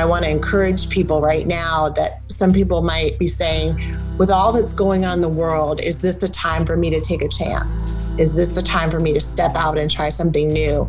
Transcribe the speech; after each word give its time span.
I 0.00 0.06
want 0.06 0.24
to 0.24 0.30
encourage 0.30 0.88
people 0.88 1.20
right 1.20 1.46
now 1.46 1.90
that 1.90 2.22
some 2.32 2.54
people 2.54 2.80
might 2.80 3.18
be 3.18 3.28
saying, 3.28 3.78
with 4.16 4.30
all 4.30 4.50
that's 4.50 4.72
going 4.72 5.04
on 5.04 5.18
in 5.18 5.20
the 5.20 5.28
world, 5.28 5.78
is 5.82 6.00
this 6.00 6.16
the 6.16 6.28
time 6.28 6.64
for 6.64 6.74
me 6.74 6.88
to 6.88 7.02
take 7.02 7.20
a 7.20 7.28
chance? 7.28 8.00
Is 8.18 8.34
this 8.34 8.48
the 8.48 8.62
time 8.62 8.90
for 8.90 8.98
me 8.98 9.12
to 9.12 9.20
step 9.20 9.54
out 9.56 9.76
and 9.76 9.90
try 9.90 10.08
something 10.08 10.48
new? 10.48 10.88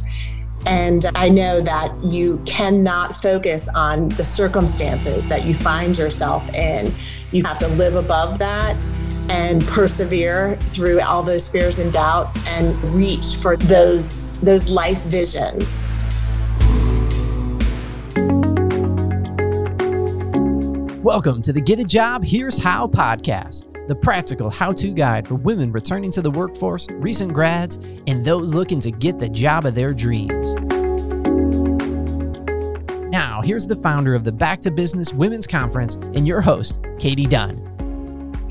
And 0.66 1.06
I 1.16 1.28
know 1.28 1.60
that 1.60 1.94
you 2.02 2.42
cannot 2.46 3.14
focus 3.14 3.68
on 3.76 4.10
the 4.10 4.24
circumstances 4.24 5.28
that 5.28 5.44
you 5.44 5.56
find 5.56 5.98
yourself 5.98 6.48
in. 6.56 6.94
You 7.34 7.44
have 7.44 7.58
to 7.60 7.68
live 7.68 7.96
above 7.96 8.40
that 8.40 8.78
and 9.30 9.62
persevere 9.68 10.56
through 10.56 11.02
all 11.02 11.22
those 11.22 11.50
fears 11.50 11.80
and 11.80 11.92
doubts 11.92 12.38
and 12.48 12.82
reach 12.94 13.36
for 13.42 13.58
those 13.58 14.32
those 14.40 14.70
life 14.70 15.02
visions 15.04 15.82
Welcome 21.04 21.42
to 21.42 21.52
the 21.52 21.60
Get 21.60 21.80
a 21.80 21.84
Job 21.84 22.24
Here's 22.24 22.60
How 22.60 22.86
podcast, 22.86 23.88
the 23.88 23.96
practical 23.96 24.52
how 24.52 24.72
to 24.74 24.90
guide 24.90 25.28
for 25.28 25.34
women 25.34 25.72
returning 25.72 26.12
to 26.12 26.22
the 26.22 26.30
workforce, 26.30 26.88
recent 26.92 27.34
grads, 27.34 27.78
and 28.06 28.24
those 28.24 28.54
looking 28.54 28.80
to 28.82 28.92
get 28.92 29.18
the 29.18 29.28
job 29.28 29.66
of 29.66 29.74
their 29.74 29.96
dreams. 29.96 30.54
Now, 33.10 33.42
here's 33.44 33.66
the 33.66 33.80
founder 33.82 34.14
of 34.14 34.24
the 34.24 34.32
Back 34.32 34.62
to 34.62 34.70
Business 34.70 35.12
Women's 35.12 35.48
Conference 35.48 35.96
and 35.96 36.28
your 36.28 36.40
host, 36.40 36.86
Katie 37.00 37.26
Dunn. 37.26 37.58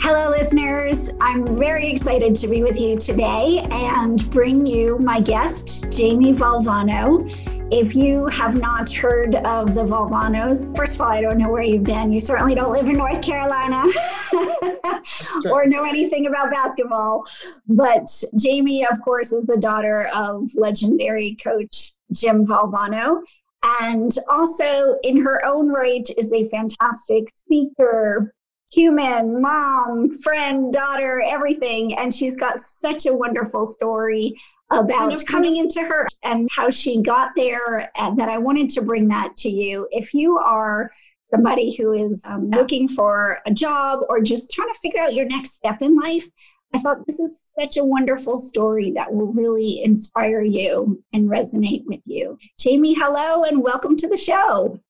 Hello, 0.01 0.31
listeners. 0.31 1.09
I'm 1.21 1.57
very 1.57 1.89
excited 1.89 2.35
to 2.35 2.49
be 2.49 2.65
with 2.65 2.81
you 2.81 2.99
today 2.99 3.65
and 3.71 4.29
bring 4.33 4.67
you 4.67 4.99
my 4.99 5.21
guest, 5.21 5.89
Jamie 5.93 6.33
Valvano. 6.33 7.60
If 7.73 7.95
you 7.95 8.27
have 8.27 8.57
not 8.57 8.91
heard 8.91 9.37
of 9.37 9.75
the 9.75 9.85
Valvanos, 9.85 10.77
first 10.77 10.97
of 10.97 11.03
all, 11.03 11.07
I 11.09 11.21
don't 11.21 11.39
know 11.39 11.51
where 11.51 11.63
you've 11.63 11.85
been. 11.85 12.13
You 12.13 12.19
certainly 12.19 12.57
don't 12.57 12.73
live 12.73 12.87
in 12.89 12.95
North 12.95 13.23
Carolina 13.23 13.85
or 15.51 15.67
know 15.67 15.85
anything 15.85 16.27
about 16.27 16.51
basketball. 16.51 17.25
But 17.69 18.11
Jamie, 18.37 18.85
of 18.91 19.01
course, 19.03 19.31
is 19.31 19.47
the 19.47 19.57
daughter 19.57 20.11
of 20.13 20.49
legendary 20.57 21.37
coach 21.43 21.93
Jim 22.11 22.45
Valvano. 22.45 23.23
And 23.63 24.19
also, 24.29 24.97
in 25.05 25.23
her 25.23 25.45
own 25.45 25.69
right, 25.69 26.09
is 26.19 26.33
a 26.33 26.49
fantastic 26.49 27.29
speaker, 27.37 28.35
human, 28.73 29.41
mom, 29.41 30.19
friend, 30.19 30.73
daughter, 30.73 31.23
everything. 31.25 31.97
And 31.97 32.13
she's 32.13 32.37
got 32.37 32.59
such 32.59 33.07
a 33.07 33.15
wonderful 33.15 33.65
story 33.65 34.35
about 34.71 35.25
coming 35.27 35.57
into 35.57 35.81
her 35.81 36.07
and 36.23 36.49
how 36.55 36.71
she 36.71 37.03
got 37.03 37.31
there 37.35 37.91
and 37.97 38.19
that 38.19 38.29
I 38.29 38.39
wanted 38.39 38.71
to 38.71 38.83
bring 38.83 39.09
that 39.09 39.37
to 39.39 39.49
you. 39.49 39.89
If 39.91 40.15
you 40.15 40.39
are 40.39 40.91
somebody 41.27 41.75
who 41.77 41.93
is 41.93 42.25
um, 42.27 42.51
looking 42.51 42.89
for 42.89 43.39
a 43.47 43.53
job 43.53 44.01
or 44.09 44.21
just 44.21 44.53
trying 44.53 44.73
to 44.73 44.81
figure 44.81 45.01
out 45.01 45.15
your 45.15 45.27
next 45.27 45.53
step 45.55 45.83
in 45.83 45.97
life, 45.97 46.25
I 46.73 46.79
thought 46.79 47.07
this 47.07 47.19
is 47.19 47.41
such 47.59 47.77
a 47.77 47.85
wonderful 47.85 48.39
story 48.39 48.93
that 48.93 49.13
will 49.13 49.33
really 49.33 49.83
inspire 49.83 50.43
you 50.43 51.03
and 51.13 51.29
resonate 51.29 51.85
with 51.87 52.01
you. 52.05 52.39
Jamie, 52.59 52.95
hello 52.95 53.43
and 53.45 53.63
welcome 53.63 53.97
to 53.97 54.09
the 54.09 54.17
show. 54.17 54.81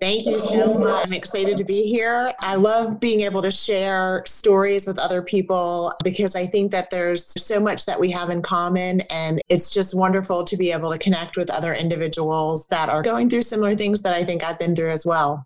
Thank 0.00 0.24
you 0.24 0.40
so 0.40 0.78
much. 0.78 1.06
I'm 1.06 1.12
excited 1.12 1.58
to 1.58 1.64
be 1.64 1.82
here. 1.82 2.32
I 2.40 2.54
love 2.54 3.00
being 3.00 3.20
able 3.20 3.42
to 3.42 3.50
share 3.50 4.22
stories 4.24 4.86
with 4.86 4.98
other 4.98 5.20
people 5.20 5.92
because 6.02 6.34
I 6.34 6.46
think 6.46 6.70
that 6.70 6.90
there's 6.90 7.34
so 7.42 7.60
much 7.60 7.84
that 7.84 8.00
we 8.00 8.10
have 8.12 8.30
in 8.30 8.40
common. 8.40 9.02
And 9.02 9.42
it's 9.50 9.68
just 9.68 9.94
wonderful 9.94 10.42
to 10.44 10.56
be 10.56 10.72
able 10.72 10.90
to 10.90 10.98
connect 10.98 11.36
with 11.36 11.50
other 11.50 11.74
individuals 11.74 12.66
that 12.68 12.88
are 12.88 13.02
going 13.02 13.28
through 13.28 13.42
similar 13.42 13.74
things 13.74 14.00
that 14.00 14.14
I 14.14 14.24
think 14.24 14.42
I've 14.42 14.58
been 14.58 14.74
through 14.74 14.90
as 14.90 15.04
well. 15.04 15.44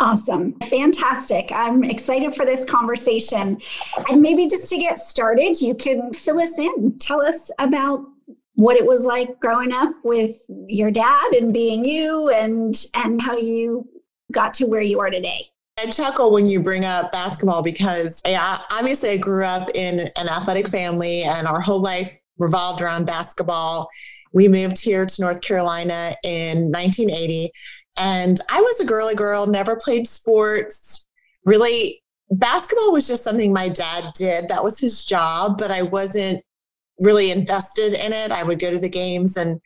Awesome. 0.00 0.58
Fantastic. 0.58 1.52
I'm 1.52 1.84
excited 1.84 2.34
for 2.34 2.44
this 2.44 2.64
conversation. 2.64 3.60
And 4.08 4.20
maybe 4.20 4.48
just 4.48 4.68
to 4.70 4.78
get 4.78 4.98
started, 4.98 5.60
you 5.60 5.76
can 5.76 6.12
fill 6.12 6.40
us 6.40 6.58
in. 6.58 6.98
Tell 6.98 7.22
us 7.22 7.52
about 7.60 8.04
what 8.54 8.76
it 8.76 8.86
was 8.86 9.04
like 9.04 9.40
growing 9.40 9.72
up 9.72 9.92
with 10.04 10.36
your 10.66 10.90
dad 10.90 11.32
and 11.32 11.52
being 11.52 11.84
you 11.84 12.30
and 12.30 12.86
and 12.94 13.20
how 13.20 13.36
you 13.36 13.88
got 14.32 14.54
to 14.54 14.66
where 14.66 14.80
you 14.80 15.00
are 15.00 15.10
today. 15.10 15.46
I 15.76 15.90
chuckle 15.90 16.32
when 16.32 16.46
you 16.46 16.60
bring 16.60 16.84
up 16.84 17.10
basketball 17.10 17.62
because 17.62 18.22
yeah, 18.24 18.60
obviously 18.70 19.10
I 19.10 19.16
grew 19.16 19.44
up 19.44 19.70
in 19.74 20.08
an 20.16 20.28
athletic 20.28 20.68
family 20.68 21.24
and 21.24 21.48
our 21.48 21.60
whole 21.60 21.80
life 21.80 22.16
revolved 22.38 22.80
around 22.80 23.06
basketball. 23.06 23.88
We 24.32 24.46
moved 24.46 24.78
here 24.78 25.04
to 25.04 25.20
North 25.20 25.40
Carolina 25.40 26.14
in 26.22 26.70
1980 26.70 27.50
and 27.96 28.40
I 28.48 28.60
was 28.60 28.80
a 28.80 28.84
girly 28.84 29.14
girl, 29.14 29.46
never 29.46 29.76
played 29.76 30.06
sports. 30.08 31.08
Really 31.44 32.02
basketball 32.30 32.92
was 32.92 33.08
just 33.08 33.24
something 33.24 33.52
my 33.52 33.68
dad 33.68 34.12
did. 34.14 34.48
That 34.48 34.62
was 34.62 34.78
his 34.78 35.04
job, 35.04 35.58
but 35.58 35.70
I 35.70 35.82
wasn't 35.82 36.42
really 37.00 37.30
invested 37.30 37.94
in 37.94 38.12
it. 38.12 38.30
I 38.30 38.42
would 38.42 38.58
go 38.58 38.70
to 38.70 38.78
the 38.78 38.88
games 38.88 39.36
and 39.36 39.60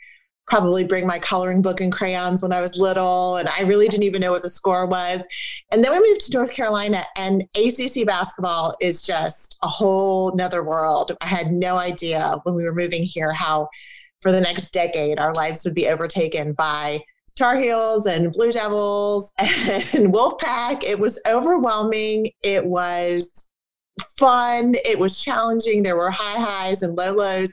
probably 0.48 0.84
bring 0.84 1.06
my 1.06 1.18
coloring 1.18 1.60
book 1.60 1.80
and 1.80 1.92
crayons 1.92 2.40
when 2.40 2.52
I 2.52 2.60
was 2.60 2.76
little. 2.76 3.36
And 3.36 3.48
I 3.48 3.60
really 3.60 3.88
didn't 3.88 4.04
even 4.04 4.20
know 4.20 4.32
what 4.32 4.42
the 4.42 4.48
score 4.48 4.86
was. 4.86 5.26
And 5.70 5.84
then 5.84 5.92
we 5.92 6.08
moved 6.08 6.22
to 6.22 6.36
North 6.36 6.52
Carolina, 6.52 7.04
and 7.16 7.44
ACC 7.54 8.06
basketball 8.06 8.74
is 8.80 9.02
just 9.02 9.58
a 9.62 9.68
whole 9.68 10.34
nother 10.34 10.64
world. 10.64 11.16
I 11.20 11.26
had 11.26 11.52
no 11.52 11.76
idea 11.76 12.36
when 12.44 12.54
we 12.54 12.64
were 12.64 12.74
moving 12.74 13.02
here 13.02 13.32
how 13.32 13.68
for 14.22 14.32
the 14.32 14.40
next 14.40 14.72
decade 14.72 15.20
our 15.20 15.32
lives 15.34 15.64
would 15.64 15.74
be 15.74 15.88
overtaken 15.88 16.52
by 16.54 17.00
Tar 17.36 17.56
Heels 17.56 18.06
and 18.06 18.32
Blue 18.32 18.50
Devils 18.50 19.32
and 19.38 20.12
Wolfpack. 20.12 20.82
It 20.82 20.98
was 20.98 21.20
overwhelming. 21.26 22.30
It 22.42 22.64
was 22.66 23.47
fun. 24.18 24.74
It 24.84 24.98
was 24.98 25.20
challenging. 25.20 25.82
There 25.82 25.96
were 25.96 26.10
high 26.10 26.38
highs 26.38 26.82
and 26.82 26.96
low 26.96 27.12
lows. 27.12 27.52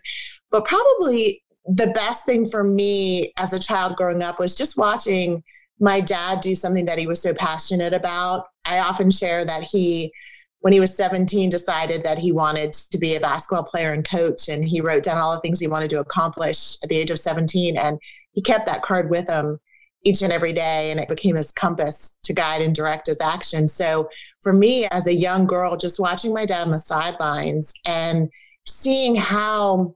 But 0.51 0.65
probably 0.65 1.43
the 1.65 1.87
best 1.87 2.25
thing 2.25 2.45
for 2.45 2.63
me 2.63 3.33
as 3.37 3.53
a 3.53 3.59
child 3.59 3.95
growing 3.95 4.21
up 4.21 4.39
was 4.39 4.55
just 4.55 4.77
watching 4.77 5.43
my 5.79 5.99
dad 5.99 6.41
do 6.41 6.55
something 6.55 6.85
that 6.85 6.99
he 6.99 7.07
was 7.07 7.21
so 7.21 7.33
passionate 7.33 7.93
about. 7.93 8.45
I 8.65 8.79
often 8.79 9.11
share 9.11 9.43
that 9.45 9.63
he, 9.63 10.11
when 10.59 10.73
he 10.73 10.79
was 10.79 10.95
17, 10.95 11.49
decided 11.49 12.03
that 12.03 12.17
he 12.17 12.31
wanted 12.31 12.73
to 12.73 12.97
be 12.97 13.15
a 13.15 13.19
basketball 13.19 13.63
player 13.63 13.91
and 13.91 14.07
coach. 14.07 14.47
And 14.47 14.63
he 14.63 14.81
wrote 14.81 15.03
down 15.03 15.17
all 15.17 15.33
the 15.33 15.41
things 15.41 15.59
he 15.59 15.67
wanted 15.67 15.89
to 15.91 15.99
accomplish 15.99 16.77
at 16.81 16.89
the 16.89 16.97
age 16.97 17.11
of 17.11 17.19
17. 17.19 17.77
And 17.77 17.99
he 18.31 18.41
kept 18.41 18.65
that 18.67 18.83
card 18.83 19.09
with 19.09 19.29
him 19.29 19.59
each 20.05 20.21
and 20.21 20.31
every 20.31 20.53
day 20.53 20.91
and 20.91 20.99
it 20.99 21.09
became 21.09 21.35
his 21.35 21.51
compass 21.51 22.17
to 22.23 22.31
guide 22.31 22.61
and 22.61 22.73
direct 22.73 23.07
his 23.07 23.19
action. 23.19 23.67
So 23.67 24.07
for 24.41 24.53
me 24.53 24.85
as 24.91 25.07
a 25.07 25.13
young 25.13 25.45
girl 25.45 25.75
just 25.75 25.99
watching 25.99 26.33
my 26.33 26.45
dad 26.45 26.61
on 26.61 26.69
the 26.69 26.79
sidelines 26.79 27.73
and 27.85 28.29
seeing 28.65 29.15
how 29.15 29.95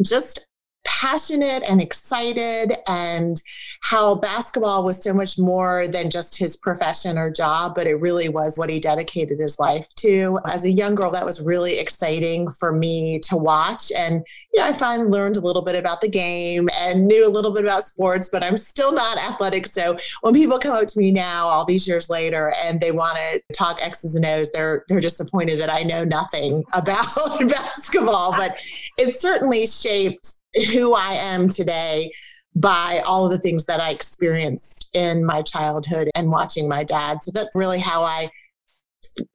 just 0.00 0.48
passionate 0.84 1.62
and 1.68 1.80
excited 1.80 2.76
and 2.86 3.40
how 3.82 4.14
basketball 4.14 4.84
was 4.84 5.02
so 5.02 5.12
much 5.12 5.38
more 5.38 5.86
than 5.88 6.10
just 6.10 6.36
his 6.36 6.56
profession 6.56 7.18
or 7.18 7.30
job 7.30 7.74
but 7.74 7.86
it 7.86 8.00
really 8.00 8.28
was 8.28 8.56
what 8.56 8.70
he 8.70 8.80
dedicated 8.80 9.38
his 9.38 9.58
life 9.58 9.88
to. 9.96 10.38
As 10.46 10.64
a 10.64 10.70
young 10.70 10.94
girl 10.94 11.10
that 11.10 11.24
was 11.24 11.40
really 11.40 11.78
exciting 11.78 12.50
for 12.50 12.72
me 12.72 13.18
to 13.20 13.36
watch. 13.36 13.92
And 13.92 14.24
you 14.52 14.60
know 14.60 14.66
i 14.66 14.72
finally 14.72 15.08
learned 15.08 15.36
a 15.36 15.40
little 15.40 15.62
bit 15.62 15.74
about 15.74 16.00
the 16.00 16.08
game 16.08 16.68
and 16.78 17.06
knew 17.06 17.26
a 17.26 17.30
little 17.30 17.52
bit 17.52 17.64
about 17.64 17.84
sports 17.84 18.28
but 18.28 18.42
i'm 18.42 18.56
still 18.56 18.92
not 18.92 19.18
athletic. 19.18 19.66
So 19.66 19.96
when 20.22 20.34
people 20.34 20.58
come 20.58 20.74
up 20.74 20.88
to 20.88 20.98
me 20.98 21.10
now 21.10 21.46
all 21.46 21.64
these 21.64 21.86
years 21.86 22.10
later 22.10 22.52
and 22.62 22.80
they 22.80 22.92
want 22.92 23.18
to 23.18 23.42
talk 23.52 23.78
x's 23.80 24.14
and 24.14 24.24
o's 24.24 24.50
they're 24.50 24.84
they're 24.88 25.00
disappointed 25.00 25.58
that 25.60 25.70
i 25.70 25.82
know 25.82 26.04
nothing 26.04 26.64
about 26.72 27.06
basketball. 27.48 28.32
But 28.32 28.58
it 28.98 29.14
certainly 29.14 29.66
shaped 29.66 30.41
who 30.72 30.94
I 30.94 31.14
am 31.14 31.48
today 31.48 32.12
by 32.54 33.02
all 33.04 33.24
of 33.24 33.32
the 33.32 33.38
things 33.38 33.64
that 33.64 33.80
I 33.80 33.90
experienced 33.90 34.90
in 34.92 35.24
my 35.24 35.42
childhood 35.42 36.10
and 36.14 36.30
watching 36.30 36.68
my 36.68 36.84
dad. 36.84 37.22
So 37.22 37.30
that's 37.32 37.56
really 37.56 37.80
how 37.80 38.02
I 38.02 38.28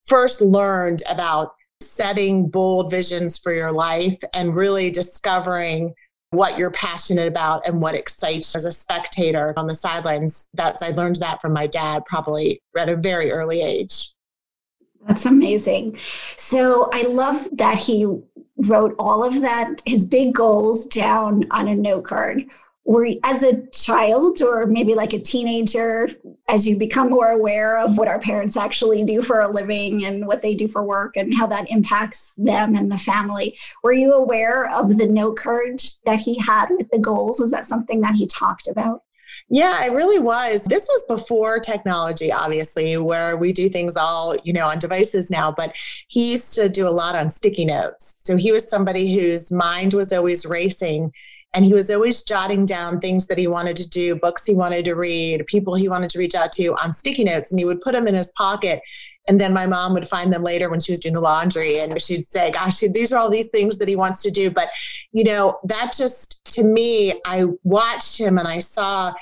first 0.07 0.41
learned 0.41 1.01
about 1.09 1.53
setting 1.81 2.49
bold 2.49 2.91
visions 2.91 3.37
for 3.37 3.53
your 3.53 3.71
life 3.71 4.17
and 4.33 4.55
really 4.55 4.89
discovering 4.91 5.93
what 6.31 6.57
you're 6.57 6.71
passionate 6.71 7.27
about 7.27 7.65
and 7.67 7.81
what 7.81 7.95
excites 7.95 8.53
you 8.53 8.57
as 8.57 8.65
a 8.65 8.71
spectator 8.71 9.53
on 9.57 9.67
the 9.67 9.75
sidelines. 9.75 10.49
That's 10.53 10.83
I 10.83 10.89
learned 10.89 11.17
that 11.17 11.41
from 11.41 11.53
my 11.53 11.67
dad 11.67 12.03
probably 12.05 12.61
at 12.77 12.89
a 12.89 12.95
very 12.95 13.31
early 13.31 13.61
age. 13.61 14.11
That's 15.07 15.25
amazing. 15.25 15.97
So 16.35 16.89
I 16.91 17.03
love 17.03 17.47
that 17.53 17.79
he 17.79 18.05
wrote 18.57 18.95
all 18.97 19.23
of 19.23 19.41
that, 19.41 19.81
his 19.85 20.05
big 20.05 20.33
goals 20.33 20.85
down 20.85 21.45
on 21.51 21.67
a 21.67 21.75
note 21.75 22.05
card. 22.05 22.45
Were 22.85 23.09
as 23.21 23.43
a 23.43 23.67
child 23.67 24.41
or 24.41 24.65
maybe 24.65 24.95
like 24.95 25.11
a 25.11 25.19
teenager, 25.19 26.07
as 26.47 26.65
you 26.65 26.77
become 26.77 27.09
more 27.09 27.27
aware 27.27 27.77
of 27.77 27.97
what 27.97 28.07
our 28.07 28.19
parents 28.19 28.55
actually 28.55 29.03
do 29.03 29.21
for 29.21 29.41
a 29.41 29.51
living 29.51 30.05
and 30.05 30.25
what 30.25 30.41
they 30.41 30.55
do 30.55 30.69
for 30.69 30.81
work 30.81 31.17
and 31.17 31.35
how 31.35 31.47
that 31.47 31.69
impacts 31.69 32.31
them 32.37 32.75
and 32.75 32.89
the 32.89 32.97
family, 32.97 33.57
were 33.83 33.91
you 33.91 34.13
aware 34.13 34.69
of 34.69 34.97
the 34.97 35.05
note 35.05 35.37
card 35.37 35.83
that 36.05 36.21
he 36.21 36.39
had 36.39 36.67
with 36.69 36.89
the 36.89 36.97
goals? 36.97 37.41
Was 37.41 37.51
that 37.51 37.65
something 37.65 37.99
that 38.01 38.15
he 38.15 38.25
talked 38.25 38.69
about? 38.69 39.03
Yeah, 39.49 39.85
it 39.85 39.93
really 39.93 40.19
was. 40.19 40.63
This 40.63 40.87
was 40.89 41.05
before 41.07 41.59
technology, 41.59 42.33
obviously, 42.33 42.97
where 42.97 43.37
we 43.37 43.53
do 43.53 43.69
things 43.69 43.95
all, 43.95 44.35
you 44.43 44.51
know, 44.51 44.67
on 44.67 44.77
devices 44.77 45.31
now, 45.31 45.53
but 45.53 45.73
he 46.09 46.31
used 46.31 46.53
to 46.55 46.67
do 46.67 46.85
a 46.85 46.89
lot 46.89 47.15
on 47.15 47.29
sticky 47.29 47.63
notes. 47.63 48.17
So 48.19 48.35
he 48.35 48.51
was 48.51 48.69
somebody 48.69 49.15
whose 49.15 49.49
mind 49.49 49.93
was 49.93 50.11
always 50.11 50.45
racing 50.45 51.13
and 51.53 51.63
he 51.63 51.73
was 51.73 51.89
always 51.89 52.23
jotting 52.23 52.65
down 52.65 52.99
things 52.99 53.27
that 53.27 53.37
he 53.37 53.47
wanted 53.47 53.77
to 53.77 53.89
do, 53.89 54.17
books 54.17 54.45
he 54.45 54.53
wanted 54.53 54.83
to 54.83 54.95
read, 54.95 55.47
people 55.47 55.75
he 55.75 55.87
wanted 55.87 56.09
to 56.09 56.19
reach 56.19 56.35
out 56.35 56.51
to 56.53 56.75
on 56.83 56.91
sticky 56.91 57.23
notes, 57.23 57.51
and 57.51 57.59
he 57.59 57.65
would 57.65 57.79
put 57.79 57.93
them 57.93 58.05
in 58.05 58.15
his 58.15 58.33
pocket. 58.37 58.81
And 59.29 59.39
then 59.39 59.53
my 59.53 59.65
mom 59.65 59.93
would 59.93 60.07
find 60.07 60.31
them 60.31 60.43
later 60.43 60.69
when 60.69 60.81
she 60.81 60.91
was 60.91 60.99
doing 60.99 61.13
the 61.13 61.21
laundry 61.21 61.79
and 61.79 62.01
she'd 62.01 62.25
say, 62.27 62.51
Gosh, 62.51 62.79
these 62.79 63.11
are 63.11 63.17
all 63.17 63.29
these 63.29 63.49
things 63.49 63.77
that 63.77 63.87
he 63.87 63.95
wants 63.95 64.21
to 64.23 64.31
do. 64.31 64.49
But, 64.49 64.69
you 65.11 65.23
know, 65.23 65.57
that 65.65 65.93
just 65.97 66.45
to 66.53 66.63
me, 66.63 67.19
I 67.25 67.45
watched 67.63 68.17
him 68.17 68.37
and 68.37 68.47
I 68.47 68.59
saw 68.59 69.13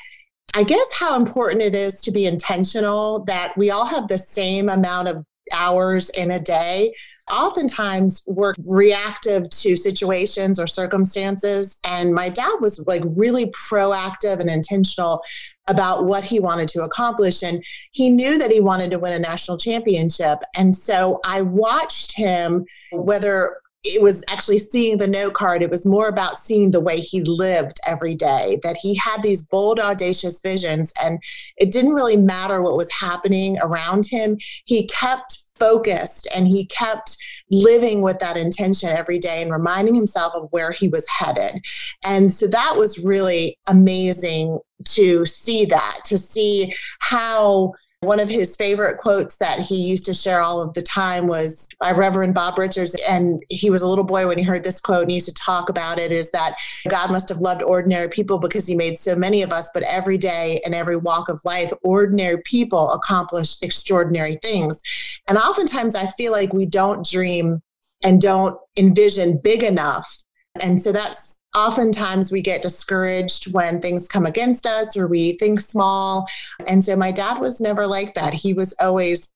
I 0.57 0.63
guess 0.63 0.87
how 0.93 1.17
important 1.17 1.61
it 1.61 1.75
is 1.75 2.01
to 2.03 2.11
be 2.11 2.25
intentional 2.25 3.25
that 3.25 3.57
we 3.57 3.71
all 3.71 3.85
have 3.85 4.07
the 4.07 4.17
same 4.17 4.69
amount 4.69 5.09
of 5.09 5.25
hours 5.51 6.09
in 6.11 6.31
a 6.31 6.39
day. 6.39 6.95
Oftentimes, 7.29 8.23
we're 8.25 8.53
reactive 8.65 9.49
to 9.49 9.75
situations 9.75 10.57
or 10.57 10.65
circumstances. 10.65 11.75
And 11.83 12.13
my 12.13 12.29
dad 12.29 12.53
was 12.61 12.85
like 12.87 13.03
really 13.17 13.47
proactive 13.47 14.39
and 14.39 14.49
intentional 14.49 15.21
about 15.67 16.05
what 16.05 16.23
he 16.23 16.39
wanted 16.39 16.69
to 16.69 16.83
accomplish. 16.83 17.43
And 17.43 17.61
he 17.91 18.09
knew 18.09 18.37
that 18.37 18.51
he 18.51 18.61
wanted 18.61 18.91
to 18.91 18.99
win 18.99 19.11
a 19.11 19.19
national 19.19 19.57
championship. 19.57 20.39
And 20.55 20.73
so 20.73 21.19
I 21.25 21.41
watched 21.41 22.13
him, 22.13 22.65
whether 22.93 23.57
it 23.85 24.01
was 24.01 24.23
actually 24.29 24.57
seeing 24.57 24.97
the 24.97 25.07
note 25.07 25.35
card. 25.35 25.61
It 25.61 25.69
was 25.69 25.85
more 25.85 26.07
about 26.07 26.37
seeing 26.37 26.71
the 26.71 26.79
way 26.79 26.99
he 26.99 27.21
lived 27.21 27.79
every 27.85 28.15
day, 28.15 28.59
that 28.63 28.77
he 28.81 28.95
had 28.95 29.21
these 29.21 29.43
bold, 29.43 29.79
audacious 29.79 30.41
visions, 30.41 30.91
and 31.01 31.19
it 31.57 31.71
didn't 31.71 31.93
really 31.93 32.17
matter 32.17 32.61
what 32.61 32.77
was 32.77 32.91
happening 32.91 33.59
around 33.59 34.07
him. 34.07 34.37
He 34.65 34.87
kept 34.87 35.37
focused 35.57 36.27
and 36.35 36.47
he 36.47 36.65
kept 36.65 37.15
living 37.49 38.01
with 38.01 38.19
that 38.19 38.37
intention 38.37 38.89
every 38.89 39.19
day 39.19 39.41
and 39.41 39.51
reminding 39.51 39.95
himself 39.95 40.33
of 40.35 40.47
where 40.51 40.71
he 40.71 40.89
was 40.89 41.07
headed. 41.07 41.63
And 42.03 42.33
so 42.33 42.47
that 42.47 42.75
was 42.75 42.99
really 42.99 43.57
amazing 43.67 44.59
to 44.85 45.25
see 45.25 45.63
that, 45.65 45.99
to 46.05 46.17
see 46.17 46.73
how 46.99 47.73
one 48.05 48.19
of 48.19 48.29
his 48.29 48.55
favorite 48.55 48.97
quotes 48.97 49.37
that 49.37 49.59
he 49.59 49.75
used 49.75 50.05
to 50.05 50.13
share 50.13 50.41
all 50.41 50.61
of 50.61 50.73
the 50.73 50.81
time 50.81 51.27
was 51.27 51.67
by 51.79 51.91
Reverend 51.91 52.33
Bob 52.33 52.57
Richards. 52.57 52.95
And 53.07 53.43
he 53.49 53.69
was 53.69 53.81
a 53.81 53.87
little 53.87 54.03
boy 54.03 54.27
when 54.27 54.37
he 54.37 54.43
heard 54.43 54.63
this 54.63 54.79
quote 54.79 55.01
and 55.01 55.11
he 55.11 55.15
used 55.15 55.27
to 55.27 55.33
talk 55.33 55.69
about 55.69 55.99
it 55.99 56.11
is 56.11 56.31
that 56.31 56.55
God 56.87 57.11
must 57.11 57.29
have 57.29 57.39
loved 57.39 57.63
ordinary 57.63 58.09
people 58.09 58.39
because 58.39 58.67
he 58.67 58.75
made 58.75 58.97
so 58.97 59.15
many 59.15 59.41
of 59.41 59.51
us, 59.51 59.69
but 59.73 59.83
every 59.83 60.17
day 60.17 60.61
and 60.65 60.73
every 60.75 60.95
walk 60.95 61.29
of 61.29 61.41
life, 61.45 61.71
ordinary 61.83 62.41
people 62.43 62.91
accomplish 62.91 63.57
extraordinary 63.61 64.35
things. 64.35 64.81
And 65.27 65.37
oftentimes 65.37 65.95
I 65.95 66.07
feel 66.07 66.31
like 66.31 66.53
we 66.53 66.65
don't 66.65 67.05
dream 67.05 67.61
and 68.03 68.21
don't 68.21 68.57
envision 68.77 69.37
big 69.37 69.63
enough. 69.63 70.23
And 70.61 70.81
so 70.81 70.91
that's 70.91 71.34
oftentimes 71.55 72.31
we 72.31 72.41
get 72.41 72.61
discouraged 72.61 73.53
when 73.53 73.81
things 73.81 74.07
come 74.07 74.25
against 74.25 74.65
us 74.65 74.95
or 74.97 75.07
we 75.07 75.33
think 75.33 75.59
small. 75.59 76.27
And 76.67 76.83
so 76.83 76.95
my 76.95 77.11
dad 77.11 77.39
was 77.39 77.61
never 77.61 77.87
like 77.87 78.13
that. 78.15 78.33
He 78.33 78.53
was 78.53 78.73
always 78.79 79.33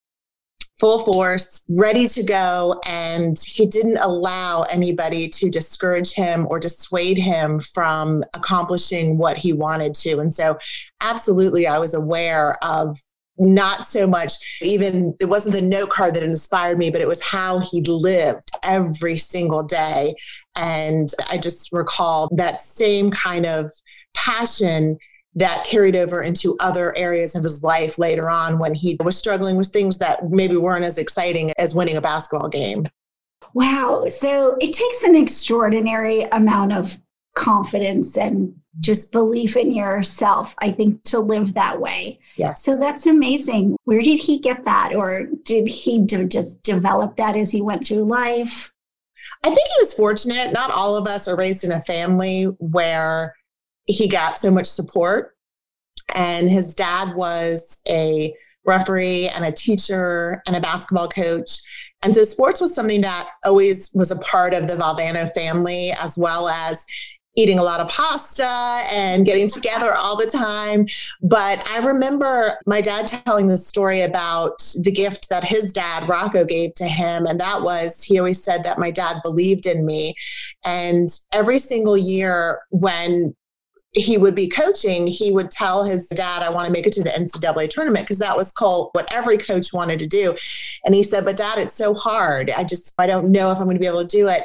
full 0.79 0.99
force, 0.99 1.61
ready 1.77 2.07
to 2.07 2.23
go. 2.23 2.79
And 2.85 3.37
he 3.39 3.65
didn't 3.65 3.97
allow 3.97 4.63
anybody 4.63 5.27
to 5.29 5.49
discourage 5.49 6.13
him 6.13 6.47
or 6.49 6.59
dissuade 6.59 7.17
him 7.17 7.59
from 7.59 8.23
accomplishing 8.33 9.17
what 9.17 9.37
he 9.37 9.51
wanted 9.51 9.93
to. 9.95 10.19
And 10.19 10.31
so, 10.31 10.57
absolutely, 11.01 11.67
I 11.67 11.79
was 11.79 11.93
aware 11.93 12.57
of 12.63 13.01
not 13.39 13.85
so 13.85 14.05
much 14.05 14.33
even 14.61 15.15
it 15.19 15.25
wasn't 15.25 15.53
the 15.53 15.61
note 15.61 15.89
card 15.89 16.13
that 16.13 16.23
inspired 16.23 16.77
me 16.77 16.89
but 16.89 17.01
it 17.01 17.07
was 17.07 17.21
how 17.21 17.59
he 17.59 17.81
lived 17.81 18.51
every 18.63 19.17
single 19.17 19.63
day. 19.63 20.13
And 20.55 21.09
i 21.29 21.37
just 21.37 21.71
recall 21.71 22.29
that 22.35 22.61
same 22.61 23.09
kind 23.09 23.45
of 23.45 23.71
passion 24.13 24.97
that 25.35 25.65
carried 25.65 25.95
over 25.95 26.21
into 26.21 26.57
other 26.59 26.95
areas 26.97 27.35
of 27.35 27.43
his 27.43 27.63
life 27.63 27.97
later 27.97 28.29
on 28.29 28.59
when 28.59 28.73
he 28.73 28.97
was 29.03 29.17
struggling 29.17 29.55
with 29.55 29.67
things 29.67 29.97
that 29.99 30.29
maybe 30.29 30.57
weren't 30.57 30.85
as 30.85 30.97
exciting 30.97 31.53
as 31.57 31.73
winning 31.75 31.97
a 31.97 32.01
basketball 32.01 32.49
game. 32.49 32.85
Wow. 33.53 34.07
So 34.09 34.57
it 34.59 34.73
takes 34.73 35.03
an 35.03 35.15
extraordinary 35.15 36.23
amount 36.23 36.73
of 36.73 36.95
confidence 37.35 38.17
and 38.17 38.58
just 38.79 39.11
belief 39.11 39.57
in 39.57 39.73
yourself, 39.73 40.53
I 40.59 40.71
think, 40.71 41.03
to 41.05 41.19
live 41.19 41.53
that 41.55 41.81
way. 41.81 42.19
Yes. 42.37 42.63
So 42.63 42.77
that's 42.77 43.05
amazing. 43.07 43.75
Where 43.85 44.01
did 44.01 44.19
he 44.19 44.39
get 44.39 44.63
that? 44.65 44.93
Or 44.95 45.27
did 45.43 45.67
he 45.67 46.05
just 46.05 46.61
develop 46.63 47.17
that 47.17 47.35
as 47.35 47.51
he 47.51 47.61
went 47.61 47.83
through 47.83 48.05
life? 48.05 48.71
I 49.43 49.47
think 49.47 49.67
he 49.67 49.81
was 49.81 49.93
fortunate. 49.93 50.53
Not 50.53 50.71
all 50.71 50.95
of 50.95 51.07
us 51.07 51.27
are 51.27 51.35
raised 51.35 51.63
in 51.63 51.71
a 51.71 51.81
family 51.81 52.43
where 52.59 53.35
he 53.85 54.07
got 54.07 54.37
so 54.37 54.51
much 54.51 54.67
support. 54.67 55.35
And 56.13 56.49
his 56.49 56.75
dad 56.75 57.15
was 57.15 57.81
a 57.87 58.33
referee 58.65 59.29
and 59.29 59.45
a 59.45 59.51
teacher 59.51 60.41
and 60.45 60.55
a 60.55 60.61
basketball 60.61 61.07
coach. 61.07 61.59
And 62.01 62.13
so 62.13 62.23
sports 62.23 62.61
was 62.61 62.73
something 62.73 63.01
that 63.01 63.29
always 63.43 63.89
was 63.93 64.11
a 64.11 64.17
part 64.17 64.53
of 64.53 64.67
the 64.67 64.75
Valvano 64.75 65.29
family, 65.31 65.91
as 65.91 66.17
well 66.17 66.47
as 66.49 66.85
eating 67.39 67.57
a 67.57 67.63
lot 67.63 67.79
of 67.79 67.87
pasta 67.87 68.45
and 68.91 69.25
getting 69.25 69.47
together 69.59 69.95
all 69.95 70.17
the 70.17 70.25
time. 70.25 70.85
But 71.21 71.65
I 71.67 71.77
remember 71.77 72.59
my 72.65 72.81
dad 72.81 73.07
telling 73.07 73.47
the 73.47 73.57
story 73.57 74.01
about 74.01 74.59
the 74.81 74.91
gift 74.91 75.29
that 75.29 75.43
his 75.43 75.71
dad, 75.71 76.09
Rocco, 76.09 76.43
gave 76.43 76.75
to 76.75 76.85
him. 76.85 77.25
And 77.25 77.39
that 77.39 77.61
was, 77.61 78.03
he 78.03 78.19
always 78.19 78.43
said 78.43 78.63
that 78.63 78.77
my 78.77 78.91
dad 78.91 79.17
believed 79.23 79.65
in 79.65 79.85
me. 79.85 80.15
And 80.65 81.09
every 81.31 81.59
single 81.59 81.97
year 81.97 82.59
when 82.71 83.33
he 83.93 84.17
would 84.17 84.35
be 84.35 84.47
coaching, 84.47 85.07
he 85.07 85.31
would 85.31 85.49
tell 85.49 85.83
his 85.83 86.07
dad, 86.09 86.43
I 86.43 86.49
want 86.49 86.67
to 86.67 86.71
make 86.71 86.85
it 86.85 86.93
to 86.93 87.03
the 87.03 87.09
NCAA 87.09 87.69
tournament 87.69 88.05
because 88.05 88.19
that 88.19 88.37
was 88.37 88.51
called 88.51 88.89
what 88.91 89.11
every 89.11 89.37
coach 89.37 89.73
wanted 89.73 89.97
to 89.99 90.07
do. 90.07 90.35
And 90.85 90.93
he 90.93 91.01
said, 91.01 91.25
But 91.25 91.37
dad, 91.37 91.57
it's 91.57 91.73
so 91.73 91.95
hard. 91.95 92.51
I 92.51 92.63
just, 92.63 92.93
I 92.99 93.07
don't 93.07 93.31
know 93.31 93.51
if 93.51 93.57
I'm 93.57 93.63
going 93.63 93.77
to 93.77 93.79
be 93.79 93.87
able 93.87 94.05
to 94.05 94.17
do 94.17 94.27
it. 94.27 94.43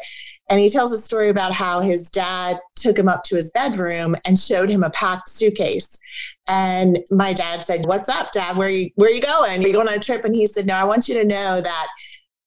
And 0.50 0.60
he 0.60 0.68
tells 0.68 0.92
a 0.92 0.98
story 0.98 1.28
about 1.28 1.52
how 1.52 1.80
his 1.80 2.10
dad 2.10 2.60
took 2.76 2.98
him 2.98 3.08
up 3.08 3.24
to 3.24 3.36
his 3.36 3.50
bedroom 3.50 4.14
and 4.24 4.38
showed 4.38 4.68
him 4.68 4.82
a 4.82 4.90
packed 4.90 5.28
suitcase. 5.28 5.98
And 6.46 7.00
my 7.10 7.32
dad 7.32 7.64
said, 7.66 7.86
What's 7.86 8.08
up, 8.08 8.32
dad? 8.32 8.56
Where 8.56 8.68
are 8.68 8.70
you 8.70 8.90
where 8.96 9.10
you 9.10 9.22
going? 9.22 9.64
Are 9.64 9.66
you 9.66 9.72
going 9.72 9.88
on 9.88 9.94
a 9.94 9.98
trip? 9.98 10.24
And 10.24 10.34
he 10.34 10.46
said, 10.46 10.66
No, 10.66 10.74
I 10.74 10.84
want 10.84 11.08
you 11.08 11.14
to 11.14 11.24
know 11.24 11.60
that 11.60 11.88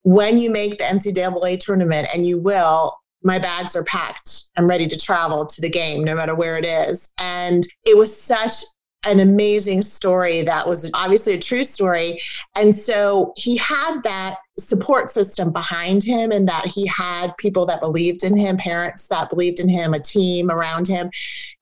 when 0.04 0.38
you 0.38 0.50
make 0.50 0.78
the 0.78 0.84
NCAA 0.84 1.60
tournament, 1.60 2.08
and 2.14 2.26
you 2.26 2.40
will, 2.40 2.98
my 3.24 3.40
bags 3.40 3.76
are 3.76 3.84
packed. 3.84 4.44
I'm 4.56 4.68
ready 4.68 4.88
to 4.88 4.98
travel 4.98 5.46
to 5.46 5.62
the 5.62 5.70
game, 5.70 6.04
no 6.04 6.16
matter 6.16 6.36
where 6.36 6.58
it 6.58 6.66
is. 6.66 7.10
And 7.18 7.66
it 7.86 7.98
was 7.98 8.16
such 8.16 8.64
an 9.06 9.20
amazing 9.20 9.82
story 9.82 10.44
that 10.44 10.68
was 10.68 10.90
obviously 10.94 11.34
a 11.34 11.40
true 11.40 11.64
story. 11.64 12.20
And 12.56 12.76
so 12.76 13.34
he 13.36 13.58
had 13.58 14.02
that 14.04 14.38
support 14.60 15.10
system 15.10 15.52
behind 15.52 16.04
him 16.04 16.32
and 16.32 16.48
that 16.48 16.66
he 16.66 16.88
had 16.88 17.36
people 17.38 17.66
that 17.66 17.80
believed 17.80 18.24
in 18.24 18.36
him, 18.36 18.58
parents 18.58 19.08
that 19.08 19.30
believed 19.30 19.60
in 19.60 19.70
him, 19.70 19.94
a 19.94 20.00
team 20.00 20.50
around 20.50 20.88
him. 20.88 21.10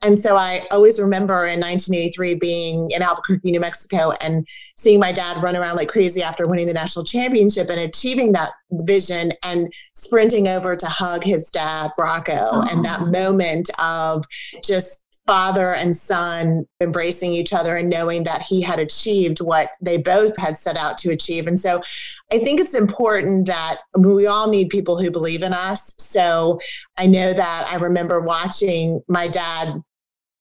And 0.01 0.19
so 0.19 0.37
I 0.37 0.65
always 0.71 0.99
remember 0.99 1.45
in 1.45 1.59
1983 1.59 2.35
being 2.35 2.91
in 2.91 3.01
Albuquerque, 3.01 3.51
New 3.51 3.59
Mexico, 3.59 4.11
and 4.21 4.47
seeing 4.77 4.99
my 4.99 5.11
dad 5.11 5.41
run 5.41 5.55
around 5.55 5.75
like 5.75 5.89
crazy 5.89 6.21
after 6.21 6.47
winning 6.47 6.67
the 6.67 6.73
national 6.73 7.05
championship 7.05 7.69
and 7.69 7.79
achieving 7.79 8.33
that 8.33 8.51
vision 8.71 9.31
and 9.43 9.71
sprinting 9.93 10.47
over 10.47 10.75
to 10.75 10.87
hug 10.87 11.23
his 11.23 11.49
dad, 11.49 11.91
Rocco, 11.97 12.61
and 12.69 12.83
that 12.83 13.01
moment 13.07 13.69
of 13.79 14.25
just 14.63 15.04
father 15.25 15.74
and 15.74 15.96
son 15.96 16.65
embracing 16.82 17.34
each 17.34 17.51
other 17.51 17.75
and 17.75 17.89
knowing 17.89 18.24
that 18.24 18.44
he 18.44 18.62
had 18.62 18.79
achieved 18.79 19.41
what 19.41 19.72
they 19.82 19.98
both 19.98 20.38
had 20.38 20.58
set 20.58 20.77
out 20.77 20.98
to 21.00 21.10
achieve. 21.10 21.48
And 21.48 21.60
so 21.60 21.82
I 22.32 22.39
think 22.39 22.60
it's 22.60 22.75
important 22.75 23.48
that 23.48 23.79
we 23.98 24.27
all 24.27 24.50
need 24.50 24.70
people 24.70 25.01
who 25.01 25.10
believe 25.10 25.41
in 25.41 25.53
us. 25.53 25.96
So 25.98 26.60
I 26.98 27.08
know 27.08 27.34
that 27.34 27.67
I 27.70 27.75
remember 27.75 28.22
watching 28.22 29.01
my 29.08 29.27
dad 29.27 29.82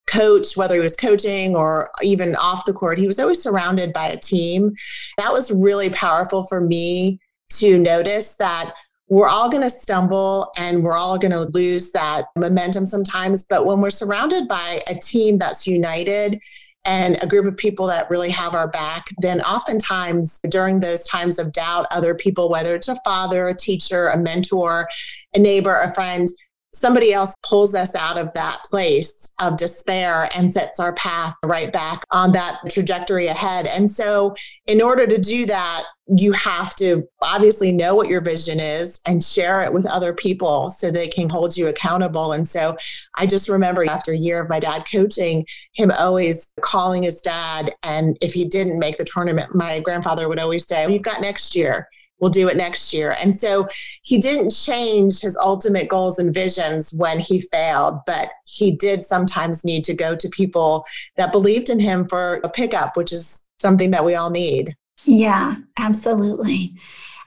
coach, 0.07 0.57
whether 0.57 0.75
he 0.75 0.81
was 0.81 0.97
coaching 0.97 1.57
or 1.57 1.89
even 2.03 2.37
off 2.37 2.67
the 2.67 2.75
court, 2.75 2.99
he 2.99 3.07
was 3.07 3.19
always 3.19 3.43
surrounded 3.43 3.93
by 3.93 4.09
a 4.09 4.19
team. 4.19 4.75
That 5.17 5.33
was 5.33 5.51
really 5.51 5.89
powerful 5.91 6.47
for 6.47 6.61
me 6.61 7.21
to 7.55 7.79
notice 7.79 8.35
that 8.37 8.75
we're 9.09 9.29
all 9.29 9.51
going 9.51 9.63
to 9.63 9.71
stumble 9.71 10.51
and 10.57 10.83
we're 10.83 10.97
all 10.97 11.19
going 11.19 11.33
to 11.33 11.41
lose 11.41 11.91
that 11.93 12.27
momentum 12.37 12.87
sometimes. 12.87 13.45
But 13.45 13.67
when 13.67 13.81
we're 13.81 13.91
surrounded 13.91 14.49
by 14.49 14.81
a 14.87 14.95
team 14.95 15.39
that's 15.39 15.67
united 15.67 16.41
and 16.87 17.23
a 17.23 17.27
group 17.27 17.47
of 17.47 17.57
people 17.57 17.87
that 17.87 18.09
really 18.11 18.31
have 18.31 18.55
our 18.55 18.69
back, 18.69 19.07
then 19.19 19.41
oftentimes 19.43 20.41
during 20.49 20.81
those 20.81 21.07
times 21.07 21.39
of 21.39 21.53
doubt, 21.53 21.87
other 21.91 22.15
people, 22.15 22.49
whether 22.49 22.75
it's 22.75 22.89
a 22.89 22.99
father, 23.05 23.47
a 23.47 23.55
teacher, 23.55 24.09
a 24.09 24.19
mentor, 24.19 24.89
a 25.35 25.39
neighbor, 25.39 25.81
a 25.81 25.93
friend, 25.93 26.29
somebody 26.75 27.13
else 27.13 27.35
pulls 27.43 27.75
us 27.75 27.95
out 27.95 28.19
of 28.19 28.35
that 28.35 28.63
place 28.65 29.31
of 29.41 29.57
despair 29.57 30.29
and 30.35 30.51
sets 30.51 30.81
our 30.81 30.93
path 30.95 31.35
right 31.45 31.73
back 31.73 32.03
on 32.11 32.33
that 32.33 32.59
trajectory 32.69 33.29
ahead. 33.29 33.67
And 33.67 33.91
so, 33.91 34.35
in 34.67 34.83
order 34.83 35.07
to 35.07 35.19
do 35.19 35.47
that, 35.47 35.85
you 36.07 36.33
have 36.33 36.75
to 36.77 37.03
obviously 37.23 37.73
know 37.73 37.95
what 37.95 38.09
your 38.09 38.21
vision 38.21 38.61
is 38.61 39.01
and 39.07 39.23
share 39.23 39.63
it 39.63 39.73
with 39.73 39.87
other 39.87 40.13
people 40.13 40.69
so 40.69 40.91
they 40.91 41.09
can 41.09 41.31
hold 41.31 41.57
you 41.57 41.69
accountable. 41.69 42.33
And 42.33 42.47
so, 42.47 42.77
I 43.17 43.27
just 43.27 43.49
remember 43.49 43.89
after 43.89 44.13
a 44.13 44.17
year 44.17 44.43
of 44.43 44.51
my 44.51 44.61
dad 44.61 44.85
coaching, 44.91 45.47
him 45.73 45.91
always 45.91 46.53
calling 46.61 47.03
his 47.03 47.21
dad. 47.21 47.75
And 47.83 48.19
if 48.21 48.33
he 48.33 48.45
didn't 48.45 48.79
make 48.79 48.99
the 48.99 49.05
tournament, 49.05 49.55
my 49.55 49.81
grandfather 49.81 50.29
would 50.29 50.39
always 50.39 50.67
say, 50.67 50.91
You've 50.91 51.03
got 51.03 51.21
next 51.21 51.57
year 51.57 51.89
we'll 52.21 52.31
do 52.31 52.49
it 52.49 52.57
next 52.57 52.95
year. 52.95 53.17
And 53.21 53.35
so 53.35 53.69
he 54.03 54.19
didn't 54.19 54.51
change 54.51 55.21
his 55.21 55.37
ultimate 55.37 55.89
goals 55.89 56.19
and 56.19 56.33
visions 56.33 56.93
when 56.93 57.19
he 57.19 57.41
failed, 57.41 57.99
but 58.07 58.31
he 58.47 58.75
did 58.75 59.05
sometimes 59.05 59.65
need 59.65 59.85
to 59.85 59.95
go 59.95 60.17
to 60.17 60.29
people 60.31 60.87
that 61.17 61.33
believed 61.33 61.69
in 61.69 61.79
him 61.79 62.07
for 62.07 62.41
a 62.45 62.49
pickup, 62.49 62.97
which 62.97 63.13
is 63.13 63.47
something 63.61 63.91
that 63.91 64.05
we 64.05 64.15
all 64.15 64.31
need. 64.31 64.75
Yeah, 65.07 65.57
absolutely. 65.79 66.75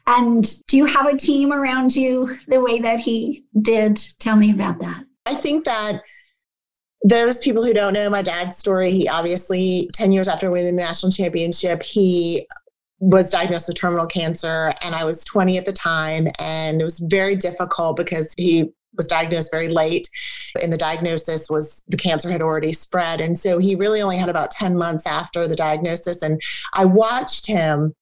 And 0.08 0.50
do 0.68 0.78
you 0.78 0.86
have 0.86 1.06
a 1.06 1.18
team 1.18 1.52
around 1.52 1.96
you 1.96 2.38
the 2.48 2.62
way 2.62 2.80
that 2.80 3.00
he 3.00 3.46
did? 3.62 4.02
Tell 4.20 4.36
me 4.36 4.52
about 4.52 4.80
that. 4.80 5.04
I 5.26 5.36
think 5.36 5.66
that 5.66 6.02
those 7.04 7.40
people 7.40 7.64
who 7.64 7.74
don't 7.74 7.94
know 7.94 8.10
my 8.10 8.22
dad's 8.22 8.58
story, 8.58 8.92
he 8.92 9.08
obviously, 9.08 9.90
10 9.94 10.12
years 10.14 10.28
after 10.28 10.50
winning 10.50 10.76
the 10.76 10.82
national 10.82 11.12
championship, 11.12 11.84
he 11.84 12.48
was 13.00 13.30
diagnosed 13.30 13.68
with 13.68 13.78
terminal 13.78 14.08
cancer 14.08 14.74
and 14.82 14.96
I 14.96 15.04
was 15.04 15.24
20 15.26 15.58
at 15.58 15.66
the 15.66 15.74
time 15.74 16.28
and 16.40 16.82
it 16.82 16.84
was 16.84 17.00
very 17.00 17.36
difficult 17.36 17.96
because 17.96 18.34
he 18.38 18.74
was 18.96 19.08
diagnosed 19.08 19.52
very 19.52 19.70
late 19.70 20.10
and 20.62 20.72
the 20.72 20.78
diagnosis 20.78 21.50
was 21.50 21.84
the 21.88 21.98
cancer 21.98 22.30
had 22.30 22.42
already 22.42 22.74
spread 22.74 23.22
and 23.22 23.38
so 23.38 23.60
he 23.60 23.76
really 23.76 24.02
only 24.02 24.18
had 24.18 24.30
about 24.30 24.52
10 24.52 24.78
months 24.78 25.06
after 25.06 25.48
the 25.48 25.56
diagnosis 25.56 26.22
and 26.22 26.42
I 26.74 26.86
watched 26.86 27.46
him 27.46 27.94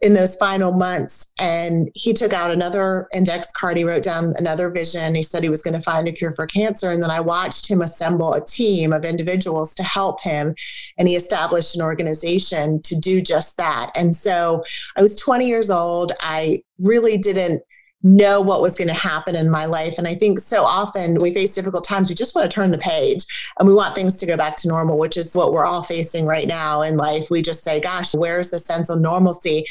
in 0.00 0.14
those 0.14 0.36
final 0.36 0.72
months. 0.72 1.26
And 1.38 1.90
he 1.94 2.12
took 2.12 2.32
out 2.32 2.50
another 2.50 3.08
index 3.12 3.48
card. 3.52 3.76
He 3.76 3.84
wrote 3.84 4.02
down 4.02 4.32
another 4.36 4.70
vision. 4.70 5.14
He 5.14 5.22
said 5.22 5.42
he 5.42 5.50
was 5.50 5.62
going 5.62 5.74
to 5.74 5.80
find 5.80 6.06
a 6.06 6.12
cure 6.12 6.32
for 6.32 6.46
cancer. 6.46 6.90
And 6.90 7.02
then 7.02 7.10
I 7.10 7.20
watched 7.20 7.68
him 7.68 7.80
assemble 7.80 8.32
a 8.34 8.44
team 8.44 8.92
of 8.92 9.04
individuals 9.04 9.74
to 9.74 9.82
help 9.82 10.20
him. 10.20 10.54
And 10.98 11.08
he 11.08 11.16
established 11.16 11.74
an 11.74 11.82
organization 11.82 12.80
to 12.82 12.96
do 12.96 13.20
just 13.20 13.56
that. 13.56 13.90
And 13.94 14.14
so 14.14 14.62
I 14.96 15.02
was 15.02 15.16
20 15.16 15.46
years 15.46 15.70
old. 15.70 16.12
I 16.20 16.62
really 16.78 17.18
didn't 17.18 17.62
know 18.02 18.40
what 18.40 18.62
was 18.62 18.76
going 18.76 18.88
to 18.88 18.94
happen 18.94 19.34
in 19.34 19.50
my 19.50 19.64
life. 19.64 19.98
And 19.98 20.06
I 20.06 20.14
think 20.14 20.38
so 20.38 20.64
often 20.64 21.20
we 21.20 21.32
face 21.32 21.54
difficult 21.54 21.84
times, 21.84 22.08
we 22.08 22.14
just 22.14 22.34
want 22.34 22.48
to 22.48 22.54
turn 22.54 22.70
the 22.70 22.78
page 22.78 23.24
and 23.58 23.66
we 23.66 23.74
want 23.74 23.94
things 23.94 24.16
to 24.18 24.26
go 24.26 24.36
back 24.36 24.56
to 24.58 24.68
normal, 24.68 24.98
which 24.98 25.16
is 25.16 25.34
what 25.34 25.52
we're 25.52 25.66
all 25.66 25.82
facing 25.82 26.24
right 26.24 26.46
now 26.46 26.82
in 26.82 26.96
life. 26.96 27.28
We 27.30 27.42
just 27.42 27.64
say, 27.64 27.80
gosh, 27.80 28.14
where's 28.14 28.50
the 28.50 28.58
sense 28.58 28.88
of 28.88 29.00
normalcy? 29.00 29.66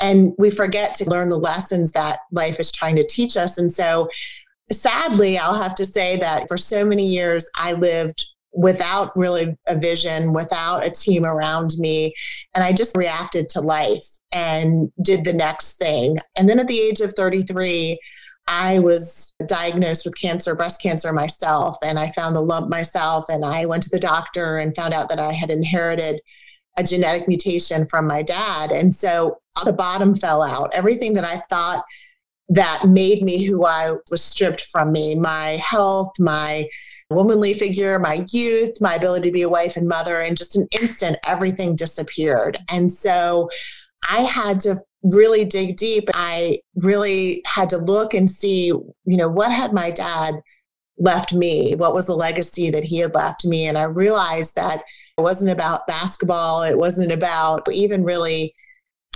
And 0.00 0.32
we 0.38 0.50
forget 0.50 0.94
to 0.96 1.10
learn 1.10 1.28
the 1.28 1.38
lessons 1.38 1.92
that 1.92 2.20
life 2.32 2.58
is 2.58 2.72
trying 2.72 2.96
to 2.96 3.06
teach 3.06 3.36
us. 3.36 3.58
And 3.58 3.70
so 3.70 4.08
sadly, 4.70 5.38
I'll 5.38 5.54
have 5.54 5.74
to 5.76 5.84
say 5.84 6.16
that 6.16 6.48
for 6.48 6.56
so 6.56 6.84
many 6.84 7.06
years, 7.06 7.48
I 7.56 7.72
lived 7.72 8.26
without 8.56 9.12
really 9.16 9.56
a 9.68 9.78
vision, 9.78 10.32
without 10.32 10.84
a 10.84 10.90
team 10.90 11.24
around 11.24 11.72
me. 11.78 12.14
And 12.54 12.64
I 12.64 12.72
just 12.72 12.96
reacted 12.96 13.48
to 13.50 13.60
life 13.60 14.06
and 14.32 14.90
did 15.02 15.24
the 15.24 15.32
next 15.32 15.76
thing. 15.76 16.16
And 16.36 16.48
then 16.48 16.58
at 16.58 16.66
the 16.66 16.80
age 16.80 17.00
of 17.00 17.12
33, 17.12 17.98
I 18.48 18.78
was 18.78 19.34
diagnosed 19.46 20.04
with 20.04 20.18
cancer, 20.18 20.54
breast 20.54 20.80
cancer 20.80 21.12
myself, 21.12 21.76
and 21.82 21.98
I 21.98 22.10
found 22.10 22.34
the 22.34 22.40
lump 22.40 22.70
myself. 22.70 23.26
And 23.28 23.44
I 23.44 23.66
went 23.66 23.82
to 23.84 23.90
the 23.90 24.00
doctor 24.00 24.56
and 24.56 24.74
found 24.74 24.94
out 24.94 25.10
that 25.10 25.20
I 25.20 25.32
had 25.32 25.50
inherited 25.50 26.20
a 26.78 26.82
genetic 26.82 27.28
mutation 27.28 27.86
from 27.86 28.06
my 28.06 28.22
dad. 28.22 28.70
And 28.70 28.94
so 28.94 29.38
the 29.64 29.72
bottom 29.72 30.14
fell 30.14 30.42
out. 30.42 30.74
Everything 30.74 31.14
that 31.14 31.24
I 31.24 31.38
thought 31.38 31.84
that 32.48 32.86
made 32.86 33.22
me 33.22 33.44
who 33.44 33.66
I 33.66 33.92
was 34.10 34.22
stripped 34.22 34.60
from 34.60 34.92
me 34.92 35.14
my 35.14 35.56
health, 35.56 36.12
my 36.18 36.68
womanly 37.10 37.54
figure, 37.54 37.98
my 37.98 38.24
youth, 38.30 38.80
my 38.80 38.94
ability 38.94 39.28
to 39.28 39.32
be 39.32 39.42
a 39.42 39.48
wife 39.48 39.76
and 39.76 39.88
mother. 39.88 40.20
In 40.20 40.34
just 40.34 40.56
an 40.56 40.66
instant, 40.80 41.18
everything 41.24 41.76
disappeared. 41.76 42.58
And 42.68 42.90
so 42.90 43.48
I 44.08 44.22
had 44.22 44.60
to 44.60 44.76
really 45.02 45.44
dig 45.44 45.76
deep. 45.76 46.08
I 46.14 46.60
really 46.76 47.42
had 47.46 47.68
to 47.70 47.78
look 47.78 48.14
and 48.14 48.28
see, 48.28 48.66
you 48.66 48.92
know, 49.04 49.28
what 49.28 49.52
had 49.52 49.72
my 49.72 49.90
dad 49.90 50.36
left 50.98 51.32
me? 51.32 51.74
What 51.74 51.94
was 51.94 52.06
the 52.06 52.16
legacy 52.16 52.70
that 52.70 52.84
he 52.84 52.98
had 52.98 53.14
left 53.14 53.44
me? 53.44 53.66
And 53.66 53.78
I 53.78 53.84
realized 53.84 54.56
that 54.56 54.82
it 55.18 55.20
wasn't 55.20 55.50
about 55.50 55.86
basketball. 55.86 56.62
It 56.62 56.76
wasn't 56.76 57.12
about 57.12 57.66
even 57.70 58.04
really 58.04 58.54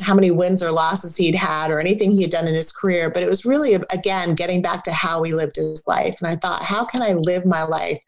how 0.01 0.15
many 0.15 0.31
wins 0.31 0.63
or 0.63 0.73
losses 0.73 1.17
he'd 1.17 1.35
had 1.35 1.71
or 1.71 1.79
anything 1.79 2.11
he 2.11 2.23
had 2.23 2.31
done 2.31 2.49
in 2.49 2.55
his 2.55 2.73
career, 2.73 3.11
but 3.11 3.23
it 3.23 3.29
was 3.29 3.45
really, 3.45 3.75
again, 3.75 4.35
getting 4.35 4.63
back 4.63 4.85
to 4.85 4.93
how 4.93 5.23
he 5.23 5.33
lived 5.33 5.57
his 5.57 5.87
life. 5.87 6.17
And 6.21 6.31
I 6.31 6.37
thought, 6.37 6.63
how 6.63 6.85
can 6.85 7.03
I 7.03 7.13
live 7.13 7.47
my 7.47 7.63
life 7.63 8.03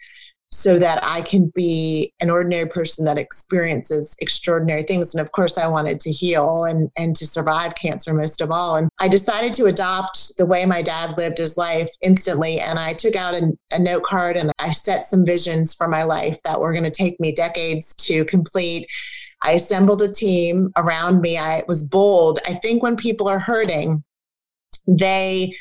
so 0.55 0.79
that 0.79 1.03
I 1.03 1.23
can 1.23 1.51
be 1.55 2.13
an 2.21 2.29
ordinary 2.29 2.69
person 2.69 3.07
that 3.07 3.17
experiences 3.17 4.15
extraordinary 4.21 4.83
things? 4.83 5.15
And 5.15 5.21
of 5.21 5.33
course, 5.33 5.57
I 5.57 5.67
wanted 5.67 5.99
to 6.01 6.13
heal 6.13 6.65
and, 6.65 6.91
and 6.97 7.17
to 7.17 7.27
survive 7.27 7.75
cancer 7.75 8.13
most 8.13 8.41
of 8.41 8.51
all. 8.51 8.77
And 8.77 8.89
I 8.99 9.09
decided 9.09 9.55
to 9.55 9.67
adopt 9.67 10.37
the 10.37 10.47
way 10.47 10.67
my 10.67 10.83
dad 10.83 11.17
lived 11.17 11.39
his 11.39 11.57
life 11.57 11.91
instantly. 12.03 12.61
And 12.61 12.79
I 12.79 12.93
took 12.93 13.17
out 13.17 13.35
a, 13.35 13.53
a 13.71 13.79
note 13.79 14.03
card 14.03 14.37
and 14.37 14.53
I 14.59 14.73
set 14.73 15.07
some 15.07 15.25
visions 15.25 15.73
for 15.73 15.89
my 15.89 16.03
life 16.03 16.39
that 16.45 16.61
were 16.61 16.73
going 16.73 16.85
to 16.85 16.91
take 16.91 17.19
me 17.19 17.33
decades 17.33 17.95
to 17.95 18.25
complete 18.27 18.89
I 19.45 19.53
assembled 19.53 20.03
a 20.03 20.13
team 20.13 20.73
around 20.77 21.21
me. 21.21 21.39
I 21.39 21.63
was 21.67 21.83
bold. 21.83 22.39
I 22.47 22.55
think 22.55 22.83
when 22.83 22.97
people 22.97 23.29
are 23.29 23.39
hurting, 23.39 24.05
they 24.87 25.55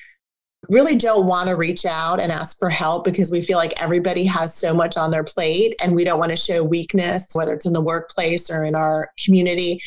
really 0.69 0.95
don't 0.95 1.27
want 1.27 1.49
to 1.49 1.55
reach 1.55 1.85
out 1.85 2.19
and 2.19 2.31
ask 2.31 2.57
for 2.59 2.69
help 2.69 3.03
because 3.03 3.31
we 3.31 3.41
feel 3.41 3.57
like 3.57 3.73
everybody 3.81 4.23
has 4.25 4.55
so 4.55 4.73
much 4.73 4.95
on 4.95 5.11
their 5.11 5.23
plate 5.23 5.75
and 5.81 5.95
we 5.95 6.03
don't 6.03 6.19
want 6.19 6.31
to 6.31 6.37
show 6.37 6.63
weakness, 6.63 7.27
whether 7.33 7.53
it's 7.53 7.65
in 7.65 7.73
the 7.73 7.81
workplace 7.81 8.49
or 8.49 8.63
in 8.63 8.75
our 8.75 9.09
community. 9.23 9.81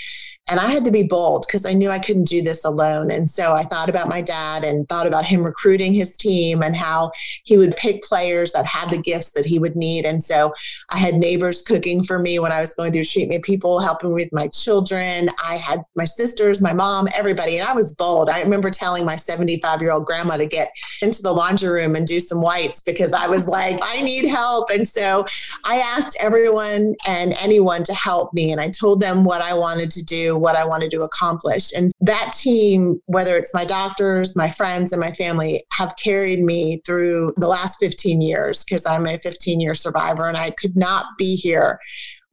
And 0.47 0.61
I 0.61 0.67
had 0.67 0.85
to 0.85 0.91
be 0.91 1.05
bold 1.05 1.47
because 1.47 1.65
I 1.65 1.73
knew 1.73 1.89
I 1.89 1.99
couldn't 1.99 2.29
do 2.29 2.43
this 2.43 2.67
alone. 2.67 3.11
And 3.11 3.31
so 3.31 3.55
I 3.55 3.63
thought 3.63 3.89
about 3.89 4.11
my 4.11 4.21
dad 4.21 4.63
and 4.63 4.87
thought 4.91 5.07
about 5.07 5.25
him 5.25 5.43
recruiting 5.43 5.95
his 5.95 6.19
team 6.19 6.63
and 6.63 6.77
how 6.77 7.13
he 7.45 7.57
would 7.57 7.75
pick 7.77 8.03
players 8.03 8.53
that 8.53 8.67
had 8.67 8.91
the 8.91 9.01
gifts 9.01 9.31
that 9.31 9.47
he 9.47 9.59
would 9.59 9.75
need. 9.75 10.05
And 10.05 10.23
so 10.23 10.53
I 10.91 10.99
had 10.99 11.15
neighbors 11.15 11.63
cooking 11.63 12.03
for 12.03 12.19
me 12.19 12.39
when 12.39 12.53
I 12.53 12.61
was 12.61 12.75
going 12.75 12.93
through 12.93 13.07
treatment, 13.07 13.43
people 13.43 13.81
helping 13.81 14.13
with 14.13 14.31
my 14.35 14.49
children. 14.49 15.31
I 15.43 15.57
had 15.57 15.81
my 15.95 16.05
sisters, 16.05 16.61
my 16.61 16.75
mom, 16.75 17.09
everybody. 17.15 17.59
And 17.59 17.67
I 17.67 17.73
was 17.73 17.95
bold. 17.95 18.29
I 18.29 18.43
remember 18.43 18.71
telling 18.71 19.07
my 19.07 19.17
75 19.17 19.81
year 19.81 19.93
old 19.93 20.05
grandma 20.05 20.37
to 20.37 20.47
get 20.47 20.73
into 21.01 21.23
the 21.23 21.33
laundry 21.33 21.71
room 21.71 21.97
and 21.97 22.07
do 22.07 22.21
some 22.21 22.43
whites 22.43 22.83
because 22.83 23.15
I 23.15 23.29
was 23.29 23.49
like, 23.49 23.79
I 23.83 24.03
need 24.03 24.27
help. 24.27 24.69
And 24.69 24.87
so 24.87 25.25
I 25.65 25.79
asked 25.79 26.19
everyone 26.21 26.97
and 27.07 27.33
anyone 27.41 27.83
to 27.85 27.95
help 27.95 28.35
me. 28.35 28.53
And 28.53 28.61
I 28.61 28.69
told 28.69 29.01
them 29.01 29.25
what 29.25 29.41
I 29.41 29.55
wanted 29.55 29.91
to 29.93 30.05
do 30.05 30.34
what 30.39 30.57
I 30.57 30.65
wanted 30.65 30.91
to 30.93 31.03
accomplish. 31.03 31.73
And 31.75 31.93
that 32.01 32.33
team, 32.33 33.01
whether 33.07 33.37
it's 33.37 33.55
my 33.55 33.65
doctors, 33.65 34.37
my 34.37 34.51
friends, 34.51 34.93
and 34.93 35.01
my 35.01 35.13
family, 35.13 35.65
have 35.73 35.95
carried 35.97 36.41
me 36.41 36.81
through 36.85 37.35
the 37.37 37.49
last 37.49 37.79
15 37.79 38.21
years 38.21 38.65
because 38.65 38.87
I'm 38.87 39.07
a 39.07 39.19
15 39.19 39.61
year 39.61 39.75
survivor 39.75 40.27
and 40.29 40.37
I 40.37 40.51
could 40.51 40.77
not 40.77 41.07
be 41.19 41.37
here 41.37 41.79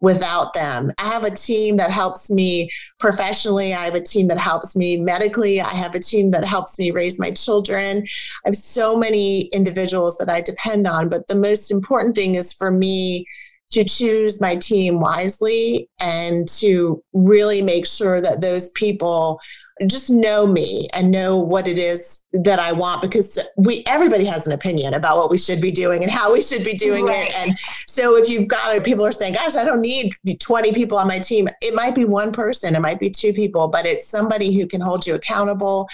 without 0.01 0.53
them. 0.53 0.91
I 0.98 1.08
have 1.08 1.24
a 1.24 1.29
team 1.29 1.77
that 1.77 1.91
helps 1.91 2.29
me 2.29 2.70
professionally. 3.00 3.74
I 3.74 3.86
have 3.86 3.96
a 3.96 4.01
team 4.01 4.27
that 4.27 4.38
helps 4.39 4.75
me 4.75 4.98
medically. 4.98 5.62
I 5.62 5.74
have 5.75 5.96
a 5.96 6.00
team 6.00 6.29
that 6.29 6.43
helps 6.43 6.77
me 6.77 6.91
raise 6.91 7.20
my 7.20 7.31
children. 7.31 8.03
I 8.46 8.50
have 8.50 8.55
so 8.55 8.98
many 8.98 9.41
individuals 9.48 10.17
that 10.17 10.29
I 10.29 10.41
depend 10.41 10.88
on. 10.88 11.08
But 11.08 11.27
the 11.27 11.36
most 11.36 11.72
important 11.72 12.15
thing 12.15 12.36
is 12.36 12.51
for 12.51 12.72
me 12.72 13.27
to 13.72 13.84
choose 13.84 14.42
my 14.42 14.56
team 14.56 15.00
wisely 15.00 15.90
and 16.00 16.48
to 16.48 17.01
really 17.13 17.62
make 17.62 17.86
sure 17.86 18.22
that 18.22 18.42
those 18.42 18.70
people 18.72 19.40
just 19.88 20.10
know 20.10 20.46
me 20.46 20.88
and 20.94 21.10
know 21.10 21.40
what 21.40 21.68
it 21.68 21.80
is 21.80 22.24
that 22.34 22.60
I 22.60 22.72
want 22.72 23.01
because 23.01 23.40
we 23.58 23.84
everybody 23.88 24.25
has 24.25 24.46
an 24.46 24.54
opinion 24.54 24.94
about 24.94 25.18
what 25.18 25.32
we 25.32 25.38
should 25.38 25.60
be 25.60 25.72
doing 25.72 26.04
and 26.04 26.12
how 26.12 26.32
we 26.32 26.42
should 26.42 26.63
be 26.63 26.74
doing 26.75 27.06
right. 27.06 27.30
it. 27.30 27.36
And 27.36 27.58
so 27.88 28.16
if 28.16 28.30
you've 28.30 28.48
got 28.48 28.84
people 28.84 29.06
are 29.06 29.12
saying, 29.12 29.34
gosh, 29.34 29.56
I 29.56 29.63
don't 29.63 29.82
need 29.82 30.13
20 30.40 30.74
people 30.74 30.98
on 30.98 31.08
my 31.08 31.20
team, 31.20 31.48
it 31.62 31.74
might 31.74 31.96
be 31.96 32.06
one 32.06 32.32
person, 32.32 32.75
it 32.75 32.80
might 32.80 33.00
be 33.00 33.10
two 33.10 33.34
people, 33.34 33.70
but 33.70 33.86
it's 33.86 34.08
somebody 34.08 34.54
who 34.54 34.68
can 34.68 34.82
hold 34.82 35.08
you 35.08 35.16
accountable, 35.16 35.88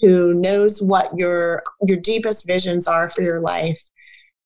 who 0.00 0.34
knows 0.34 0.80
what 0.80 1.10
your 1.16 1.64
your 1.84 1.98
deepest 1.98 2.46
visions 2.46 2.86
are 2.86 3.08
for 3.08 3.22
your 3.22 3.40
life 3.40 3.82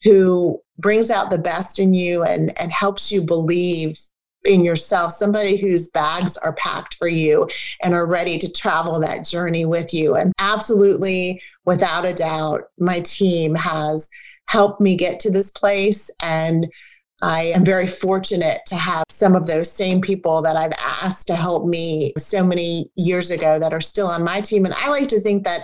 who 0.02 0.60
brings 0.78 1.10
out 1.10 1.30
the 1.30 1.38
best 1.38 1.78
in 1.78 1.94
you 1.94 2.22
and, 2.22 2.56
and 2.58 2.70
helps 2.70 3.10
you 3.10 3.22
believe 3.22 3.98
in 4.44 4.64
yourself, 4.64 5.12
somebody 5.12 5.56
whose 5.56 5.88
bags 5.88 6.36
are 6.38 6.54
packed 6.54 6.94
for 6.94 7.08
you 7.08 7.48
and 7.82 7.94
are 7.94 8.06
ready 8.06 8.38
to 8.38 8.50
travel 8.50 9.00
that 9.00 9.24
journey 9.24 9.64
with 9.64 9.92
you. 9.92 10.14
And 10.14 10.32
absolutely, 10.38 11.42
without 11.64 12.04
a 12.04 12.14
doubt, 12.14 12.62
my 12.78 13.00
team 13.00 13.54
has 13.54 14.08
helped 14.46 14.80
me 14.80 14.96
get 14.96 15.18
to 15.20 15.30
this 15.30 15.50
place. 15.50 16.10
And 16.20 16.68
I 17.22 17.44
am 17.44 17.64
very 17.64 17.86
fortunate 17.86 18.60
to 18.66 18.76
have 18.76 19.04
some 19.08 19.34
of 19.34 19.46
those 19.46 19.70
same 19.70 20.00
people 20.00 20.42
that 20.42 20.56
I've 20.56 20.74
asked 20.78 21.26
to 21.28 21.34
help 21.34 21.66
me 21.66 22.12
so 22.18 22.44
many 22.44 22.90
years 22.94 23.30
ago 23.30 23.58
that 23.58 23.72
are 23.72 23.80
still 23.80 24.06
on 24.06 24.22
my 24.22 24.40
team. 24.40 24.64
And 24.64 24.74
I 24.74 24.88
like 24.88 25.08
to 25.08 25.20
think 25.20 25.44
that 25.44 25.62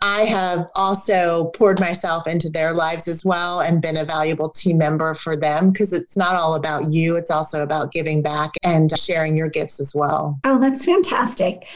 I 0.00 0.22
have 0.24 0.68
also 0.74 1.50
poured 1.56 1.80
myself 1.80 2.26
into 2.26 2.48
their 2.48 2.72
lives 2.72 3.08
as 3.08 3.24
well 3.24 3.60
and 3.60 3.82
been 3.82 3.96
a 3.96 4.04
valuable 4.04 4.48
team 4.48 4.78
member 4.78 5.14
for 5.14 5.36
them 5.36 5.70
because 5.70 5.92
it's 5.92 6.16
not 6.16 6.34
all 6.34 6.54
about 6.54 6.86
you, 6.88 7.16
it's 7.16 7.30
also 7.30 7.62
about 7.62 7.92
giving 7.92 8.22
back 8.22 8.52
and 8.62 8.96
sharing 8.96 9.36
your 9.36 9.48
gifts 9.48 9.80
as 9.80 9.94
well. 9.94 10.38
Oh, 10.44 10.60
that's 10.60 10.84
fantastic. 10.84 11.66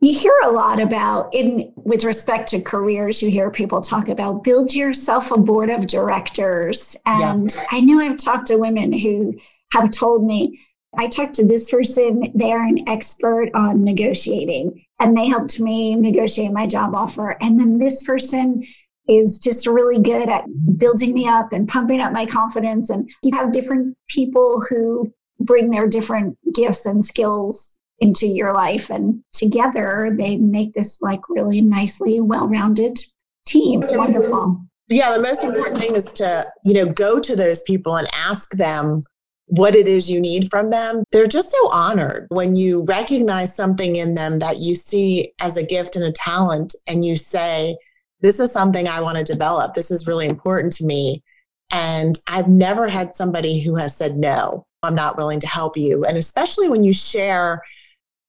You 0.00 0.12
hear 0.12 0.34
a 0.44 0.50
lot 0.50 0.80
about 0.80 1.32
in 1.34 1.72
with 1.76 2.04
respect 2.04 2.50
to 2.50 2.60
careers, 2.60 3.22
you 3.22 3.30
hear 3.30 3.50
people 3.50 3.80
talk 3.80 4.08
about 4.08 4.44
build 4.44 4.74
yourself 4.74 5.30
a 5.30 5.38
board 5.38 5.70
of 5.70 5.86
directors. 5.86 6.94
And 7.06 7.54
yeah. 7.54 7.64
I 7.70 7.80
know 7.80 8.00
I've 8.00 8.18
talked 8.18 8.48
to 8.48 8.58
women 8.58 8.92
who 8.92 9.38
have 9.72 9.90
told 9.90 10.26
me 10.26 10.60
I 10.96 11.08
talked 11.08 11.34
to 11.34 11.46
this 11.46 11.70
person, 11.70 12.30
they 12.34 12.52
are 12.52 12.62
an 12.62 12.88
expert 12.88 13.50
on 13.54 13.84
negotiating, 13.84 14.83
and 15.00 15.16
they 15.16 15.26
helped 15.26 15.60
me 15.60 15.94
negotiate 15.94 16.52
my 16.52 16.66
job 16.66 16.94
offer. 16.94 17.36
And 17.40 17.58
then 17.58 17.78
this 17.78 18.02
person 18.02 18.64
is 19.08 19.38
just 19.38 19.66
really 19.66 19.98
good 19.98 20.28
at 20.28 20.44
building 20.78 21.12
me 21.12 21.28
up 21.28 21.52
and 21.52 21.68
pumping 21.68 22.00
up 22.00 22.12
my 22.12 22.26
confidence. 22.26 22.90
And 22.90 23.08
you 23.22 23.36
have 23.36 23.52
different 23.52 23.96
people 24.08 24.64
who 24.68 25.12
bring 25.40 25.70
their 25.70 25.88
different 25.88 26.38
gifts 26.54 26.86
and 26.86 27.04
skills 27.04 27.78
into 28.00 28.26
your 28.26 28.52
life, 28.52 28.90
and 28.90 29.22
together 29.32 30.10
they 30.16 30.36
make 30.36 30.74
this 30.74 31.00
like 31.00 31.20
really 31.28 31.60
nicely 31.60 32.20
well 32.20 32.48
rounded 32.48 32.98
team. 33.46 33.82
It's 33.82 33.96
wonderful. 33.96 34.64
Yeah, 34.88 35.12
the 35.16 35.22
most 35.22 35.44
important 35.44 35.78
thing 35.78 35.94
is 35.94 36.12
to, 36.14 36.46
you 36.64 36.74
know, 36.74 36.86
go 36.86 37.18
to 37.18 37.36
those 37.36 37.62
people 37.62 37.96
and 37.96 38.08
ask 38.12 38.50
them 38.52 39.02
what 39.46 39.74
it 39.74 39.86
is 39.86 40.10
you 40.10 40.20
need 40.20 40.50
from 40.50 40.70
them. 40.70 41.04
They're 41.12 41.26
just 41.26 41.50
so 41.50 41.70
honored 41.70 42.26
when 42.30 42.56
you 42.56 42.82
recognize 42.84 43.54
something 43.54 43.96
in 43.96 44.14
them 44.14 44.38
that 44.38 44.58
you 44.58 44.74
see 44.74 45.32
as 45.40 45.56
a 45.56 45.66
gift 45.66 45.96
and 45.96 46.04
a 46.04 46.12
talent, 46.12 46.74
and 46.86 47.04
you 47.04 47.16
say, 47.16 47.76
This 48.20 48.40
is 48.40 48.52
something 48.52 48.88
I 48.88 49.00
want 49.00 49.18
to 49.18 49.24
develop. 49.24 49.74
This 49.74 49.90
is 49.90 50.06
really 50.06 50.26
important 50.26 50.72
to 50.74 50.84
me. 50.84 51.22
And 51.70 52.18
I've 52.28 52.48
never 52.48 52.88
had 52.88 53.14
somebody 53.14 53.60
who 53.60 53.76
has 53.76 53.96
said, 53.96 54.16
No, 54.16 54.66
I'm 54.82 54.94
not 54.94 55.16
willing 55.16 55.40
to 55.40 55.46
help 55.46 55.76
you. 55.76 56.04
And 56.04 56.16
especially 56.16 56.68
when 56.68 56.82
you 56.82 56.94
share 56.94 57.62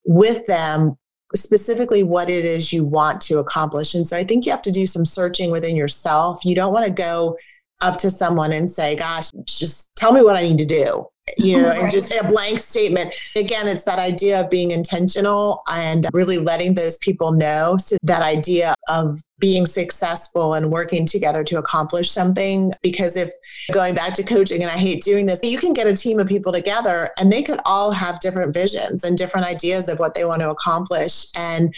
with 0.04 0.46
them 0.46 0.96
specifically 1.34 2.02
what 2.02 2.30
it 2.30 2.44
is 2.44 2.72
you 2.72 2.84
want 2.84 3.20
to 3.20 3.38
accomplish. 3.38 3.94
And 3.94 4.06
so 4.06 4.16
I 4.16 4.24
think 4.24 4.46
you 4.46 4.52
have 4.52 4.62
to 4.62 4.70
do 4.70 4.86
some 4.86 5.04
searching 5.04 5.50
within 5.50 5.76
yourself. 5.76 6.44
You 6.44 6.54
don't 6.54 6.72
want 6.72 6.86
to 6.86 6.92
go 6.92 7.36
up 7.80 7.98
to 7.98 8.10
someone 8.10 8.52
and 8.52 8.70
say, 8.70 8.96
gosh, 8.96 9.30
just 9.44 9.94
tell 9.96 10.12
me 10.12 10.22
what 10.22 10.36
I 10.36 10.42
need 10.42 10.58
to 10.58 10.66
do. 10.66 11.06
You 11.38 11.58
know, 11.58 11.68
right. 11.68 11.82
and 11.82 11.90
just 11.90 12.12
a 12.12 12.22
blank 12.22 12.60
statement. 12.60 13.12
Again, 13.34 13.66
it's 13.66 13.82
that 13.82 13.98
idea 13.98 14.40
of 14.40 14.48
being 14.48 14.70
intentional 14.70 15.62
and 15.66 16.06
really 16.12 16.38
letting 16.38 16.74
those 16.74 16.98
people 16.98 17.32
know. 17.32 17.76
So 17.78 17.96
that 18.04 18.22
idea 18.22 18.76
of 18.88 19.20
being 19.40 19.66
successful 19.66 20.54
and 20.54 20.70
working 20.70 21.04
together 21.04 21.42
to 21.42 21.58
accomplish 21.58 22.12
something. 22.12 22.72
Because 22.80 23.16
if 23.16 23.32
going 23.72 23.96
back 23.96 24.14
to 24.14 24.22
coaching, 24.22 24.62
and 24.62 24.70
I 24.70 24.76
hate 24.76 25.02
doing 25.02 25.26
this, 25.26 25.40
you 25.42 25.58
can 25.58 25.72
get 25.72 25.88
a 25.88 25.96
team 25.96 26.20
of 26.20 26.28
people 26.28 26.52
together 26.52 27.10
and 27.18 27.32
they 27.32 27.42
could 27.42 27.58
all 27.64 27.90
have 27.90 28.20
different 28.20 28.54
visions 28.54 29.02
and 29.02 29.18
different 29.18 29.48
ideas 29.48 29.88
of 29.88 29.98
what 29.98 30.14
they 30.14 30.24
want 30.24 30.42
to 30.42 30.50
accomplish. 30.50 31.26
And 31.34 31.74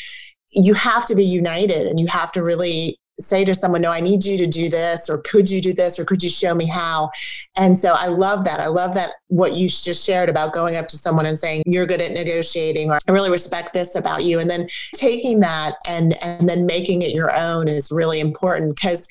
you 0.51 0.75
have 0.75 1.07
to 1.07 1.15
be 1.15 1.25
united 1.25 1.87
and 1.87 1.99
you 1.99 2.07
have 2.07 2.33
to 2.33 2.43
really 2.43 2.99
say 3.21 3.45
to 3.45 3.55
someone, 3.55 3.83
No, 3.83 3.91
I 3.91 4.01
need 4.01 4.25
you 4.25 4.39
to 4.39 4.47
do 4.47 4.69
this, 4.69 5.09
or 5.09 5.19
could 5.19 5.51
you 5.51 5.61
do 5.61 5.73
this, 5.73 5.99
or 5.99 6.05
could 6.05 6.23
you 6.23 6.31
show 6.31 6.55
me 6.55 6.67
how? 6.67 7.11
And 7.57 7.77
so 7.77 7.95
I 7.95 8.07
love 8.07 8.45
that. 8.45 8.61
I 8.61 8.67
love 8.67 8.95
that 8.95 9.15
what 9.29 9.55
you 9.55 9.69
just 9.69 10.05
shared 10.05 10.29
about 10.29 10.53
going 10.53 10.77
up 10.77 10.89
to 10.89 10.97
someone 10.97 11.27
and 11.27 11.39
saying, 11.39 11.63
You're 11.67 11.87
good 11.87 12.01
at 12.01 12.13
negotiating, 12.13 12.91
or 12.91 12.99
I 13.07 13.13
really 13.13 13.31
respect 13.31 13.73
this 13.73 13.95
about 13.95 14.25
you. 14.25 14.39
And 14.39 14.51
then 14.51 14.69
taking 14.95 15.41
that 15.41 15.75
and 15.87 16.15
and 16.23 16.49
then 16.49 16.67
making 16.67 17.03
it 17.03 17.15
your 17.15 17.35
own 17.35 17.69
is 17.69 17.91
really 17.91 18.21
important 18.21 18.77
because 18.77 19.09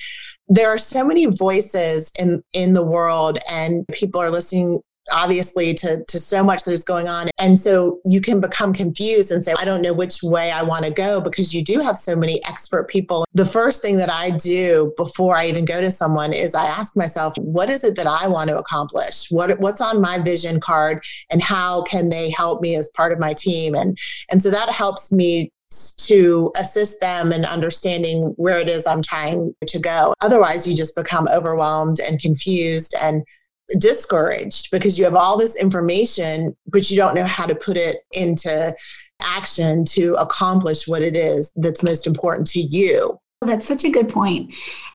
there 0.49 0.69
are 0.69 0.77
so 0.77 1.05
many 1.05 1.25
voices 1.25 2.11
in 2.17 2.43
in 2.53 2.73
the 2.73 2.85
world 2.85 3.37
and 3.49 3.85
people 3.89 4.21
are 4.21 4.31
listening 4.31 4.81
obviously 5.11 5.73
to, 5.75 6.03
to 6.05 6.19
so 6.19 6.43
much 6.43 6.63
that 6.63 6.71
is 6.71 6.83
going 6.83 7.07
on. 7.07 7.29
And 7.37 7.59
so 7.59 7.99
you 8.05 8.21
can 8.21 8.39
become 8.39 8.73
confused 8.73 9.31
and 9.31 9.43
say, 9.43 9.53
I 9.57 9.65
don't 9.65 9.81
know 9.81 9.93
which 9.93 10.23
way 10.23 10.51
I 10.51 10.63
want 10.63 10.85
to 10.85 10.91
go 10.91 11.21
because 11.21 11.53
you 11.53 11.63
do 11.63 11.79
have 11.79 11.97
so 11.97 12.15
many 12.15 12.43
expert 12.45 12.89
people. 12.89 13.25
The 13.33 13.45
first 13.45 13.81
thing 13.81 13.97
that 13.97 14.09
I 14.09 14.31
do 14.31 14.93
before 14.97 15.35
I 15.35 15.47
even 15.47 15.65
go 15.65 15.81
to 15.81 15.91
someone 15.91 16.33
is 16.33 16.55
I 16.55 16.65
ask 16.65 16.95
myself, 16.95 17.33
what 17.37 17.69
is 17.69 17.83
it 17.83 17.95
that 17.95 18.07
I 18.07 18.27
want 18.27 18.49
to 18.49 18.57
accomplish? 18.57 19.27
What 19.29 19.59
what's 19.59 19.81
on 19.81 20.01
my 20.01 20.19
vision 20.19 20.59
card 20.59 21.03
and 21.29 21.41
how 21.41 21.83
can 21.83 22.09
they 22.09 22.29
help 22.31 22.61
me 22.61 22.75
as 22.75 22.89
part 22.89 23.11
of 23.11 23.19
my 23.19 23.33
team? 23.33 23.75
And 23.75 23.97
and 24.29 24.41
so 24.41 24.49
that 24.51 24.69
helps 24.69 25.11
me 25.11 25.51
to 25.97 26.51
assist 26.55 26.99
them 27.01 27.31
in 27.33 27.43
understanding 27.43 28.33
where 28.37 28.59
it 28.59 28.69
is 28.69 28.87
I'm 28.87 29.01
trying 29.01 29.53
to 29.65 29.79
go. 29.79 30.13
Otherwise, 30.21 30.65
you 30.65 30.75
just 30.75 30.95
become 30.95 31.27
overwhelmed 31.27 31.99
and 31.99 32.19
confused 32.19 32.95
and 32.99 33.23
discouraged 33.79 34.71
because 34.71 34.97
you 34.97 35.05
have 35.05 35.15
all 35.15 35.37
this 35.37 35.55
information, 35.55 36.55
but 36.67 36.89
you 36.89 36.97
don't 36.97 37.15
know 37.15 37.25
how 37.25 37.45
to 37.45 37.55
put 37.55 37.77
it 37.77 37.99
into 38.11 38.75
action 39.19 39.83
to 39.85 40.13
accomplish 40.15 40.87
what 40.87 41.01
it 41.01 41.15
is 41.15 41.51
that's 41.55 41.83
most 41.83 42.07
important 42.07 42.47
to 42.47 42.59
you. 42.59 43.19
That's 43.41 43.67
such 43.67 43.83
a 43.83 43.89
good 43.89 44.09
point. 44.09 44.53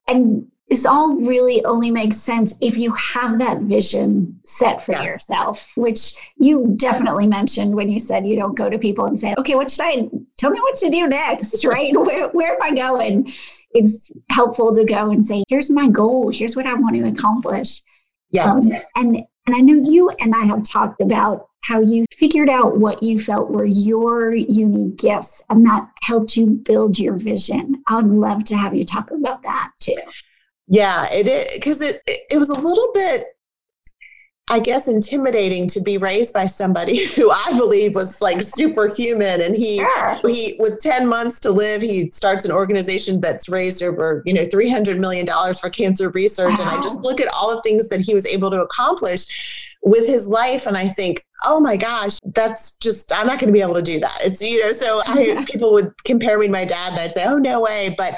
And 0.09 0.47
this 0.73 0.87
all 0.87 1.17
really 1.17 1.63
only 1.67 1.91
makes 1.91 2.17
sense 2.17 2.55
if 2.63 2.79
you 2.79 2.93
have 2.93 3.39
that 3.41 3.61
vision 3.61 4.41
set 4.47 4.83
for 4.83 4.93
yes. 4.93 5.05
yourself, 5.05 5.67
which 5.77 6.15
you 6.39 6.73
definitely 6.77 7.27
mentioned 7.27 7.75
when 7.75 7.91
you 7.91 8.01
said 8.01 8.27
you 8.27 8.37
don't 8.37 8.57
go 8.57 8.71
to 8.71 8.79
people 8.79 9.05
and 9.05 9.21
say, 9.21 9.35
okay, 9.37 9.55
what 9.55 9.71
should 9.71 9.85
I 9.85 10.09
tell 10.39 10.51
me 10.51 10.61
what 10.61 10.77
to 10.77 10.89
do 10.89 11.07
next, 11.09 11.63
right? 11.67 11.93
where, 11.95 12.29
where 12.31 12.55
am 12.55 12.63
I 12.63 12.75
going? 12.75 13.31
It's 13.73 14.11
helpful 14.31 14.75
to 14.75 14.85
go 14.87 15.11
and 15.11 15.25
say, 15.27 15.45
here's 15.49 15.71
my 15.71 15.89
goal, 15.89 16.31
here's 16.31 16.57
what 16.57 16.67
I 16.67 16.73
want 16.73 16.97
to 16.97 17.07
accomplish. 17.07 17.83
Yes. 18.33 18.55
Um, 18.55 18.73
and 18.97 19.17
and 19.47 19.57
I 19.57 19.61
know 19.61 19.81
you 19.83 20.11
and 20.11 20.35
I 20.35 20.47
have 20.47 20.63
talked 20.65 21.01
about 21.01 21.49
how 21.63 21.81
you 21.81 22.05
figured 22.13 22.49
out 22.49 22.79
what 22.79 23.03
you 23.03 23.19
felt 23.19 23.51
were 23.51 23.65
your 23.65 24.35
unique 24.35 24.97
gifts 24.97 25.43
and 25.49 25.65
that 25.67 25.89
helped 26.03 26.37
you 26.37 26.47
build 26.47 26.99
your 26.99 27.17
vision. 27.17 27.83
I 27.87 27.97
would 27.97 28.07
love 28.07 28.45
to 28.45 28.57
have 28.57 28.75
you 28.75 28.85
talk 28.85 29.11
about 29.11 29.43
that 29.43 29.71
too. 29.79 29.95
Yeah, 30.69 31.07
it 31.11 31.53
because 31.55 31.81
it, 31.83 32.03
it 32.07 32.21
it 32.31 32.39
was 32.39 32.51
a 32.51 32.55
little 32.55 32.91
bit 32.95 33.27
I 34.49 34.59
guess, 34.59 34.89
intimidating 34.89 35.69
to 35.69 35.81
be 35.81 35.99
raised 35.99 36.35
by 36.35 36.47
somebody 36.47 37.07
who 37.15 37.31
I 37.31 37.53
believe 37.57 37.95
was 37.95 38.21
like 38.21 38.43
superhuman. 38.43 39.41
And 39.41 39.55
he, 39.55 39.85
he, 40.25 40.57
with 40.59 40.79
10 40.81 41.09
months 41.09 41.39
to 41.41 41.51
live, 41.51 41.81
he 41.81 42.11
starts 42.11 42.45
an 42.45 42.51
organization 42.51 43.21
that's 43.21 43.49
raised 43.49 43.83
over, 43.83 44.23
you 44.27 44.35
know, 44.35 44.43
$300 44.43 44.99
million 44.99 45.27
for 45.55 45.71
cancer 45.71 46.11
research. 46.11 46.59
Wow. 46.59 46.67
And 46.67 46.71
I 46.71 46.81
just 46.83 47.01
look 47.01 47.21
at 47.21 47.33
all 47.33 47.55
the 47.55 47.63
things 47.63 47.89
that 47.89 48.01
he 48.01 48.15
was 48.15 48.27
able 48.27 48.51
to 48.51 48.61
accomplish 48.61 49.73
with 49.83 50.07
his 50.07 50.27
life. 50.27 50.67
And 50.67 50.77
I 50.77 50.89
think, 50.89 51.25
oh 51.45 51.61
my 51.61 51.77
gosh, 51.77 52.19
that's 52.25 52.77
just, 52.79 53.13
I'm 53.13 53.27
not 53.27 53.39
going 53.39 53.49
to 53.49 53.53
be 53.53 53.63
able 53.63 53.75
to 53.75 53.83
do 53.83 54.01
that. 54.01 54.19
It's, 54.23 54.43
you 54.43 54.61
know, 54.61 54.73
so 54.73 55.03
I, 55.07 55.45
people 55.49 55.73
would 55.73 55.93
compare 56.05 56.39
me 56.39 56.47
to 56.47 56.53
my 56.53 56.65
dad 56.65 56.93
and 56.93 57.01
I'd 57.01 57.15
say, 57.15 57.25
oh, 57.27 57.39
no 57.39 57.61
way. 57.61 57.95
But 57.97 58.15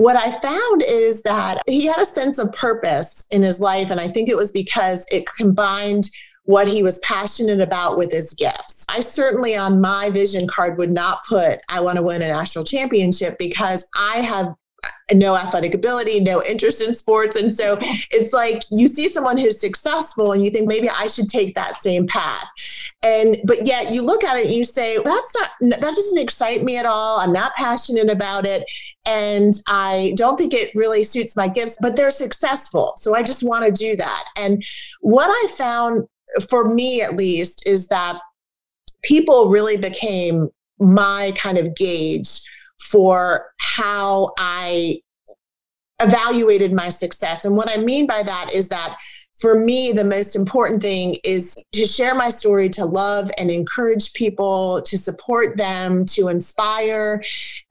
what 0.00 0.16
I 0.16 0.30
found 0.30 0.82
is 0.82 1.20
that 1.24 1.60
he 1.66 1.84
had 1.84 1.98
a 1.98 2.06
sense 2.06 2.38
of 2.38 2.50
purpose 2.54 3.26
in 3.30 3.42
his 3.42 3.60
life. 3.60 3.90
And 3.90 4.00
I 4.00 4.08
think 4.08 4.30
it 4.30 4.36
was 4.36 4.50
because 4.50 5.04
it 5.12 5.28
combined 5.36 6.08
what 6.44 6.66
he 6.66 6.82
was 6.82 6.98
passionate 7.00 7.60
about 7.60 7.98
with 7.98 8.10
his 8.10 8.32
gifts. 8.32 8.86
I 8.88 9.02
certainly 9.02 9.54
on 9.54 9.82
my 9.82 10.08
vision 10.08 10.48
card 10.48 10.78
would 10.78 10.90
not 10.90 11.20
put, 11.28 11.60
I 11.68 11.80
want 11.80 11.96
to 11.96 12.02
win 12.02 12.22
a 12.22 12.28
national 12.28 12.64
championship 12.64 13.36
because 13.36 13.86
I 13.94 14.22
have 14.22 14.54
no 15.12 15.36
athletic 15.36 15.74
ability, 15.74 16.20
no 16.20 16.42
interest 16.42 16.80
in 16.80 16.94
sports. 16.94 17.36
And 17.36 17.52
so 17.52 17.78
it's 18.10 18.32
like 18.32 18.62
you 18.70 18.88
see 18.88 19.08
someone 19.08 19.38
who's 19.38 19.60
successful 19.60 20.32
and 20.32 20.44
you 20.44 20.50
think 20.50 20.68
maybe 20.68 20.88
I 20.88 21.06
should 21.06 21.28
take 21.28 21.54
that 21.54 21.76
same 21.76 22.06
path. 22.06 22.48
And 23.02 23.38
but 23.44 23.66
yet 23.66 23.92
you 23.92 24.02
look 24.02 24.24
at 24.24 24.38
it 24.38 24.46
and 24.46 24.54
you 24.54 24.64
say, 24.64 24.98
that's 25.02 25.34
not 25.34 25.50
that 25.70 25.80
doesn't 25.80 26.18
excite 26.18 26.62
me 26.62 26.76
at 26.76 26.86
all. 26.86 27.18
I'm 27.20 27.32
not 27.32 27.54
passionate 27.54 28.10
about 28.10 28.44
it. 28.46 28.70
And 29.06 29.54
I 29.68 30.12
don't 30.16 30.36
think 30.36 30.52
it 30.52 30.74
really 30.74 31.04
suits 31.04 31.36
my 31.36 31.48
gifts, 31.48 31.78
but 31.80 31.96
they're 31.96 32.10
successful. 32.10 32.94
So 32.96 33.14
I 33.14 33.22
just 33.22 33.42
want 33.42 33.64
to 33.64 33.72
do 33.72 33.96
that. 33.96 34.24
And 34.36 34.62
what 35.00 35.28
I 35.28 35.48
found 35.56 36.06
for 36.48 36.72
me 36.72 37.02
at 37.02 37.16
least 37.16 37.66
is 37.66 37.88
that 37.88 38.20
people 39.02 39.48
really 39.48 39.76
became 39.76 40.48
my 40.78 41.32
kind 41.36 41.58
of 41.58 41.74
gauge 41.74 42.40
for 42.90 43.52
how 43.58 44.32
I 44.38 45.00
evaluated 46.02 46.72
my 46.72 46.88
success. 46.88 47.44
And 47.44 47.56
what 47.56 47.68
I 47.68 47.76
mean 47.76 48.06
by 48.06 48.22
that 48.22 48.52
is 48.54 48.68
that 48.68 48.98
for 49.40 49.58
me, 49.58 49.90
the 49.90 50.04
most 50.04 50.36
important 50.36 50.82
thing 50.82 51.16
is 51.24 51.54
to 51.72 51.86
share 51.86 52.14
my 52.14 52.28
story, 52.28 52.68
to 52.70 52.84
love 52.84 53.30
and 53.38 53.50
encourage 53.50 54.12
people, 54.12 54.82
to 54.82 54.98
support 54.98 55.56
them, 55.56 56.04
to 56.06 56.28
inspire. 56.28 57.22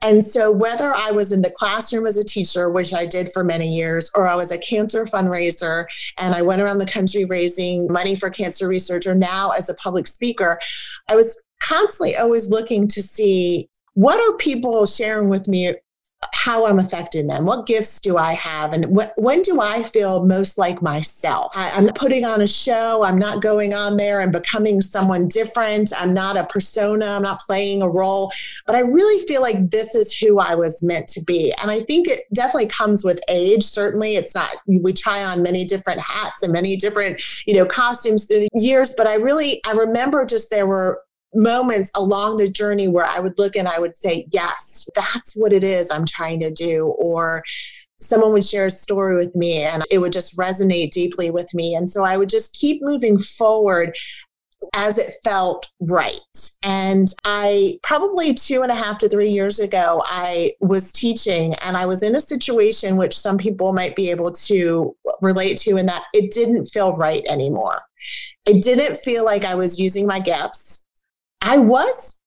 And 0.02 0.26
so, 0.26 0.52
whether 0.52 0.96
I 0.96 1.12
was 1.12 1.32
in 1.32 1.44
the 1.44 1.52
classroom 1.52 2.08
as 2.08 2.18
a 2.18 2.24
teacher, 2.24 2.72
which 2.72 2.92
I 2.92 3.06
did 3.06 3.32
for 3.32 3.44
many 3.44 3.68
years, 3.68 4.10
or 4.16 4.28
I 4.28 4.34
was 4.34 4.52
a 4.52 4.58
cancer 4.58 5.06
fundraiser 5.06 5.86
and 6.18 6.34
I 6.34 6.42
went 6.42 6.64
around 6.64 6.80
the 6.80 6.88
country 6.88 7.26
raising 7.26 7.92
money 7.92 8.16
for 8.16 8.32
cancer 8.32 8.68
research, 8.68 9.06
or 9.06 9.14
now 9.14 9.52
as 9.52 9.70
a 9.70 9.76
public 9.76 10.08
speaker, 10.08 10.60
I 11.08 11.16
was 11.16 11.40
constantly 11.60 12.18
always 12.18 12.50
looking 12.50 12.88
to 12.88 13.04
see 13.04 13.70
what 13.94 14.20
are 14.20 14.38
people 14.38 14.86
sharing 14.86 15.30
with 15.30 15.48
me 15.48 15.76
how 16.34 16.66
I'm 16.66 16.80
affecting 16.80 17.28
them. 17.28 17.46
What 17.46 17.66
gifts 17.66 18.00
do 18.00 18.18
I 18.18 18.34
have? 18.34 18.74
And 18.74 18.86
wh- 18.98 19.18
when 19.18 19.42
do 19.42 19.62
I 19.62 19.84
feel 19.84 20.26
most 20.26 20.58
like 20.58 20.82
myself? 20.82 21.54
I, 21.56 21.72
I'm 21.72 21.88
putting 21.90 22.26
on 22.26 22.42
a 22.42 22.48
show. 22.48 23.04
I'm 23.04 23.18
not 23.18 23.42
going 23.42 23.74
on 23.74 23.98
there 23.98 24.20
and 24.20 24.32
becoming 24.32 24.82
someone 24.82 25.28
different. 25.28 25.92
I'm 25.98 26.14
not 26.14 26.38
a 26.38 26.46
persona. 26.46 27.06
I'm 27.06 27.24
not 27.24 27.40
playing 27.40 27.82
a 27.82 27.90
role. 27.90 28.32
But 28.66 28.76
I 28.76 28.80
really 28.80 29.26
feel 29.28 29.42
like 29.42 29.70
this 29.72 29.96
is 29.96 30.14
who 30.14 30.40
I 30.40 30.56
was 30.56 30.84
meant 30.84 31.08
to 31.10 31.24
be. 31.24 31.54
And 31.62 31.72
I 31.72 31.82
think 31.82 32.08
it 32.08 32.26
definitely 32.34 32.68
comes 32.68 33.04
with 33.04 33.20
age. 33.28 33.64
Certainly, 33.64 34.16
it's 34.16 34.36
not, 34.36 34.50
we 34.68 34.92
try 34.94 35.24
on 35.24 35.42
many 35.42 35.66
different 35.66 36.02
hats 36.02 36.44
and 36.44 36.52
many 36.52 36.76
different, 36.76 37.22
you 37.48 37.54
know, 37.54 37.66
costumes 37.66 38.26
through 38.26 38.42
the 38.42 38.50
years. 38.56 38.94
But 38.94 39.08
I 39.08 39.16
really, 39.16 39.62
I 39.66 39.72
remember 39.72 40.26
just 40.26 40.50
there 40.50 40.68
were 40.68 41.02
moments 41.34 41.92
along 41.96 42.38
the 42.38 42.50
journey 42.50 42.88
where 42.88 43.06
I 43.06 43.20
would 43.20 43.38
look 43.38 43.56
and 43.56 43.68
I 43.68 43.80
would 43.80 43.96
say, 43.96 44.26
yes, 44.32 44.90
that's 44.96 45.34
what 45.34 45.54
it 45.54 45.64
is 45.64 45.92
I'm 45.92 46.06
trying 46.06 46.40
to 46.42 46.52
do. 46.52 46.88
Or 46.98 47.44
someone 47.98 48.34
would 48.34 48.46
share 48.46 48.68
a 48.68 48.72
story 48.72 49.16
with 49.18 49.36
me 49.36 49.64
and 49.64 49.84
it 49.92 50.00
would 50.00 50.14
just 50.14 50.38
resonate 50.38 50.92
deeply 50.92 51.32
with 51.32 51.54
me. 51.54 51.76
And 51.76 51.90
so 51.90 52.04
I 52.04 52.18
would 52.18 52.30
just 52.30 52.54
keep 52.54 52.82
moving 52.82 53.20
forward 53.20 53.96
as 54.74 54.98
it 54.98 55.14
felt 55.24 55.72
right. 55.80 56.20
And 56.64 57.08
I 57.24 57.80
probably 57.84 58.34
two 58.34 58.62
and 58.62 58.72
a 58.72 58.76
half 58.76 58.98
to 59.00 59.10
three 59.10 59.30
years 59.30 59.60
ago, 59.60 60.02
I 60.06 60.54
was 60.60 60.92
teaching 60.92 61.54
and 61.56 61.78
I 61.78 61.86
was 61.86 62.04
in 62.04 62.16
a 62.16 62.22
situation 62.22 62.98
which 62.98 63.18
some 63.18 63.38
people 63.38 63.74
might 63.74 63.96
be 63.96 64.10
able 64.12 64.32
to 64.32 64.96
relate 65.22 65.58
to 65.60 65.78
in 65.78 65.86
that 65.86 66.04
it 66.14 66.32
didn't 66.32 66.68
feel 66.68 66.96
right 66.96 67.24
anymore. 67.28 67.82
It 68.46 68.62
didn't 68.62 68.98
feel 68.98 69.24
like 69.26 69.46
I 69.46 69.56
was 69.56 69.80
using 69.80 70.08
my 70.08 70.20
gifts. 70.20 70.79
I 71.42 71.58
was 71.58 72.20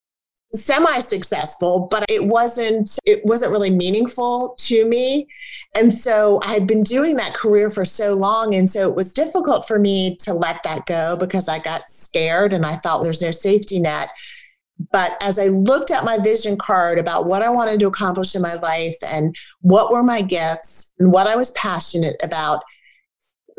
semi 0.55 0.99
successful 1.01 1.89
but 1.91 2.05
it 2.11 2.27
wasn't 2.27 2.99
it 3.07 3.25
wasn't 3.25 3.51
really 3.51 3.71
meaningful 3.71 4.55
to 4.59 4.87
me. 4.87 5.27
And 5.75 5.93
so 5.95 6.41
i 6.43 6.53
had 6.53 6.67
been 6.67 6.83
doing 6.83 7.17
that 7.17 7.35
career 7.35 7.71
for 7.71 7.85
so 7.85 8.15
long 8.15 8.55
and 8.55 8.69
so 8.69 8.89
it 8.89 8.95
was 8.95 9.13
difficult 9.15 9.67
for 9.67 9.79
me 9.79 10.17
to 10.17 10.35
let 10.35 10.63
that 10.65 10.85
go 10.87 11.17
because 11.17 11.49
i 11.49 11.59
got 11.59 11.89
scared 11.89 12.53
and 12.53 12.67
i 12.67 12.77
thought 12.77 13.03
there's 13.03 13.23
no 13.23 13.31
safety 13.31 13.81
net. 13.81 14.11
But 14.91 15.17
as 15.23 15.39
i 15.39 15.47
looked 15.47 15.91
at 15.91 16.05
my 16.05 16.19
vision 16.19 16.59
card 16.59 16.99
about 16.99 17.27
what 17.27 17.41
i 17.41 17.49
wanted 17.49 17.81
to 17.81 17.87
accomplish 17.87 18.35
in 18.35 18.43
my 18.43 18.55
life 18.55 18.97
and 19.07 19.35
what 19.63 19.91
were 19.91 20.03
my 20.03 20.21
gifts 20.21 20.93
and 20.99 21.13
what 21.13 21.27
i 21.27 21.35
was 21.35 21.51
passionate 21.53 22.17
about 22.23 22.63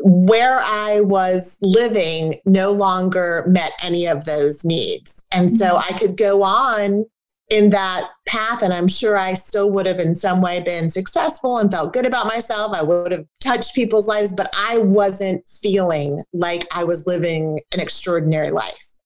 where 0.00 0.60
I 0.60 1.00
was 1.00 1.58
living 1.60 2.40
no 2.44 2.72
longer 2.72 3.44
met 3.48 3.72
any 3.82 4.06
of 4.06 4.24
those 4.24 4.64
needs. 4.64 5.24
And 5.32 5.50
so 5.50 5.76
mm-hmm. 5.76 5.94
I 5.94 5.98
could 5.98 6.16
go 6.16 6.42
on 6.42 7.06
in 7.50 7.70
that 7.70 8.10
path. 8.26 8.62
And 8.62 8.72
I'm 8.72 8.88
sure 8.88 9.18
I 9.18 9.34
still 9.34 9.70
would 9.72 9.86
have, 9.86 9.98
in 9.98 10.14
some 10.14 10.40
way, 10.40 10.60
been 10.60 10.88
successful 10.88 11.58
and 11.58 11.70
felt 11.70 11.92
good 11.92 12.06
about 12.06 12.26
myself. 12.26 12.72
I 12.72 12.82
would 12.82 13.12
have 13.12 13.26
touched 13.40 13.74
people's 13.74 14.08
lives, 14.08 14.32
but 14.32 14.52
I 14.56 14.78
wasn't 14.78 15.46
feeling 15.46 16.18
like 16.32 16.66
I 16.70 16.84
was 16.84 17.06
living 17.06 17.60
an 17.72 17.80
extraordinary 17.80 18.50
life. 18.50 19.00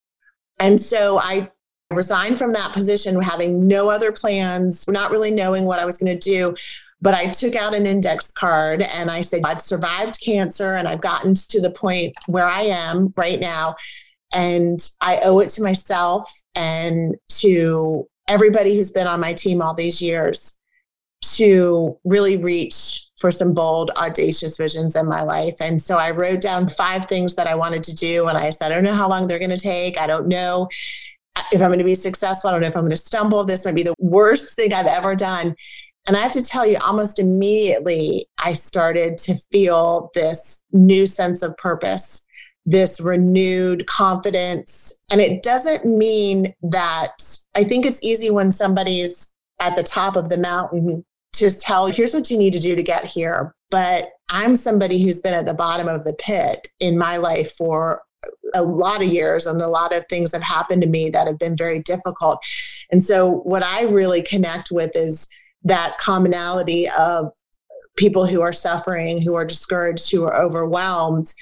And 0.59 0.79
so 0.79 1.19
I 1.19 1.51
resigned 1.91 2.37
from 2.37 2.53
that 2.53 2.73
position, 2.73 3.19
having 3.21 3.67
no 3.67 3.89
other 3.89 4.11
plans, 4.11 4.87
not 4.87 5.11
really 5.11 5.31
knowing 5.31 5.65
what 5.65 5.79
I 5.79 5.85
was 5.85 5.97
going 5.97 6.17
to 6.17 6.29
do. 6.29 6.55
But 7.01 7.13
I 7.13 7.27
took 7.27 7.55
out 7.55 7.73
an 7.73 7.85
index 7.85 8.31
card 8.31 8.81
and 8.81 9.09
I 9.09 9.21
said, 9.21 9.41
I've 9.45 9.61
survived 9.61 10.19
cancer 10.19 10.75
and 10.75 10.87
I've 10.87 11.01
gotten 11.01 11.33
to 11.33 11.61
the 11.61 11.71
point 11.71 12.13
where 12.27 12.45
I 12.45 12.63
am 12.63 13.13
right 13.15 13.39
now. 13.39 13.75
And 14.33 14.79
I 15.01 15.19
owe 15.23 15.39
it 15.39 15.49
to 15.51 15.63
myself 15.63 16.31
and 16.55 17.15
to 17.39 18.07
everybody 18.27 18.75
who's 18.75 18.91
been 18.91 19.07
on 19.07 19.19
my 19.19 19.33
team 19.33 19.61
all 19.61 19.73
these 19.73 20.01
years 20.01 20.59
to 21.21 21.97
really 22.03 22.37
reach 22.37 23.07
for 23.17 23.31
some 23.31 23.53
bold, 23.53 23.91
audacious 23.97 24.55
visions 24.55 24.95
in 24.95 25.05
my 25.05 25.21
life. 25.21 25.55
And 25.59 25.81
so 25.81 25.97
I 25.97 26.11
wrote 26.11 26.41
down 26.41 26.69
five 26.69 27.05
things 27.05 27.35
that 27.35 27.47
I 27.47 27.55
wanted 27.55 27.83
to 27.83 27.95
do. 27.95 28.27
And 28.27 28.37
I 28.37 28.49
said, 28.51 28.71
I 28.71 28.75
don't 28.75 28.83
know 28.83 28.93
how 28.93 29.09
long 29.09 29.27
they're 29.27 29.39
going 29.39 29.49
to 29.49 29.57
take. 29.57 29.97
I 29.97 30.07
don't 30.07 30.27
know 30.27 30.69
if 31.51 31.61
I'm 31.61 31.69
going 31.69 31.79
to 31.79 31.85
be 31.85 31.95
successful. 31.95 32.49
I 32.49 32.53
don't 32.53 32.61
know 32.61 32.67
if 32.67 32.77
I'm 32.77 32.83
going 32.83 32.91
to 32.91 32.97
stumble. 32.97 33.43
This 33.43 33.65
might 33.65 33.75
be 33.75 33.83
the 33.83 33.95
worst 33.99 34.55
thing 34.55 34.73
I've 34.73 34.85
ever 34.85 35.15
done. 35.15 35.55
And 36.07 36.17
I 36.17 36.21
have 36.21 36.33
to 36.33 36.43
tell 36.43 36.65
you, 36.65 36.77
almost 36.77 37.19
immediately, 37.19 38.27
I 38.37 38.53
started 38.53 39.17
to 39.19 39.35
feel 39.51 40.09
this 40.15 40.63
new 40.71 41.05
sense 41.05 41.43
of 41.43 41.55
purpose, 41.57 42.21
this 42.65 42.99
renewed 42.99 43.85
confidence. 43.87 44.93
And 45.11 45.21
it 45.21 45.43
doesn't 45.43 45.85
mean 45.85 46.53
that 46.63 47.37
I 47.55 47.63
think 47.63 47.85
it's 47.85 48.03
easy 48.03 48.29
when 48.31 48.51
somebody's 48.51 49.31
at 49.59 49.75
the 49.75 49.83
top 49.83 50.15
of 50.15 50.29
the 50.29 50.37
mountain 50.37 51.05
to 51.33 51.51
tell, 51.51 51.87
here's 51.87 52.13
what 52.13 52.31
you 52.31 52.37
need 52.37 52.53
to 52.53 52.59
do 52.59 52.75
to 52.75 52.83
get 52.83 53.05
here. 53.05 53.53
But 53.69 54.09
I'm 54.29 54.55
somebody 54.55 55.01
who's 55.01 55.21
been 55.21 55.33
at 55.33 55.45
the 55.45 55.53
bottom 55.53 55.87
of 55.87 56.03
the 56.03 56.13
pit 56.13 56.67
in 56.79 56.97
my 56.97 57.17
life 57.17 57.53
for 57.55 58.01
a 58.53 58.63
lot 58.63 59.01
of 59.01 59.07
years 59.07 59.47
and 59.47 59.61
a 59.61 59.67
lot 59.67 59.95
of 59.95 60.05
things 60.07 60.31
have 60.33 60.41
happened 60.41 60.81
to 60.81 60.87
me 60.87 61.09
that 61.09 61.27
have 61.27 61.39
been 61.39 61.55
very 61.55 61.79
difficult. 61.81 62.39
And 62.91 63.01
so, 63.01 63.29
what 63.29 63.63
I 63.63 63.83
really 63.83 64.21
connect 64.21 64.71
with 64.71 64.95
is 64.95 65.27
that 65.63 65.97
commonality 65.97 66.89
of 66.89 67.31
people 67.97 68.25
who 68.25 68.41
are 68.41 68.53
suffering, 68.53 69.21
who 69.21 69.35
are 69.35 69.45
discouraged, 69.45 70.11
who 70.11 70.23
are 70.23 70.41
overwhelmed, 70.41 71.33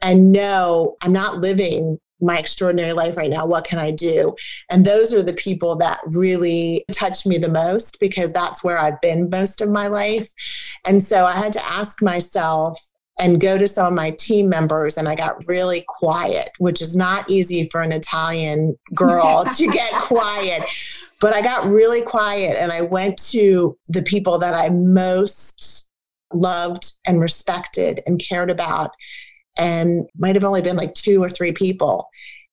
and 0.00 0.32
know 0.32 0.96
I'm 1.02 1.12
not 1.12 1.38
living 1.38 1.98
my 2.20 2.38
extraordinary 2.38 2.92
life 2.92 3.16
right 3.16 3.30
now. 3.30 3.46
What 3.46 3.64
can 3.64 3.78
I 3.78 3.90
do? 3.90 4.34
And 4.70 4.84
those 4.84 5.14
are 5.14 5.22
the 5.22 5.32
people 5.34 5.76
that 5.76 6.00
really 6.06 6.84
touch 6.92 7.26
me 7.26 7.38
the 7.38 7.48
most 7.48 8.00
because 8.00 8.32
that's 8.32 8.64
where 8.64 8.78
I've 8.78 9.00
been 9.00 9.30
most 9.30 9.60
of 9.60 9.68
my 9.70 9.86
life. 9.86 10.28
And 10.84 11.02
so 11.02 11.24
I 11.24 11.32
had 11.32 11.52
to 11.52 11.64
ask 11.64 12.02
myself, 12.02 12.80
and 13.18 13.40
go 13.40 13.58
to 13.58 13.66
some 13.66 13.86
of 13.86 13.92
my 13.92 14.12
team 14.12 14.48
members 14.48 14.96
and 14.96 15.08
I 15.08 15.14
got 15.14 15.46
really 15.48 15.84
quiet, 15.88 16.50
which 16.58 16.80
is 16.80 16.94
not 16.96 17.28
easy 17.28 17.68
for 17.68 17.82
an 17.82 17.92
Italian 17.92 18.78
girl 18.94 19.44
to 19.56 19.66
get 19.66 19.92
quiet. 19.92 20.70
But 21.20 21.32
I 21.32 21.42
got 21.42 21.64
really 21.64 22.02
quiet 22.02 22.56
and 22.58 22.70
I 22.70 22.82
went 22.82 23.18
to 23.30 23.76
the 23.88 24.02
people 24.02 24.38
that 24.38 24.54
I 24.54 24.70
most 24.70 25.88
loved 26.32 26.92
and 27.06 27.20
respected 27.20 28.02
and 28.06 28.20
cared 28.20 28.50
about 28.50 28.92
and 29.56 30.08
might 30.16 30.36
have 30.36 30.44
only 30.44 30.62
been 30.62 30.76
like 30.76 30.94
two 30.94 31.22
or 31.22 31.28
three 31.28 31.52
people. 31.52 32.08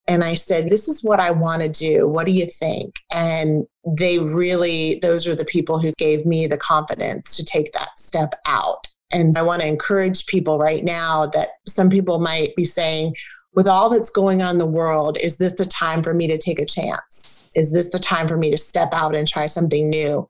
And 0.08 0.22
I 0.22 0.34
said, 0.34 0.68
This 0.68 0.88
is 0.88 1.02
what 1.02 1.20
I 1.20 1.30
want 1.30 1.62
to 1.62 1.68
do. 1.68 2.08
What 2.08 2.26
do 2.26 2.32
you 2.32 2.46
think? 2.46 2.96
And 3.10 3.66
they 3.84 4.18
really, 4.18 4.98
those 5.02 5.26
are 5.26 5.34
the 5.34 5.44
people 5.44 5.78
who 5.78 5.92
gave 5.98 6.26
me 6.26 6.46
the 6.46 6.58
confidence 6.58 7.36
to 7.36 7.44
take 7.44 7.72
that 7.72 7.98
step 7.98 8.34
out. 8.46 8.88
And 9.10 9.36
I 9.36 9.42
want 9.42 9.62
to 9.62 9.68
encourage 9.68 10.26
people 10.26 10.58
right 10.58 10.84
now 10.84 11.26
that 11.26 11.50
some 11.66 11.90
people 11.90 12.18
might 12.18 12.56
be 12.56 12.64
saying, 12.64 13.14
with 13.54 13.66
all 13.66 13.88
that's 13.88 14.10
going 14.10 14.42
on 14.42 14.56
in 14.56 14.58
the 14.58 14.66
world, 14.66 15.16
is 15.20 15.38
this 15.38 15.54
the 15.54 15.66
time 15.66 16.02
for 16.02 16.12
me 16.12 16.26
to 16.26 16.36
take 16.36 16.60
a 16.60 16.66
chance? 16.66 17.48
Is 17.54 17.72
this 17.72 17.90
the 17.90 17.98
time 17.98 18.28
for 18.28 18.36
me 18.36 18.50
to 18.50 18.58
step 18.58 18.90
out 18.92 19.14
and 19.14 19.26
try 19.26 19.46
something 19.46 19.88
new? 19.88 20.28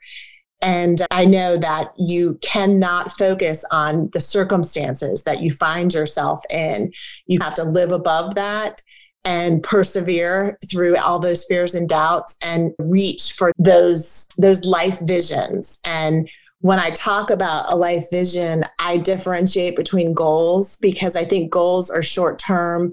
And 0.63 1.05
I 1.11 1.25
know 1.25 1.57
that 1.57 1.93
you 1.99 2.39
cannot 2.41 3.11
focus 3.11 3.65
on 3.71 4.11
the 4.13 4.21
circumstances 4.21 5.25
that 5.25 5.43
you 5.43 5.53
find 5.53 5.93
yourself 5.93 6.41
in. 6.51 6.93
You 7.27 7.41
have 7.41 7.55
to 7.55 7.65
live 7.65 7.93
above 7.93 8.37
that 8.37 8.81
and 9.25 9.63
persevere 9.63 10.57
through 10.71 10.97
all 10.97 11.19
those 11.19 11.45
fears 11.45 11.75
and 11.75 11.89
doubts 11.89 12.37
and 12.43 12.73
reach 12.79 13.33
for 13.33 13.53
those 13.59 14.29
those 14.39 14.65
life 14.65 15.01
visions 15.01 15.79
and 15.85 16.29
when 16.61 16.79
I 16.79 16.91
talk 16.91 17.31
about 17.31 17.71
a 17.71 17.77
life 17.77 18.11
vision, 18.11 18.65
I 18.79 18.99
differentiate 18.99 19.77
between 19.77 20.15
goals 20.15 20.77
because 20.79 21.17
I 21.17 21.25
think 21.25 21.51
goals 21.51 21.91
are 21.91 22.03
short 22.03 22.39
term 22.39 22.93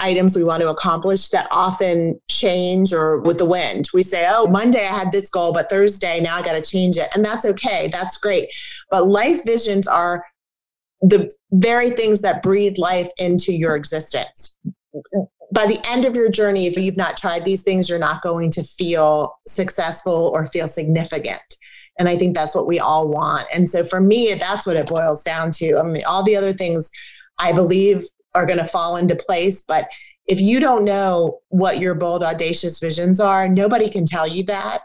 items 0.00 0.34
we 0.34 0.44
want 0.44 0.62
to 0.62 0.68
accomplish 0.70 1.28
that 1.28 1.46
often 1.50 2.18
change 2.28 2.92
or 2.92 3.18
with 3.20 3.38
the 3.38 3.44
wind. 3.44 3.88
We 3.92 4.02
say, 4.02 4.26
oh, 4.28 4.46
Monday 4.46 4.80
I 4.86 4.98
had 4.98 5.12
this 5.12 5.30
goal, 5.30 5.52
but 5.52 5.68
Thursday 5.68 6.20
now 6.20 6.36
I 6.36 6.42
got 6.42 6.54
to 6.54 6.62
change 6.62 6.96
it. 6.96 7.08
And 7.14 7.24
that's 7.24 7.44
okay. 7.44 7.88
That's 7.88 8.16
great. 8.16 8.52
But 8.90 9.08
life 9.08 9.44
visions 9.44 9.86
are 9.86 10.24
the 11.02 11.30
very 11.52 11.90
things 11.90 12.22
that 12.22 12.42
breathe 12.42 12.78
life 12.78 13.10
into 13.18 13.52
your 13.52 13.76
existence. 13.76 14.58
By 15.52 15.66
the 15.66 15.80
end 15.86 16.04
of 16.04 16.14
your 16.14 16.30
journey, 16.30 16.66
if 16.66 16.76
you've 16.76 16.96
not 16.96 17.16
tried 17.16 17.44
these 17.44 17.62
things, 17.62 17.88
you're 17.88 17.98
not 17.98 18.22
going 18.22 18.50
to 18.52 18.62
feel 18.62 19.38
successful 19.46 20.30
or 20.32 20.46
feel 20.46 20.68
significant. 20.68 21.40
And 22.00 22.08
I 22.08 22.16
think 22.16 22.34
that's 22.34 22.54
what 22.54 22.66
we 22.66 22.80
all 22.80 23.10
want. 23.10 23.46
And 23.52 23.68
so 23.68 23.84
for 23.84 24.00
me, 24.00 24.32
that's 24.32 24.66
what 24.66 24.76
it 24.76 24.86
boils 24.86 25.22
down 25.22 25.50
to. 25.52 25.76
I 25.76 25.82
mean, 25.82 26.02
all 26.04 26.22
the 26.22 26.34
other 26.34 26.54
things 26.54 26.90
I 27.38 27.52
believe 27.52 28.04
are 28.34 28.46
going 28.46 28.58
to 28.58 28.64
fall 28.64 28.96
into 28.96 29.14
place. 29.14 29.60
But 29.60 29.86
if 30.26 30.40
you 30.40 30.60
don't 30.60 30.86
know 30.86 31.40
what 31.50 31.78
your 31.78 31.94
bold, 31.94 32.22
audacious 32.22 32.78
visions 32.78 33.20
are, 33.20 33.48
nobody 33.48 33.90
can 33.90 34.06
tell 34.06 34.26
you 34.26 34.44
that. 34.44 34.80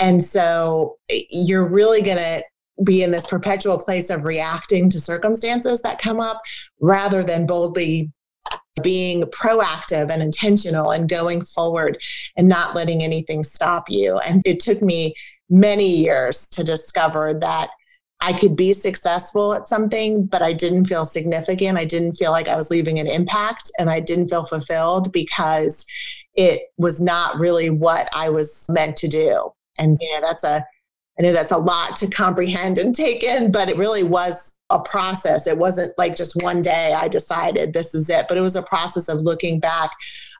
And 0.00 0.20
so 0.20 0.96
eh, 1.08 1.20
you're 1.30 1.70
really 1.70 2.02
going 2.02 2.18
to 2.18 2.42
be 2.82 3.04
in 3.04 3.12
this 3.12 3.28
perpetual 3.28 3.78
place 3.78 4.10
of 4.10 4.24
reacting 4.24 4.90
to 4.90 4.98
circumstances 4.98 5.82
that 5.82 6.00
come 6.00 6.18
up 6.18 6.42
rather 6.80 7.22
than 7.22 7.46
boldly 7.46 8.10
being 8.82 9.22
proactive 9.26 10.10
and 10.10 10.20
intentional 10.20 10.90
and 10.90 11.08
going 11.08 11.44
forward 11.44 11.96
and 12.36 12.48
not 12.48 12.74
letting 12.74 13.04
anything 13.04 13.44
stop 13.44 13.84
you. 13.88 14.18
And 14.18 14.42
it 14.44 14.58
took 14.58 14.82
me 14.82 15.14
many 15.48 15.88
years 15.88 16.46
to 16.48 16.64
discover 16.64 17.34
that 17.34 17.70
I 18.20 18.32
could 18.32 18.56
be 18.56 18.72
successful 18.72 19.52
at 19.52 19.68
something, 19.68 20.24
but 20.24 20.42
I 20.42 20.52
didn't 20.52 20.86
feel 20.86 21.04
significant. 21.04 21.76
I 21.78 21.84
didn't 21.84 22.14
feel 22.14 22.30
like 22.30 22.48
I 22.48 22.56
was 22.56 22.70
leaving 22.70 22.98
an 22.98 23.06
impact 23.06 23.70
and 23.78 23.90
I 23.90 24.00
didn't 24.00 24.28
feel 24.28 24.46
fulfilled 24.46 25.12
because 25.12 25.84
it 26.34 26.62
was 26.78 27.00
not 27.00 27.38
really 27.38 27.70
what 27.70 28.08
I 28.12 28.30
was 28.30 28.66
meant 28.70 28.96
to 28.98 29.08
do. 29.08 29.52
And 29.78 29.96
know, 30.00 30.20
that's 30.20 30.44
a 30.44 30.64
I 31.18 31.22
know 31.22 31.32
that's 31.32 31.50
a 31.50 31.58
lot 31.58 31.96
to 31.96 32.08
comprehend 32.08 32.76
and 32.78 32.94
take 32.94 33.22
in, 33.22 33.50
but 33.50 33.70
it 33.70 33.76
really 33.76 34.02
was 34.02 34.54
a 34.68 34.80
process. 34.80 35.46
It 35.46 35.56
wasn't 35.56 35.96
like 35.96 36.16
just 36.16 36.42
one 36.42 36.60
day 36.60 36.92
I 36.92 37.08
decided 37.08 37.72
this 37.72 37.94
is 37.94 38.10
it, 38.10 38.26
but 38.28 38.36
it 38.36 38.42
was 38.42 38.56
a 38.56 38.62
process 38.62 39.08
of 39.08 39.20
looking 39.20 39.60
back 39.60 39.92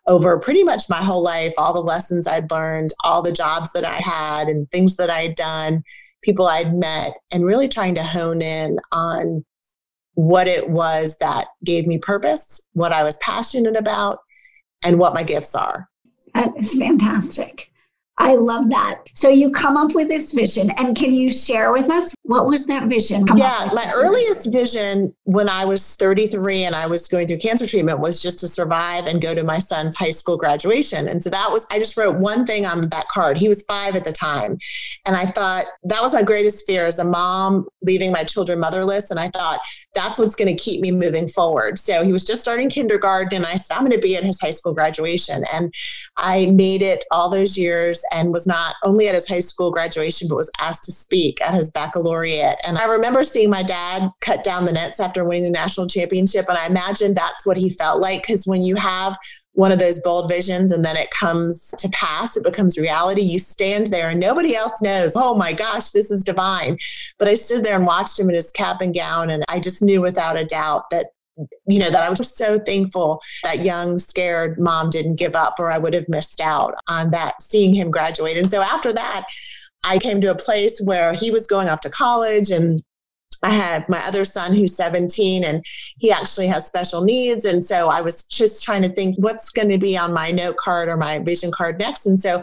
over 0.07 0.38
pretty 0.38 0.62
much 0.62 0.88
my 0.88 1.03
whole 1.03 1.23
life, 1.23 1.55
all 1.59 1.73
the 1.73 1.81
lessons 1.81 2.27
I'd 2.27 2.51
learned, 2.51 2.92
all 3.03 3.23
the 3.23 3.33
jobs 3.33 3.73
that 3.73 3.85
I 3.85 3.97
had, 3.97 4.49
and 4.49 4.71
things 4.71 4.97
that 4.97 5.11
I 5.11 5.23
had 5.23 5.35
done, 5.35 5.83
people 6.23 6.47
I'd 6.47 6.75
met, 6.75 7.14
and 7.31 7.45
really 7.45 7.69
trying 7.69 7.95
to 7.97 8.03
hone 8.03 8.42
in 8.42 8.79
on 8.92 9.45
what 10.14 10.47
it 10.47 10.71
was 10.71 11.16
that 11.19 11.49
gave 11.64 11.87
me 11.87 11.99
purpose, 11.99 12.61
what 12.73 12.92
I 12.92 13.03
was 13.03 13.19
passionate 13.19 13.77
about, 13.77 14.19
and 14.83 14.99
what 14.99 15.14
my 15.14 15.23
gifts 15.23 15.55
are. 15.55 15.88
That 16.35 16.53
is 16.57 16.75
fantastic. 16.75 17.71
I 18.18 18.35
love 18.35 18.70
that. 18.70 19.02
So 19.14 19.29
you 19.29 19.50
come 19.50 19.76
up 19.76 19.94
with 19.94 20.09
this 20.09 20.33
vision, 20.33 20.70
and 20.70 20.96
can 20.96 21.12
you 21.12 21.31
share 21.31 21.72
with 21.72 21.90
us 21.90 22.14
what 22.22 22.46
was 22.46 22.66
that 22.66 22.88
vision? 22.88 23.26
Come 23.26 23.37
yeah, 23.37 23.70
my 23.72 23.90
earliest 23.94 24.50
vision 24.52 25.14
when 25.24 25.48
I 25.48 25.64
was 25.64 25.96
33 25.96 26.64
and 26.64 26.74
I 26.74 26.87
was 26.87 27.07
going 27.09 27.29
through 27.29 27.38
cancer 27.38 27.66
treatment 27.66 28.00
was 28.00 28.20
just 28.20 28.40
to 28.40 28.48
survive 28.48 29.07
and 29.07 29.20
go 29.20 29.35
to 29.35 29.44
my 29.44 29.59
son's 29.59 29.94
high 29.94 30.11
school 30.11 30.37
graduation. 30.37 31.09
And 31.09 31.22
so 31.22 31.31
that 31.31 31.52
was, 31.52 31.66
I 31.70 31.79
just 31.79 31.96
wrote 31.96 32.16
one 32.16 32.44
thing 32.44 32.66
on 32.66 32.88
that 32.88 33.07
card. 33.09 33.37
He 33.37 33.48
was 33.48 33.62
five 33.62 33.94
at 33.94 34.05
the 34.05 34.12
time. 34.12 34.57
And 35.05 35.14
I 35.14 35.26
thought 35.26 35.66
that 35.85 36.02
was 36.02 36.12
my 36.12 36.22
greatest 36.22 36.66
fear 36.66 36.87
as 36.87 36.98
a 36.98 37.05
mom 37.05 37.66
leaving 37.83 38.11
my 38.11 38.24
children 38.24 38.59
motherless. 38.59 39.11
And 39.11 39.20
I 39.20 39.29
thought 39.29 39.61
that's 39.97 40.19
what's 40.19 40.35
going 40.35 40.55
to 40.55 40.63
keep 40.63 40.81
me 40.81 40.93
moving 40.93 41.27
forward. 41.27 41.79
So 41.79 42.05
he 42.05 42.13
was 42.13 42.25
just 42.25 42.43
starting 42.43 42.69
kindergarten, 42.69 43.35
and 43.39 43.47
I 43.47 43.57
said, 43.57 43.75
I'm 43.75 43.81
going 43.81 43.93
to 43.93 43.99
be 43.99 44.15
at 44.15 44.23
his 44.23 44.39
high 44.39 44.51
school 44.51 44.75
graduation. 44.75 45.45
And 45.53 45.73
I 46.17 46.47
made 46.47 46.83
it 46.83 47.05
all 47.11 47.31
those 47.31 47.57
years 47.57 48.05
and 48.13 48.33
was 48.33 48.47
not 48.47 48.77
only 48.85 49.09
at 49.09 49.15
his 49.15 49.27
high 49.27 49.41
school 49.41 49.71
graduation, 49.71 50.29
but 50.29 50.37
was 50.37 50.51
asked 50.61 50.85
to 50.85 50.93
speak 50.93 51.41
at 51.41 51.55
his 51.55 51.71
baccalaureate. 51.71 52.59
And 52.63 52.79
I 52.79 52.85
remember 52.85 53.25
seeing 53.25 53.51
my 53.51 53.63
dad 53.63 54.11
cut 54.21 54.45
down 54.45 54.67
the 54.67 54.73
nets 54.73 55.01
after 55.01 55.25
winning 55.25 55.45
the 55.45 55.51
national 55.51 55.87
championship. 55.87 56.47
And 56.49 56.59
I 56.59 56.67
imagine 56.67 57.15
that's 57.15 57.47
what 57.47 57.57
he 57.57 57.71
felt 57.71 58.01
like 58.01 58.23
because 58.23 58.47
when 58.47 58.63
you 58.63 58.77
have 58.77 59.17
one 59.57 59.73
of 59.73 59.79
those 59.79 59.99
bold 60.01 60.29
visions 60.29 60.71
and 60.71 60.85
then 60.85 60.97
it 60.97 61.11
comes 61.11 61.75
to 61.79 61.88
pass, 61.88 62.37
it 62.37 62.45
becomes 62.45 62.77
reality. 62.77 63.23
You 63.23 63.38
stand 63.38 63.87
there 63.87 64.11
and 64.11 64.21
nobody 64.21 64.55
else 64.55 64.83
knows, 64.83 65.14
oh 65.16 65.35
my 65.35 65.55
gosh, 65.55 65.90
this 65.90 66.11
is 66.11 66.23
divine. 66.23 66.79
But 67.19 67.29
I 67.29 67.35
stood 67.35 67.64
there 67.64 67.77
and 67.77 67.87
watched 67.87 68.21
him 68.21 68.29
in 68.29 68.35
his 68.35 68.53
cap 68.53 68.83
and 68.83 68.95
gown, 68.95 69.31
and 69.31 69.45
I 69.49 69.59
just 69.59 69.83
knew 69.83 70.03
without 70.03 70.37
a 70.37 70.45
doubt 70.45 70.85
that 70.90 71.07
you 71.66 71.79
know, 71.79 71.90
that 71.90 72.03
I 72.03 72.09
was 72.09 72.35
so 72.35 72.59
thankful 72.59 73.21
that 73.42 73.59
young, 73.59 73.99
scared 73.99 74.59
mom 74.59 74.88
didn't 74.88 75.16
give 75.16 75.35
up, 75.35 75.57
or 75.59 75.71
I 75.71 75.77
would 75.77 75.92
have 75.92 76.09
missed 76.09 76.40
out 76.40 76.75
on 76.88 77.11
that, 77.11 77.42
seeing 77.42 77.75
him 77.75 77.90
graduate. 77.90 78.38
And 78.38 78.49
so 78.49 78.62
after 78.62 78.90
that, 78.95 79.27
I 79.85 79.99
came 79.99 80.21
to 80.23 80.31
a 80.31 80.35
place 80.35 80.81
where 80.81 81.12
he 81.12 81.31
was 81.31 81.47
going 81.47 81.69
off 81.69 81.81
to 81.81 81.90
college 81.90 82.51
and 82.51 82.83
I 83.47 83.51
had 83.51 83.89
my 83.89 84.05
other 84.05 84.25
son 84.25 84.53
who's 84.55 84.75
17 84.75 85.45
and 85.45 85.65
he 85.99 86.11
actually 86.11 86.49
has 86.49 86.67
special 86.67 87.03
needs. 87.03 87.45
And 87.45 87.63
so 87.63 87.89
I 87.89 88.01
was 88.01 88.25
just 88.25 88.65
trying 88.65 88.83
to 88.83 88.89
think 88.89 89.15
what's 89.19 89.51
going 89.51 89.69
to 89.69 89.79
be 89.79 89.97
on 89.97 90.13
my 90.13 90.33
note 90.33 90.57
card 90.57 90.89
or 90.89 90.97
my 90.97 91.21
vision 91.21 91.53
card 91.53 91.79
next. 91.79 92.07
And 92.07 92.19
so 92.19 92.43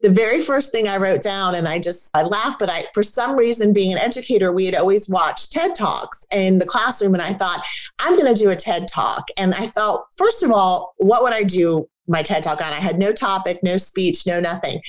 the 0.00 0.10
very 0.10 0.40
first 0.40 0.70
thing 0.70 0.86
I 0.86 0.98
wrote 0.98 1.22
down, 1.22 1.56
and 1.56 1.66
I 1.66 1.80
just, 1.80 2.08
I 2.14 2.22
laughed, 2.22 2.60
but 2.60 2.70
I, 2.70 2.86
for 2.94 3.02
some 3.02 3.34
reason, 3.34 3.72
being 3.72 3.92
an 3.92 3.98
educator, 3.98 4.52
we 4.52 4.64
had 4.64 4.76
always 4.76 5.08
watched 5.08 5.50
TED 5.50 5.74
Talks 5.74 6.24
in 6.30 6.60
the 6.60 6.66
classroom. 6.66 7.14
And 7.14 7.22
I 7.22 7.32
thought, 7.32 7.66
I'm 7.98 8.16
going 8.16 8.32
to 8.32 8.40
do 8.40 8.50
a 8.50 8.56
TED 8.56 8.86
Talk. 8.86 9.26
And 9.36 9.54
I 9.56 9.66
thought, 9.66 10.06
first 10.16 10.44
of 10.44 10.52
all, 10.52 10.94
what 10.98 11.24
would 11.24 11.32
I 11.32 11.42
do 11.42 11.88
my 12.06 12.22
TED 12.22 12.44
Talk 12.44 12.60
on? 12.60 12.72
I 12.72 12.76
had 12.76 12.96
no 12.96 13.12
topic, 13.12 13.58
no 13.64 13.76
speech, 13.76 14.24
no 14.24 14.38
nothing. 14.38 14.80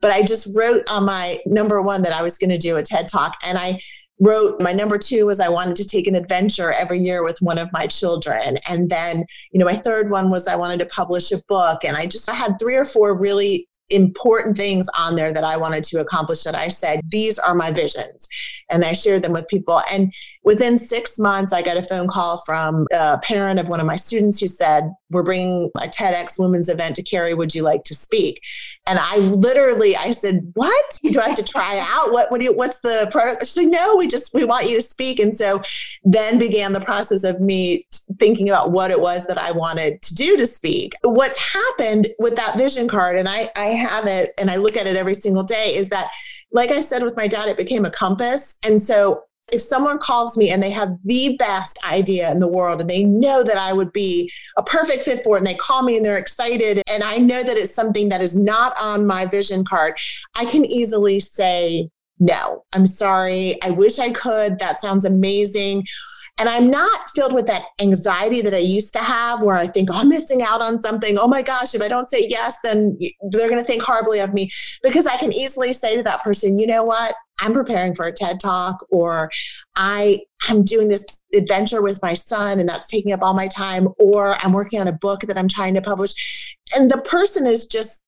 But 0.00 0.12
I 0.12 0.22
just 0.22 0.56
wrote 0.56 0.88
on 0.88 1.04
my 1.06 1.40
number 1.44 1.82
one 1.82 2.02
that 2.02 2.12
I 2.12 2.22
was 2.22 2.38
going 2.38 2.50
to 2.50 2.58
do 2.58 2.76
a 2.76 2.84
TED 2.84 3.08
Talk. 3.08 3.36
And 3.42 3.58
I 3.58 3.80
wrote 4.20 4.60
my 4.60 4.72
number 4.72 4.98
two 4.98 5.26
was 5.26 5.40
I 5.40 5.48
wanted 5.48 5.76
to 5.76 5.84
take 5.86 6.06
an 6.06 6.14
adventure 6.14 6.72
every 6.72 6.98
year 6.98 7.24
with 7.24 7.38
one 7.40 7.58
of 7.58 7.72
my 7.72 7.86
children. 7.86 8.58
And 8.68 8.90
then, 8.90 9.24
you 9.52 9.58
know, 9.58 9.66
my 9.66 9.74
third 9.74 10.10
one 10.10 10.30
was 10.30 10.48
I 10.48 10.56
wanted 10.56 10.80
to 10.80 10.86
publish 10.86 11.30
a 11.32 11.42
book. 11.48 11.84
And 11.84 11.96
I 11.96 12.06
just 12.06 12.28
I 12.28 12.34
had 12.34 12.58
three 12.58 12.76
or 12.76 12.84
four 12.84 13.16
really 13.16 13.68
important 13.90 14.56
things 14.56 14.86
on 14.98 15.16
there 15.16 15.32
that 15.32 15.44
I 15.44 15.56
wanted 15.56 15.82
to 15.84 16.00
accomplish 16.00 16.42
that 16.42 16.54
I 16.54 16.68
said, 16.68 17.00
these 17.08 17.38
are 17.38 17.54
my 17.54 17.70
visions. 17.70 18.28
And 18.70 18.84
I 18.84 18.92
shared 18.92 19.22
them 19.22 19.32
with 19.32 19.48
people. 19.48 19.80
And 19.90 20.12
within 20.44 20.78
six 20.78 21.18
months, 21.18 21.52
I 21.52 21.62
got 21.62 21.76
a 21.76 21.82
phone 21.82 22.08
call 22.08 22.42
from 22.44 22.86
a 22.92 23.18
parent 23.18 23.60
of 23.60 23.68
one 23.68 23.80
of 23.80 23.86
my 23.86 23.96
students 23.96 24.40
who 24.40 24.46
said, 24.46 24.90
We're 25.10 25.22
bringing 25.22 25.70
a 25.76 25.88
TEDx 25.88 26.38
women's 26.38 26.68
event 26.68 26.96
to 26.96 27.02
Cary. 27.02 27.34
Would 27.34 27.54
you 27.54 27.62
like 27.62 27.84
to 27.84 27.94
speak? 27.94 28.40
And 28.86 28.98
I 28.98 29.16
literally, 29.16 29.96
I 29.96 30.12
said, 30.12 30.50
What? 30.54 30.98
Do 31.02 31.20
I 31.20 31.28
have 31.28 31.36
to 31.38 31.42
try 31.42 31.78
out? 31.78 32.12
What, 32.12 32.30
what 32.30 32.38
do 32.38 32.44
you, 32.44 32.52
what's 32.52 32.78
the 32.80 33.08
product? 33.10 33.46
She 33.46 33.64
said, 33.64 33.70
No, 33.70 33.96
we 33.96 34.06
just, 34.06 34.32
we 34.34 34.44
want 34.44 34.68
you 34.68 34.74
to 34.76 34.82
speak. 34.82 35.18
And 35.18 35.34
so 35.34 35.62
then 36.04 36.38
began 36.38 36.72
the 36.72 36.80
process 36.80 37.24
of 37.24 37.40
me 37.40 37.86
thinking 38.18 38.48
about 38.48 38.72
what 38.72 38.90
it 38.90 39.00
was 39.00 39.26
that 39.26 39.38
I 39.38 39.52
wanted 39.52 40.02
to 40.02 40.14
do 40.14 40.36
to 40.36 40.46
speak. 40.46 40.94
What's 41.02 41.38
happened 41.38 42.08
with 42.18 42.36
that 42.36 42.56
vision 42.56 42.88
card, 42.88 43.16
and 43.16 43.28
I, 43.28 43.50
I 43.56 43.66
have 43.66 44.06
it 44.06 44.32
and 44.38 44.50
I 44.50 44.56
look 44.56 44.76
at 44.76 44.86
it 44.86 44.96
every 44.96 45.14
single 45.14 45.42
day, 45.42 45.74
is 45.76 45.88
that, 45.90 46.10
like 46.52 46.70
I 46.70 46.80
said 46.80 47.02
with 47.02 47.16
my 47.16 47.26
dad, 47.26 47.48
it 47.48 47.56
became 47.56 47.84
a 47.84 47.90
compass. 47.90 48.56
And 48.64 48.80
so 48.80 49.24
if 49.52 49.60
someone 49.60 49.98
calls 49.98 50.36
me 50.36 50.50
and 50.50 50.62
they 50.62 50.70
have 50.70 50.96
the 51.04 51.36
best 51.36 51.78
idea 51.84 52.30
in 52.30 52.40
the 52.40 52.48
world 52.48 52.80
and 52.80 52.90
they 52.90 53.04
know 53.04 53.42
that 53.42 53.56
I 53.56 53.72
would 53.72 53.92
be 53.92 54.30
a 54.56 54.62
perfect 54.62 55.02
fit 55.04 55.22
for 55.24 55.36
it 55.36 55.40
and 55.40 55.46
they 55.46 55.54
call 55.54 55.82
me 55.82 55.96
and 55.96 56.04
they're 56.04 56.18
excited 56.18 56.82
and 56.90 57.02
I 57.02 57.18
know 57.18 57.42
that 57.42 57.56
it's 57.56 57.74
something 57.74 58.08
that 58.10 58.20
is 58.20 58.36
not 58.36 58.74
on 58.78 59.06
my 59.06 59.26
vision 59.26 59.64
card, 59.64 59.98
I 60.34 60.44
can 60.44 60.64
easily 60.64 61.20
say, 61.20 61.88
no, 62.20 62.64
I'm 62.72 62.86
sorry. 62.86 63.60
I 63.62 63.70
wish 63.70 63.98
I 63.98 64.10
could. 64.10 64.58
That 64.58 64.80
sounds 64.80 65.04
amazing. 65.04 65.86
And 66.38 66.48
I'm 66.48 66.70
not 66.70 67.08
filled 67.10 67.32
with 67.32 67.46
that 67.46 67.64
anxiety 67.80 68.40
that 68.42 68.54
I 68.54 68.58
used 68.58 68.92
to 68.92 69.00
have 69.00 69.42
where 69.42 69.56
I 69.56 69.66
think, 69.66 69.90
oh, 69.92 69.98
I'm 69.98 70.08
missing 70.08 70.42
out 70.42 70.60
on 70.60 70.80
something. 70.80 71.18
Oh 71.18 71.26
my 71.26 71.42
gosh, 71.42 71.74
if 71.74 71.82
I 71.82 71.88
don't 71.88 72.08
say 72.08 72.26
yes, 72.28 72.56
then 72.62 72.96
they're 73.30 73.48
going 73.48 73.60
to 73.60 73.64
think 73.64 73.82
horribly 73.82 74.20
of 74.20 74.32
me. 74.32 74.50
Because 74.82 75.06
I 75.06 75.16
can 75.16 75.32
easily 75.32 75.72
say 75.72 75.96
to 75.96 76.02
that 76.04 76.22
person, 76.22 76.58
you 76.58 76.66
know 76.66 76.84
what? 76.84 77.14
I'm 77.40 77.52
preparing 77.52 77.94
for 77.94 78.04
a 78.04 78.12
TED 78.12 78.40
talk 78.40 78.84
or 78.90 79.30
I 79.76 80.20
I'm 80.48 80.64
doing 80.64 80.88
this 80.88 81.04
adventure 81.34 81.82
with 81.82 82.00
my 82.02 82.14
son 82.14 82.60
and 82.60 82.68
that's 82.68 82.88
taking 82.88 83.12
up 83.12 83.22
all 83.22 83.34
my 83.34 83.48
time 83.48 83.88
or 83.98 84.36
I'm 84.44 84.52
working 84.52 84.80
on 84.80 84.88
a 84.88 84.92
book 84.92 85.20
that 85.22 85.38
I'm 85.38 85.48
trying 85.48 85.74
to 85.74 85.80
publish. 85.80 86.56
And 86.74 86.90
the 86.90 86.98
person 86.98 87.46
is 87.46 87.66
just 87.66 88.02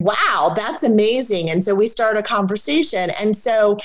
wow, 0.00 0.52
that's 0.54 0.82
amazing. 0.82 1.48
And 1.48 1.62
so 1.62 1.74
we 1.74 1.88
start 1.88 2.16
a 2.16 2.22
conversation. 2.22 3.10
And 3.10 3.34
so 3.36 3.78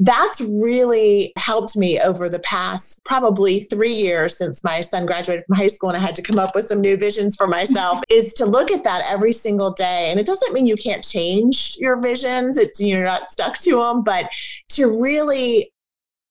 that's 0.00 0.40
really 0.40 1.32
helped 1.36 1.76
me 1.76 2.00
over 2.00 2.28
the 2.28 2.40
past 2.40 3.00
probably 3.04 3.60
three 3.60 3.94
years 3.94 4.36
since 4.36 4.64
my 4.64 4.80
son 4.80 5.06
graduated 5.06 5.44
from 5.46 5.56
high 5.56 5.68
school 5.68 5.88
and 5.88 5.96
I 5.96 6.00
had 6.00 6.16
to 6.16 6.22
come 6.22 6.38
up 6.38 6.54
with 6.54 6.66
some 6.66 6.80
new 6.80 6.96
visions 6.96 7.36
for 7.36 7.46
myself 7.46 8.02
is 8.10 8.34
to 8.34 8.46
look 8.46 8.72
at 8.72 8.82
that 8.84 9.04
every 9.06 9.32
single 9.32 9.70
day. 9.70 10.10
And 10.10 10.18
it 10.18 10.26
doesn't 10.26 10.52
mean 10.52 10.66
you 10.66 10.76
can't 10.76 11.04
change 11.04 11.76
your 11.78 12.00
visions, 12.02 12.58
it's, 12.58 12.80
you're 12.80 13.04
not 13.04 13.30
stuck 13.30 13.56
to 13.58 13.78
them, 13.78 14.02
but 14.02 14.28
to 14.70 15.00
really 15.00 15.70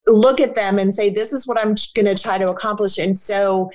look 0.07 0.41
at 0.41 0.55
them 0.55 0.77
and 0.77 0.93
say, 0.93 1.09
this 1.09 1.31
is 1.31 1.47
what 1.47 1.57
I'm 1.57 1.75
going 1.95 2.05
to 2.05 2.21
try 2.21 2.37
to 2.37 2.49
accomplish. 2.49 2.97
And 2.97 3.17
so 3.17 3.71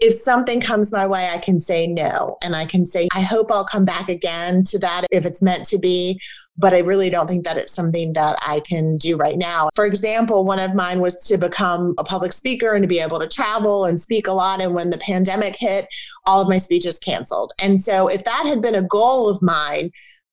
if 0.00 0.14
something 0.14 0.60
comes 0.60 0.92
my 0.92 1.06
way, 1.06 1.28
I 1.28 1.38
can 1.38 1.60
say 1.60 1.86
no. 1.86 2.38
And 2.42 2.56
I 2.56 2.64
can 2.64 2.84
say, 2.84 3.08
I 3.14 3.20
hope 3.20 3.50
I'll 3.50 3.66
come 3.66 3.84
back 3.84 4.08
again 4.08 4.62
to 4.64 4.78
that 4.80 5.06
if 5.10 5.26
it's 5.26 5.42
meant 5.42 5.66
to 5.66 5.78
be 5.78 6.20
but 6.60 6.74
I 6.74 6.80
really 6.80 7.08
don't 7.08 7.26
think 7.26 7.44
that 7.44 7.56
it's 7.56 7.72
something 7.72 8.12
that 8.12 8.38
I 8.42 8.60
can 8.60 8.98
do 8.98 9.16
right 9.16 9.38
now. 9.38 9.70
For 9.74 9.86
example, 9.86 10.44
one 10.44 10.58
of 10.58 10.74
mine 10.74 11.00
was 11.00 11.24
to 11.24 11.38
become 11.38 11.94
a 11.98 12.04
public 12.04 12.32
speaker 12.32 12.74
and 12.74 12.82
to 12.82 12.88
be 12.88 13.00
able 13.00 13.18
to 13.18 13.26
travel 13.26 13.86
and 13.86 13.98
speak 13.98 14.26
a 14.26 14.32
lot. 14.32 14.60
And 14.60 14.74
when 14.74 14.90
the 14.90 14.98
pandemic 14.98 15.56
hit, 15.58 15.88
all 16.26 16.42
of 16.42 16.48
my 16.48 16.58
speeches 16.58 16.98
canceled. 16.98 17.52
And 17.58 17.80
so 17.80 18.08
if 18.08 18.24
that 18.24 18.44
had 18.44 18.60
been 18.60 18.74
a 18.74 18.82
goal 18.82 19.28
of 19.28 19.40
mine, 19.40 19.90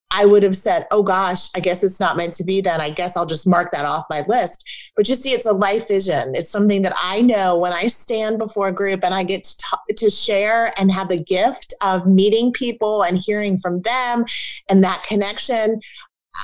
I 0.10 0.26
would 0.26 0.44
have 0.44 0.56
said, 0.56 0.88
oh 0.92 1.04
gosh, 1.04 1.50
I 1.54 1.60
guess 1.60 1.84
it's 1.84 2.00
not 2.00 2.16
meant 2.16 2.34
to 2.36 2.46
be 2.46 2.62
then. 2.62 2.80
I 2.80 2.92
guess 2.92 3.18
I'll 3.18 3.26
just 3.26 3.46
mark 3.46 3.72
that 3.72 3.84
off 3.84 4.06
my 4.10 4.24
list. 4.28 4.64
But 4.96 5.10
you 5.10 5.16
see, 5.16 5.34
it's 5.34 5.46
a 5.46 5.52
life 5.52 5.90
vision. 5.90 6.34
It's 6.34 6.50
something 6.50 6.82
that 6.84 6.96
I 6.98 7.22
know 7.22 7.58
when 7.58 7.74
I 7.74 7.88
stand 7.88 8.38
before 8.38 8.70
a 8.70 8.74
group 8.74 9.04
and 9.04 9.14
I 9.14 9.24
get 9.24 9.44
to, 9.44 9.94
to 9.94 10.10
share 10.10 10.74
and 10.80 10.92
have 10.92 11.10
the 11.10 11.22
gift 11.22 11.74
of 11.82 12.08
meeting 12.08 12.54
people 12.54 13.04
and 13.04 13.18
hearing 13.18 13.58
from 13.58 13.82
them 13.82 14.26
and 14.70 14.82
that 14.84 15.04
connection. 15.04 15.82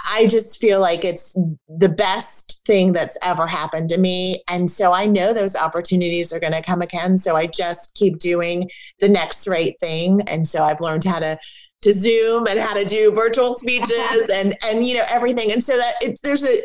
I 0.09 0.27
just 0.27 0.59
feel 0.59 0.79
like 0.79 1.05
it's 1.05 1.37
the 1.67 1.89
best 1.89 2.61
thing 2.65 2.93
that's 2.93 3.17
ever 3.21 3.47
happened 3.47 3.89
to 3.89 3.97
me. 3.97 4.43
And 4.47 4.69
so 4.69 4.91
I 4.91 5.05
know 5.05 5.33
those 5.33 5.55
opportunities 5.55 6.33
are 6.33 6.39
going 6.39 6.53
to 6.53 6.61
come 6.61 6.81
again. 6.81 7.17
So 7.17 7.35
I 7.35 7.47
just 7.47 7.93
keep 7.93 8.19
doing 8.19 8.69
the 8.99 9.09
next 9.09 9.47
right 9.47 9.75
thing. 9.79 10.21
And 10.27 10.47
so 10.47 10.63
I've 10.63 10.81
learned 10.81 11.03
how 11.03 11.19
to 11.19 11.37
to 11.83 11.91
Zoom 11.91 12.47
and 12.47 12.57
how 12.57 12.73
to 12.73 12.85
do 12.85 13.11
virtual 13.11 13.55
speeches 13.55 14.29
and 14.33 14.55
and 14.63 14.87
you 14.87 14.95
know 14.95 15.05
everything. 15.09 15.51
And 15.51 15.61
so 15.61 15.77
that 15.77 15.95
it's 16.01 16.21
there's 16.21 16.45
a 16.45 16.61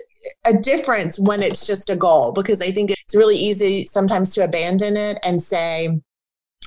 a 0.47 0.55
difference 0.55 1.19
when 1.19 1.43
it's 1.43 1.67
just 1.67 1.91
a 1.91 1.97
goal 1.97 2.33
because 2.33 2.63
I 2.63 2.71
think 2.71 2.93
it's 2.93 3.15
really 3.15 3.37
easy 3.37 3.85
sometimes 3.87 4.33
to 4.35 4.45
abandon 4.45 4.97
it 4.97 5.19
and 5.23 5.41
say 5.41 6.01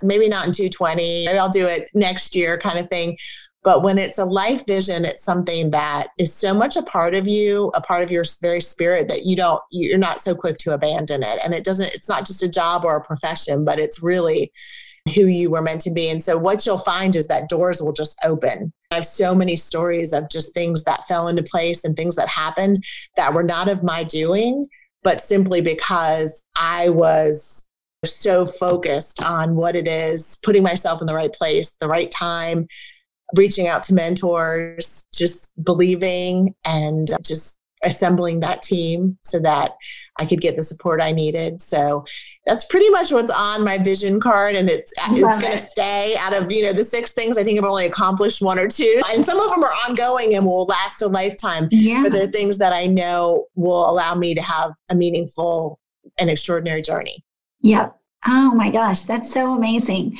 maybe 0.03 0.27
not 0.27 0.45
in 0.45 0.51
220, 0.51 1.25
maybe 1.25 1.37
I'll 1.37 1.49
do 1.49 1.67
it 1.67 1.89
next 1.93 2.35
year 2.35 2.57
kind 2.57 2.79
of 2.79 2.89
thing. 2.89 3.17
But 3.63 3.83
when 3.83 3.99
it's 3.99 4.17
a 4.17 4.25
life 4.25 4.65
vision, 4.65 5.05
it's 5.05 5.23
something 5.23 5.69
that 5.71 6.07
is 6.17 6.33
so 6.33 6.53
much 6.53 6.75
a 6.75 6.81
part 6.81 7.13
of 7.13 7.27
you, 7.27 7.71
a 7.75 7.81
part 7.81 8.01
of 8.01 8.09
your 8.09 8.25
very 8.41 8.61
spirit 8.61 9.07
that 9.07 9.25
you 9.25 9.35
don't, 9.35 9.61
you're 9.69 9.99
not 9.99 10.19
so 10.19 10.33
quick 10.33 10.57
to 10.59 10.73
abandon 10.73 11.21
it. 11.21 11.39
And 11.43 11.53
it 11.53 11.63
doesn't, 11.63 11.93
it's 11.93 12.09
not 12.09 12.25
just 12.25 12.41
a 12.41 12.49
job 12.49 12.83
or 12.83 12.95
a 12.95 13.03
profession, 13.03 13.63
but 13.63 13.77
it's 13.77 14.01
really 14.01 14.51
who 15.13 15.25
you 15.25 15.49
were 15.49 15.61
meant 15.61 15.81
to 15.81 15.91
be. 15.91 16.09
And 16.09 16.23
so 16.23 16.37
what 16.37 16.65
you'll 16.65 16.77
find 16.77 17.15
is 17.15 17.27
that 17.27 17.49
doors 17.49 17.81
will 17.81 17.93
just 17.93 18.17
open. 18.23 18.71
I 18.91 18.95
have 18.95 19.05
so 19.05 19.35
many 19.35 19.55
stories 19.55 20.13
of 20.13 20.29
just 20.29 20.53
things 20.53 20.83
that 20.83 21.07
fell 21.07 21.27
into 21.27 21.43
place 21.43 21.83
and 21.83 21.95
things 21.95 22.15
that 22.15 22.27
happened 22.27 22.83
that 23.15 23.33
were 23.33 23.43
not 23.43 23.69
of 23.69 23.83
my 23.83 24.03
doing, 24.03 24.65
but 25.03 25.21
simply 25.21 25.61
because 25.61 26.43
I 26.55 26.89
was 26.89 27.67
so 28.05 28.45
focused 28.45 29.21
on 29.21 29.55
what 29.55 29.75
it 29.75 29.87
is, 29.87 30.37
putting 30.43 30.63
myself 30.63 31.01
in 31.01 31.07
the 31.07 31.15
right 31.15 31.33
place, 31.33 31.71
the 31.79 31.87
right 31.87 32.09
time, 32.09 32.67
reaching 33.35 33.67
out 33.67 33.83
to 33.83 33.93
mentors, 33.93 35.07
just 35.13 35.51
believing 35.63 36.55
and 36.65 37.09
just 37.23 37.59
assembling 37.83 38.41
that 38.41 38.61
team 38.61 39.17
so 39.23 39.39
that 39.39 39.71
I 40.17 40.25
could 40.25 40.41
get 40.41 40.55
the 40.55 40.63
support 40.63 41.01
I 41.01 41.11
needed. 41.11 41.61
So 41.61 42.05
that's 42.45 42.65
pretty 42.65 42.89
much 42.89 43.11
what's 43.11 43.31
on 43.31 43.63
my 43.63 43.77
vision 43.77 44.19
card 44.19 44.55
and 44.55 44.69
it's 44.69 44.93
uh, 45.01 45.09
Love 45.11 45.29
it's 45.29 45.37
going 45.37 45.51
to 45.51 45.57
stay 45.57 46.15
out 46.17 46.33
of 46.33 46.51
you 46.51 46.63
know 46.63 46.73
the 46.73 46.83
six 46.83 47.11
things 47.11 47.37
i 47.37 47.43
think 47.43 47.59
i've 47.59 47.65
only 47.65 47.85
accomplished 47.85 48.41
one 48.41 48.57
or 48.57 48.67
two 48.67 49.01
and 49.11 49.25
some 49.25 49.39
of 49.39 49.49
them 49.49 49.63
are 49.63 49.73
ongoing 49.87 50.35
and 50.35 50.45
will 50.45 50.65
last 50.65 51.01
a 51.01 51.07
lifetime 51.07 51.67
yeah. 51.71 52.01
but 52.01 52.11
they're 52.11 52.27
things 52.27 52.57
that 52.57 52.73
i 52.73 52.87
know 52.87 53.45
will 53.55 53.89
allow 53.89 54.15
me 54.15 54.33
to 54.33 54.41
have 54.41 54.71
a 54.89 54.95
meaningful 54.95 55.79
and 56.19 56.29
extraordinary 56.29 56.81
journey 56.81 57.23
yep 57.61 57.95
oh 58.27 58.53
my 58.55 58.71
gosh 58.71 59.03
that's 59.03 59.31
so 59.31 59.53
amazing 59.53 60.17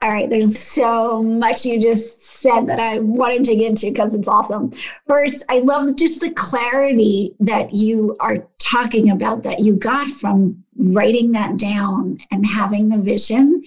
all 0.00 0.10
right 0.10 0.30
there's 0.30 0.58
so 0.58 1.22
much 1.22 1.66
you 1.66 1.80
just 1.80 2.17
said 2.38 2.66
that 2.68 2.78
I 2.78 2.98
wanted 2.98 3.44
to 3.44 3.56
get 3.56 3.66
into 3.66 3.90
because 3.90 4.14
it's 4.14 4.28
awesome. 4.28 4.72
First, 5.06 5.44
I 5.48 5.58
love 5.58 5.96
just 5.96 6.20
the 6.20 6.30
clarity 6.30 7.34
that 7.40 7.74
you 7.74 8.16
are 8.20 8.46
talking 8.58 9.10
about 9.10 9.42
that 9.42 9.60
you 9.60 9.74
got 9.74 10.08
from 10.10 10.64
writing 10.92 11.32
that 11.32 11.56
down 11.56 12.18
and 12.30 12.46
having 12.46 12.88
the 12.88 12.98
vision. 12.98 13.62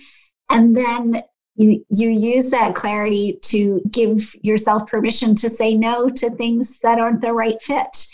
And 0.49 0.75
then 0.75 1.21
you, 1.55 1.85
you 1.89 2.09
use 2.09 2.49
that 2.51 2.75
clarity 2.75 3.39
to 3.43 3.81
give 3.91 4.33
yourself 4.41 4.87
permission 4.87 5.35
to 5.35 5.49
say 5.49 5.73
no 5.73 6.09
to 6.09 6.29
things 6.29 6.79
that 6.79 6.99
aren't 6.99 7.21
the 7.21 7.33
right 7.33 7.61
fit. 7.61 8.07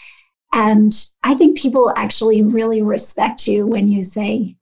And 0.54 0.92
I 1.24 1.36
think 1.36 1.58
people 1.58 1.94
actually 1.96 2.42
really 2.42 2.82
respect 2.82 3.48
you 3.48 3.68
when 3.68 3.88
you 3.88 4.02
say, 4.02 4.56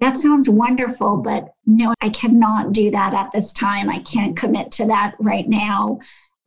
that 0.00 0.18
sounds 0.18 0.48
wonderful, 0.48 1.18
but 1.18 1.54
no, 1.64 1.94
I 2.00 2.10
cannot 2.10 2.72
do 2.72 2.90
that 2.90 3.14
at 3.14 3.32
this 3.32 3.52
time. 3.52 3.88
I 3.88 4.00
can't 4.00 4.36
commit 4.36 4.72
to 4.72 4.86
that 4.86 5.14
right 5.20 5.48
now. 5.48 6.00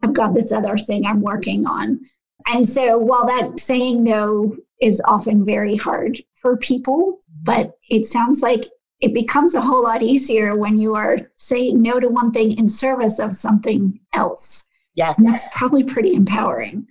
I've 0.03 0.13
got 0.13 0.33
this 0.33 0.51
other 0.51 0.77
thing 0.77 1.05
I'm 1.05 1.21
working 1.21 1.65
on. 1.65 1.99
And 2.47 2.67
so 2.67 2.97
while 2.97 3.25
that 3.27 3.59
saying 3.59 4.03
no 4.03 4.55
is 4.79 5.01
often 5.05 5.45
very 5.45 5.75
hard 5.75 6.21
for 6.41 6.57
people, 6.57 7.19
but 7.43 7.73
it 7.89 8.05
sounds 8.05 8.41
like 8.41 8.69
it 9.01 9.13
becomes 9.13 9.55
a 9.55 9.61
whole 9.61 9.83
lot 9.83 10.03
easier 10.03 10.55
when 10.55 10.77
you 10.77 10.95
are 10.95 11.19
saying 11.35 11.81
no 11.81 11.99
to 11.99 12.07
one 12.07 12.31
thing 12.31 12.57
in 12.57 12.69
service 12.69 13.19
of 13.19 13.35
something 13.35 13.99
else. 14.13 14.65
Yes. 14.95 15.17
And 15.17 15.27
that's 15.27 15.47
probably 15.55 15.83
pretty 15.83 16.13
empowering. 16.13 16.87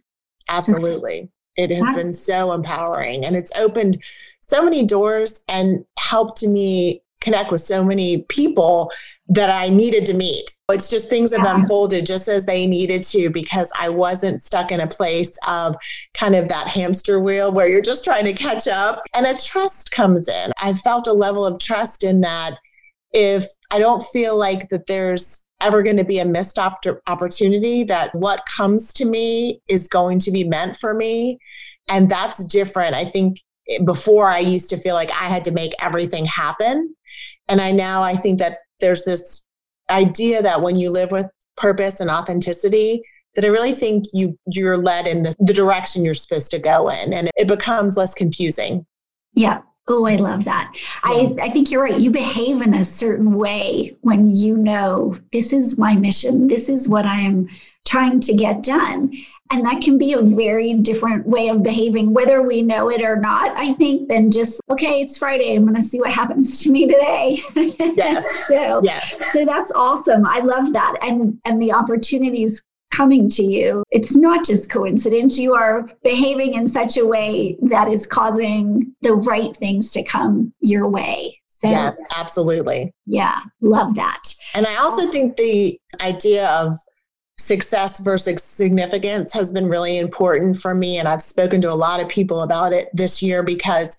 Absolutely. 0.48 1.30
It 1.56 1.70
has 1.70 1.94
been 1.94 2.12
so 2.12 2.52
empowering 2.52 3.24
and 3.24 3.36
it's 3.36 3.52
opened 3.58 4.02
so 4.48 4.62
many 4.62 4.84
doors 4.84 5.42
and 5.48 5.84
helped 5.98 6.42
me 6.42 7.02
connect 7.20 7.50
with 7.50 7.60
so 7.60 7.84
many 7.84 8.22
people 8.28 8.90
that 9.28 9.50
I 9.50 9.68
needed 9.68 10.06
to 10.06 10.14
meet. 10.14 10.50
It's 10.70 10.88
just 10.88 11.08
things 11.08 11.34
have 11.34 11.46
unfolded 11.46 12.04
just 12.04 12.28
as 12.28 12.44
they 12.44 12.66
needed 12.66 13.02
to 13.04 13.30
because 13.30 13.72
I 13.78 13.88
wasn't 13.88 14.42
stuck 14.42 14.70
in 14.70 14.80
a 14.80 14.86
place 14.86 15.36
of 15.46 15.76
kind 16.12 16.34
of 16.34 16.48
that 16.48 16.68
hamster 16.68 17.18
wheel 17.18 17.50
where 17.50 17.66
you're 17.66 17.80
just 17.80 18.04
trying 18.04 18.26
to 18.26 18.34
catch 18.34 18.68
up 18.68 19.02
and 19.14 19.26
a 19.26 19.34
trust 19.34 19.90
comes 19.90 20.28
in. 20.28 20.52
I 20.62 20.74
felt 20.74 21.06
a 21.06 21.12
level 21.12 21.46
of 21.46 21.58
trust 21.58 22.04
in 22.04 22.20
that 22.20 22.58
if 23.12 23.46
I 23.70 23.78
don't 23.78 24.02
feel 24.02 24.36
like 24.36 24.68
that 24.68 24.86
there's 24.86 25.42
ever 25.60 25.82
going 25.82 25.96
to 25.96 26.04
be 26.04 26.18
a 26.18 26.24
missed 26.24 26.58
op- 26.58 26.84
opportunity 27.06 27.82
that 27.84 28.14
what 28.14 28.44
comes 28.46 28.92
to 28.92 29.04
me 29.04 29.60
is 29.68 29.88
going 29.88 30.18
to 30.20 30.30
be 30.30 30.44
meant 30.44 30.76
for 30.76 30.94
me 30.94 31.38
and 31.88 32.08
that's 32.08 32.44
different 32.44 32.94
i 32.94 33.04
think 33.04 33.38
before 33.84 34.26
I 34.26 34.38
used 34.38 34.70
to 34.70 34.78
feel 34.78 34.94
like 34.94 35.10
I 35.10 35.28
had 35.28 35.44
to 35.44 35.50
make 35.50 35.72
everything 35.80 36.24
happen. 36.24 36.94
And 37.48 37.60
I 37.60 37.72
now 37.72 38.02
I 38.02 38.14
think 38.14 38.38
that 38.38 38.58
there's 38.80 39.04
this 39.04 39.44
idea 39.90 40.42
that 40.42 40.62
when 40.62 40.76
you 40.76 40.90
live 40.90 41.10
with 41.10 41.26
purpose 41.56 42.00
and 42.00 42.10
authenticity, 42.10 43.02
that 43.34 43.44
I 43.44 43.48
really 43.48 43.72
think 43.72 44.06
you 44.12 44.38
you're 44.46 44.76
led 44.76 45.06
in 45.06 45.22
the, 45.22 45.34
the 45.38 45.52
direction 45.52 46.04
you're 46.04 46.14
supposed 46.14 46.50
to 46.52 46.58
go 46.58 46.88
in 46.88 47.12
and 47.12 47.30
it 47.36 47.48
becomes 47.48 47.96
less 47.96 48.14
confusing. 48.14 48.86
Yeah. 49.34 49.60
Oh, 49.90 50.04
I 50.04 50.16
love 50.16 50.44
that. 50.44 50.74
I, 51.02 51.34
I 51.40 51.48
think 51.48 51.70
you're 51.70 51.82
right. 51.82 51.98
You 51.98 52.10
behave 52.10 52.60
in 52.60 52.74
a 52.74 52.84
certain 52.84 53.32
way 53.34 53.96
when 54.02 54.28
you 54.28 54.54
know 54.54 55.16
this 55.32 55.54
is 55.54 55.78
my 55.78 55.94
mission. 55.94 56.46
This 56.46 56.68
is 56.68 56.88
what 56.88 57.06
I 57.06 57.20
am 57.20 57.48
trying 57.88 58.20
to 58.20 58.34
get 58.34 58.62
done. 58.62 59.12
And 59.50 59.64
that 59.64 59.80
can 59.80 59.96
be 59.96 60.12
a 60.12 60.20
very 60.20 60.74
different 60.74 61.26
way 61.26 61.48
of 61.48 61.62
behaving, 61.62 62.12
whether 62.12 62.42
we 62.42 62.60
know 62.60 62.90
it 62.90 63.00
or 63.00 63.16
not, 63.16 63.56
I 63.56 63.72
think, 63.74 64.08
than 64.08 64.30
just, 64.30 64.60
okay, 64.68 65.00
it's 65.00 65.16
Friday. 65.16 65.56
I'm 65.56 65.62
going 65.62 65.74
to 65.74 65.82
see 65.82 65.98
what 65.98 66.12
happens 66.12 66.60
to 66.62 66.70
me 66.70 66.86
today. 66.86 67.40
Yes. 67.54 68.24
so, 68.46 68.82
yes. 68.84 69.32
so 69.32 69.46
that's 69.46 69.72
awesome. 69.72 70.26
I 70.26 70.40
love 70.40 70.74
that. 70.74 70.96
And, 71.00 71.38
and 71.46 71.62
the 71.62 71.72
opportunities 71.72 72.62
coming 72.90 73.28
to 73.30 73.42
you. 73.42 73.82
It's 73.90 74.16
not 74.16 74.44
just 74.44 74.70
coincidence. 74.70 75.38
You 75.38 75.54
are 75.54 75.88
behaving 76.02 76.54
in 76.54 76.66
such 76.66 76.96
a 76.96 77.06
way 77.06 77.56
that 77.62 77.88
is 77.88 78.06
causing 78.06 78.94
the 79.02 79.14
right 79.14 79.56
things 79.56 79.92
to 79.92 80.02
come 80.02 80.52
your 80.60 80.88
way. 80.88 81.40
So, 81.48 81.68
yes, 81.68 81.96
absolutely. 82.14 82.92
Yeah, 83.06 83.40
love 83.60 83.96
that. 83.96 84.34
And 84.54 84.66
I 84.66 84.76
also 84.76 85.10
think 85.10 85.36
the 85.36 85.78
idea 86.00 86.48
of 86.48 86.78
success 87.38 87.98
versus 87.98 88.42
significance 88.42 89.32
has 89.32 89.52
been 89.52 89.66
really 89.66 89.98
important 89.98 90.58
for 90.58 90.74
me. 90.74 90.98
And 90.98 91.08
I've 91.08 91.22
spoken 91.22 91.60
to 91.62 91.72
a 91.72 91.74
lot 91.74 92.00
of 92.00 92.08
people 92.08 92.42
about 92.42 92.72
it 92.72 92.90
this 92.92 93.22
year 93.22 93.42
because 93.42 93.96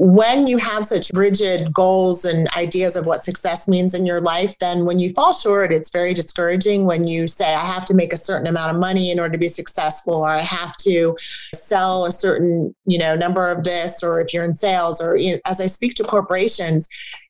when 0.00 0.46
you 0.46 0.58
have 0.58 0.86
such 0.86 1.10
rigid 1.14 1.72
goals 1.72 2.24
and 2.24 2.48
ideas 2.50 2.94
of 2.94 3.06
what 3.06 3.24
success 3.24 3.66
means 3.66 3.94
in 3.94 4.06
your 4.06 4.20
life, 4.20 4.56
then 4.60 4.84
when 4.84 5.00
you 5.00 5.10
fall 5.12 5.32
short, 5.32 5.72
it's 5.72 5.90
very 5.90 6.14
discouraging 6.14 6.84
when 6.84 7.08
you 7.08 7.26
say, 7.26 7.52
I 7.52 7.64
have 7.64 7.84
to 7.86 7.94
make 7.94 8.12
a 8.12 8.16
certain 8.16 8.46
amount 8.46 8.72
of 8.72 8.80
money 8.80 9.10
in 9.10 9.18
order 9.18 9.32
to 9.32 9.38
be 9.38 9.48
successful, 9.48 10.14
or 10.14 10.28
I 10.28 10.38
have 10.38 10.76
to 10.78 11.16
sell 11.52 12.04
a 12.04 12.12
certain, 12.12 12.72
you 12.86 12.96
know, 12.96 13.16
number 13.16 13.50
of 13.50 13.64
this, 13.64 14.00
or 14.00 14.20
if 14.20 14.32
you're 14.32 14.44
in 14.44 14.54
sales, 14.54 15.00
or 15.00 15.16
you 15.16 15.32
know, 15.32 15.40
as 15.46 15.60
I 15.60 15.66
speak 15.66 15.94
to 15.94 16.04
corporations, 16.04 16.88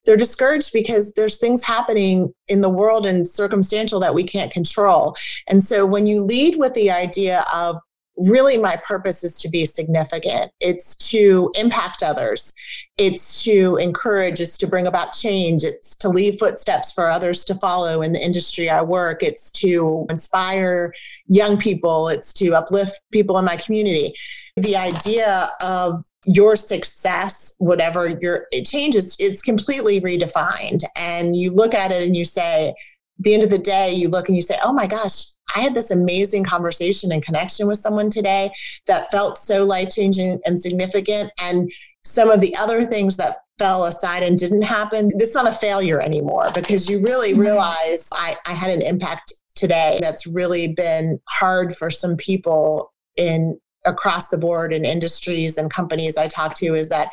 they're 0.09 0.16
discouraged 0.16 0.73
because 0.73 1.12
there's 1.12 1.37
things 1.37 1.62
happening 1.62 2.33
in 2.49 2.62
the 2.62 2.71
world 2.71 3.05
and 3.05 3.29
circumstantial 3.29 4.01
that 4.01 4.14
we 4.14 4.25
can't 4.25 4.51
control. 4.51 5.14
And 5.49 5.62
so 5.62 5.85
when 5.85 6.07
you 6.07 6.23
lead 6.23 6.57
with 6.57 6.73
the 6.73 6.90
idea 6.90 7.44
of 7.53 7.79
really 8.18 8.59
my 8.59 8.76
purpose 8.87 9.22
is 9.24 9.38
to 9.40 9.48
be 9.48 9.64
significant. 9.64 10.52
It's 10.61 10.94
to 11.11 11.50
impact 11.54 12.02
others. 12.02 12.52
It's 12.96 13.42
to 13.44 13.76
encourage, 13.76 14.40
it's 14.40 14.59
to 14.59 14.66
bring 14.66 14.87
about 14.87 15.12
change. 15.12 15.62
It's 15.62 15.94
to 15.96 16.09
leave 16.09 16.38
footsteps 16.38 16.90
for 16.92 17.08
others 17.08 17.44
to 17.44 17.54
follow 17.54 18.02
in 18.02 18.12
the 18.12 18.21
industry 18.21 18.69
I 18.69 18.83
work. 18.83 19.23
It's 19.23 19.50
to 19.52 20.06
inspire 20.10 20.92
young 21.29 21.58
people. 21.58 22.08
It's 22.08 22.33
to 22.35 22.54
uplift 22.54 23.00
people 23.12 23.38
in 23.38 23.44
my 23.44 23.56
community. 23.56 24.14
The 24.56 24.77
idea 24.77 25.50
of 25.60 26.04
your 26.27 26.56
success, 26.56 27.54
whatever 27.58 28.08
your 28.08 28.46
it 28.52 28.66
changes, 28.66 29.16
is 29.19 29.40
completely 29.40 30.00
redefined. 30.00 30.83
And 30.96 31.37
you 31.37 31.52
look 31.52 31.73
at 31.75 31.92
it 31.92 32.02
and 32.02 32.16
you 32.16 32.25
say, 32.25 32.75
the 33.19 33.35
end 33.35 33.42
of 33.42 33.50
the 33.50 33.58
day, 33.58 33.92
you 33.92 34.08
look 34.08 34.29
and 34.29 34.37
you 34.37 34.42
say, 34.42 34.58
oh 34.62 34.73
my 34.73 34.87
gosh, 34.87 35.25
I 35.54 35.60
had 35.60 35.75
this 35.75 35.90
amazing 35.90 36.44
conversation 36.44 37.10
and 37.12 37.23
connection 37.23 37.66
with 37.66 37.79
someone 37.79 38.10
today 38.10 38.50
that 38.87 39.10
felt 39.10 39.38
so 39.38 39.64
life 39.64 39.90
changing 39.90 40.40
and 40.44 40.60
significant. 40.60 41.33
And 41.38 41.71
some 42.04 42.31
of 42.31 42.40
the 42.40 42.54
other 42.56 42.85
things 42.85 43.16
that 43.16 43.38
fell 43.58 43.87
aside 43.87 44.23
and 44.23 44.38
didn't 44.38 44.62
happen, 44.62 45.08
it's 45.14 45.35
not 45.35 45.48
a 45.48 45.52
failure 45.52 46.00
anymore 46.00 46.48
because 46.54 46.88
you 46.88 47.00
really 47.00 47.33
mm-hmm. 47.33 47.40
realize 47.40 48.08
I, 48.12 48.37
I 48.46 48.54
had 48.54 48.71
an 48.71 48.83
impact 48.83 49.33
today 49.54 49.98
that's 50.00 50.27
really 50.27 50.69
been 50.69 51.21
hard 51.29 51.75
for 51.75 51.90
some 51.90 52.16
people 52.16 52.92
in 53.16 53.58
across 53.85 54.29
the 54.29 54.38
board 54.38 54.73
in 54.73 54.85
industries 54.85 55.56
and 55.56 55.73
companies 55.73 56.16
I 56.16 56.29
talk 56.29 56.54
to 56.58 56.75
is 56.75 56.88
that 56.90 57.10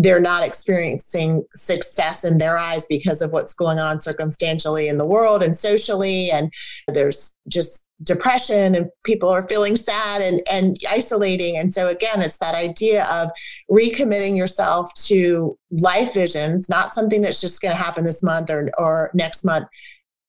they're 0.00 0.20
not 0.20 0.46
experiencing 0.46 1.44
success 1.54 2.24
in 2.24 2.38
their 2.38 2.56
eyes 2.56 2.86
because 2.86 3.20
of 3.20 3.32
what's 3.32 3.52
going 3.52 3.80
on 3.80 4.00
circumstantially 4.00 4.86
in 4.86 4.96
the 4.96 5.04
world 5.04 5.42
and 5.42 5.56
socially. 5.56 6.30
And 6.30 6.52
there's 6.86 7.36
just 7.48 7.88
depression 8.04 8.76
and 8.76 8.90
people 9.02 9.28
are 9.28 9.48
feeling 9.48 9.74
sad 9.74 10.22
and, 10.22 10.40
and 10.48 10.76
isolating. 10.88 11.56
And 11.56 11.74
so 11.74 11.88
again 11.88 12.22
it's 12.22 12.38
that 12.38 12.54
idea 12.54 13.06
of 13.06 13.30
recommitting 13.68 14.36
yourself 14.36 14.94
to 15.06 15.58
life 15.72 16.14
visions 16.14 16.68
not 16.68 16.94
something 16.94 17.20
that's 17.20 17.40
just 17.40 17.60
going 17.60 17.76
to 17.76 17.82
happen 17.82 18.04
this 18.04 18.22
month 18.22 18.50
or, 18.50 18.70
or 18.78 19.10
next 19.14 19.44
month. 19.44 19.66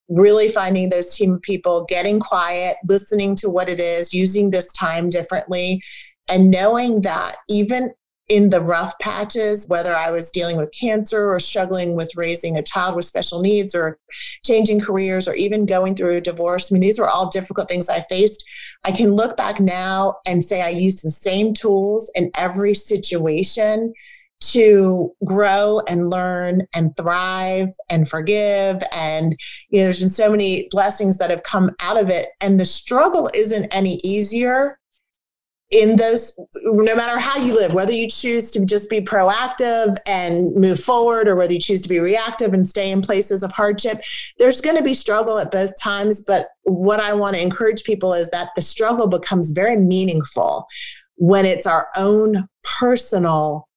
Really 0.08 0.48
finding 0.48 0.90
those 0.90 1.14
team 1.14 1.34
of 1.34 1.42
people 1.42 1.86
getting 1.88 2.18
quiet 2.18 2.76
listening 2.88 3.36
to 3.36 3.48
what 3.48 3.68
it 3.68 3.78
is 3.78 4.12
using 4.12 4.50
this 4.50 4.72
time 4.72 5.08
differently 5.08 5.80
and 6.26 6.50
knowing 6.50 7.02
that 7.02 7.36
even 7.48 7.90
in 8.30 8.50
the 8.50 8.60
rough 8.60 8.96
patches, 9.00 9.66
whether 9.66 9.94
I 9.94 10.12
was 10.12 10.30
dealing 10.30 10.56
with 10.56 10.72
cancer 10.72 11.32
or 11.32 11.40
struggling 11.40 11.96
with 11.96 12.14
raising 12.14 12.56
a 12.56 12.62
child 12.62 12.94
with 12.94 13.04
special 13.04 13.40
needs 13.40 13.74
or 13.74 13.98
changing 14.44 14.80
careers 14.80 15.26
or 15.26 15.34
even 15.34 15.66
going 15.66 15.96
through 15.96 16.16
a 16.16 16.20
divorce. 16.20 16.70
I 16.70 16.74
mean, 16.74 16.80
these 16.80 17.00
were 17.00 17.10
all 17.10 17.28
difficult 17.28 17.68
things 17.68 17.88
I 17.88 18.02
faced. 18.02 18.44
I 18.84 18.92
can 18.92 19.14
look 19.14 19.36
back 19.36 19.58
now 19.58 20.14
and 20.26 20.44
say 20.44 20.62
I 20.62 20.68
used 20.68 21.02
the 21.02 21.10
same 21.10 21.52
tools 21.52 22.10
in 22.14 22.30
every 22.36 22.72
situation 22.72 23.92
to 24.42 25.12
grow 25.24 25.82
and 25.88 26.08
learn 26.08 26.66
and 26.72 26.96
thrive 26.96 27.68
and 27.90 28.08
forgive 28.08 28.82
and 28.90 29.36
you 29.68 29.78
know 29.78 29.84
there's 29.84 30.00
been 30.00 30.08
so 30.08 30.30
many 30.30 30.66
blessings 30.70 31.18
that 31.18 31.28
have 31.28 31.42
come 31.42 31.70
out 31.80 32.00
of 32.00 32.08
it 32.08 32.30
and 32.40 32.58
the 32.58 32.64
struggle 32.64 33.28
isn't 33.34 33.66
any 33.66 34.00
easier 34.02 34.78
in 35.70 35.94
those 35.96 36.36
no 36.64 36.96
matter 36.96 37.18
how 37.18 37.36
you 37.36 37.54
live 37.54 37.74
whether 37.74 37.92
you 37.92 38.08
choose 38.08 38.50
to 38.50 38.64
just 38.64 38.90
be 38.90 39.00
proactive 39.00 39.96
and 40.04 40.52
move 40.56 40.80
forward 40.80 41.28
or 41.28 41.36
whether 41.36 41.52
you 41.52 41.60
choose 41.60 41.80
to 41.80 41.88
be 41.88 42.00
reactive 42.00 42.52
and 42.52 42.66
stay 42.66 42.90
in 42.90 43.00
places 43.00 43.44
of 43.44 43.52
hardship 43.52 44.02
there's 44.38 44.60
going 44.60 44.76
to 44.76 44.82
be 44.82 44.94
struggle 44.94 45.38
at 45.38 45.50
both 45.50 45.78
times. 45.80 46.22
But 46.22 46.48
what 46.64 47.00
i 47.00 47.12
want 47.12 47.36
to 47.36 47.42
encourage 47.42 47.84
people 47.84 48.12
is 48.12 48.30
that 48.30 48.50
the 48.56 48.62
struggle 48.62 49.08
becomes 49.08 49.50
very 49.50 49.76
meaningful 49.76 50.66
when 51.16 51.44
it's 51.44 51.66
our 51.66 51.88
own 51.96 52.48
personal 52.62 53.68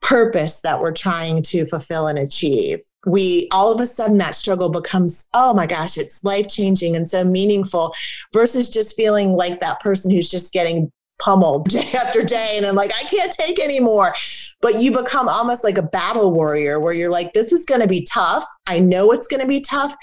purpose 0.00 0.60
that 0.60 0.80
we're 0.80 0.92
trying 0.92 1.42
to 1.42 1.66
fulfill 1.66 2.06
and 2.06 2.18
achieve. 2.18 2.80
We 3.06 3.48
all 3.52 3.72
of 3.72 3.80
a 3.80 3.86
sudden 3.86 4.18
that 4.18 4.34
struggle 4.34 4.70
becomes 4.70 5.26
oh 5.34 5.54
my 5.54 5.66
gosh 5.66 5.96
it's 5.96 6.22
life 6.24 6.48
changing 6.48 6.96
and 6.96 7.08
so 7.08 7.24
meaningful 7.24 7.94
versus 8.32 8.68
just 8.68 8.96
feeling 8.96 9.32
like 9.32 9.60
that 9.60 9.80
person 9.80 10.10
who's 10.10 10.28
just 10.28 10.52
getting 10.52 10.90
pummeled 11.20 11.68
day 11.68 11.92
after 11.92 12.22
day 12.22 12.56
and 12.56 12.66
I'm 12.66 12.74
like 12.74 12.92
I 12.94 13.04
can't 13.04 13.32
take 13.32 13.60
anymore. 13.60 14.14
But 14.62 14.80
you 14.80 14.92
become 14.92 15.28
almost 15.28 15.64
like 15.64 15.78
a 15.78 15.82
battle 15.82 16.32
warrior 16.32 16.80
where 16.80 16.92
you're 16.92 17.10
like 17.10 17.32
this 17.32 17.52
is 17.52 17.64
going 17.64 17.80
to 17.80 17.86
be 17.86 18.06
tough. 18.10 18.44
I 18.66 18.80
know 18.80 19.12
it's 19.12 19.26
going 19.26 19.40
to 19.40 19.48
be 19.48 19.60
tough 19.60 19.94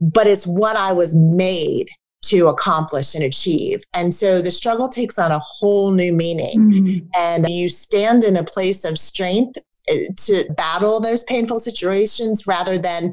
but 0.00 0.26
it's 0.26 0.46
what 0.46 0.76
I 0.76 0.92
was 0.92 1.14
made 1.14 1.88
to 2.26 2.48
accomplish 2.48 3.14
and 3.14 3.22
achieve. 3.22 3.82
And 3.92 4.12
so 4.12 4.40
the 4.40 4.50
struggle 4.50 4.88
takes 4.88 5.18
on 5.18 5.30
a 5.30 5.38
whole 5.38 5.92
new 5.92 6.12
meaning. 6.12 6.58
Mm-hmm. 6.58 7.06
and 7.14 7.48
you 7.48 7.68
stand 7.68 8.24
in 8.24 8.36
a 8.36 8.44
place 8.44 8.84
of 8.84 8.98
strength 8.98 9.58
eh, 9.88 10.06
to 10.16 10.44
battle 10.56 11.00
those 11.00 11.24
painful 11.24 11.60
situations 11.60 12.46
rather 12.46 12.78
than 12.78 13.12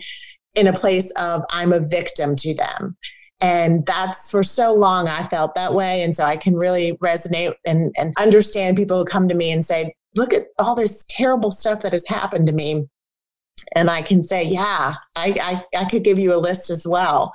in 0.56 0.68
a 0.68 0.74
place 0.74 1.12
of 1.12 1.44
I'm 1.50 1.74
a 1.74 1.80
victim 1.80 2.36
to 2.38 2.54
them 2.54 2.98
and 3.42 3.86
that's 3.88 4.30
for 4.30 4.44
so 4.44 4.74
long 4.74 5.08
I 5.08 5.24
felt 5.24 5.56
that 5.56 5.74
way. 5.74 6.04
And 6.04 6.16
so 6.16 6.24
I 6.24 6.38
can 6.38 6.56
really 6.56 6.94
resonate 6.98 7.56
and, 7.66 7.92
and 7.98 8.14
understand 8.18 8.78
people 8.78 8.98
who 8.98 9.06
come 9.06 9.28
to 9.28 9.36
me 9.36 9.52
and 9.52 9.66
say, 9.66 9.96
look 10.16 10.34
at 10.34 10.44
all 10.60 10.76
this 10.76 11.04
terrible 11.10 11.52
stuff 11.52 11.82
that 11.82 11.94
has 11.94 12.08
happened 12.08 12.48
to 12.48 12.54
me. 12.54 12.88
And 13.76 13.90
I 13.90 14.02
can 14.02 14.22
say, 14.22 14.44
yeah, 14.44 14.96
I, 15.16 15.64
I, 15.74 15.80
I 15.80 15.86
could 15.86 16.04
give 16.04 16.20
you 16.20 16.34
a 16.34 16.38
list 16.38 16.70
as 16.70 16.86
well. 16.86 17.34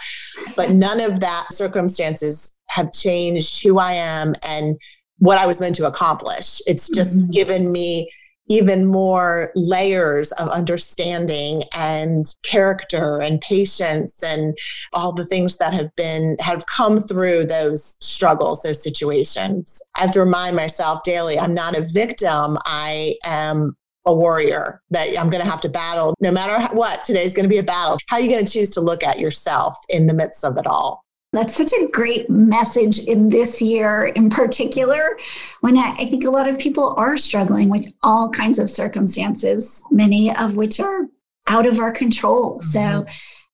But 0.54 0.70
none 0.70 1.00
of 1.00 1.20
that 1.20 1.52
circumstances 1.52 2.56
have 2.68 2.92
changed 2.92 3.62
who 3.62 3.78
I 3.78 3.94
am 3.94 4.34
and 4.44 4.76
what 5.18 5.38
I 5.38 5.46
was 5.46 5.60
meant 5.60 5.76
to 5.76 5.86
accomplish. 5.86 6.60
It's 6.66 6.88
just 6.88 7.18
mm-hmm. 7.18 7.30
given 7.30 7.72
me 7.72 8.10
even 8.48 8.86
more 8.86 9.50
layers 9.54 10.32
of 10.32 10.48
understanding 10.48 11.64
and 11.74 12.34
character 12.42 13.20
and 13.20 13.40
patience 13.40 14.22
and 14.22 14.56
all 14.92 15.12
the 15.12 15.26
things 15.26 15.56
that 15.56 15.74
have 15.74 15.94
been 15.96 16.36
have 16.40 16.66
come 16.66 17.00
through 17.00 17.44
those 17.44 17.96
struggles 18.00 18.62
those 18.62 18.82
situations 18.82 19.80
i 19.94 20.02
have 20.02 20.10
to 20.10 20.20
remind 20.20 20.54
myself 20.54 21.02
daily 21.02 21.38
i'm 21.38 21.54
not 21.54 21.76
a 21.76 21.82
victim 21.82 22.56
i 22.64 23.14
am 23.24 23.76
a 24.06 24.14
warrior 24.14 24.80
that 24.90 25.08
I'm 25.18 25.28
going 25.28 25.44
to 25.44 25.50
have 25.50 25.60
to 25.62 25.68
battle 25.68 26.14
no 26.20 26.30
matter 26.30 26.72
what. 26.72 27.02
Today's 27.02 27.34
going 27.34 27.44
to 27.44 27.48
be 27.48 27.58
a 27.58 27.62
battle. 27.62 27.98
How 28.06 28.16
are 28.16 28.20
you 28.20 28.30
going 28.30 28.44
to 28.44 28.52
choose 28.52 28.70
to 28.70 28.80
look 28.80 29.02
at 29.02 29.18
yourself 29.18 29.76
in 29.88 30.06
the 30.06 30.14
midst 30.14 30.44
of 30.44 30.56
it 30.56 30.66
all? 30.66 31.04
That's 31.36 31.54
such 31.54 31.74
a 31.74 31.88
great 31.88 32.30
message 32.30 32.98
in 32.98 33.28
this 33.28 33.60
year 33.60 34.06
in 34.06 34.30
particular, 34.30 35.18
when 35.60 35.76
I, 35.76 35.94
I, 35.98 36.06
think 36.06 36.24
a 36.24 36.30
lot 36.30 36.48
of 36.48 36.58
people 36.58 36.94
are 36.96 37.18
struggling 37.18 37.68
with 37.68 37.92
all 38.02 38.30
kinds 38.30 38.58
of 38.58 38.70
circumstances, 38.70 39.82
many 39.90 40.34
of 40.34 40.56
which 40.56 40.80
are 40.80 41.02
out 41.46 41.66
of 41.66 41.78
our 41.78 41.92
control. 41.92 42.54
Mm-hmm. 42.54 42.66
So, 42.68 43.06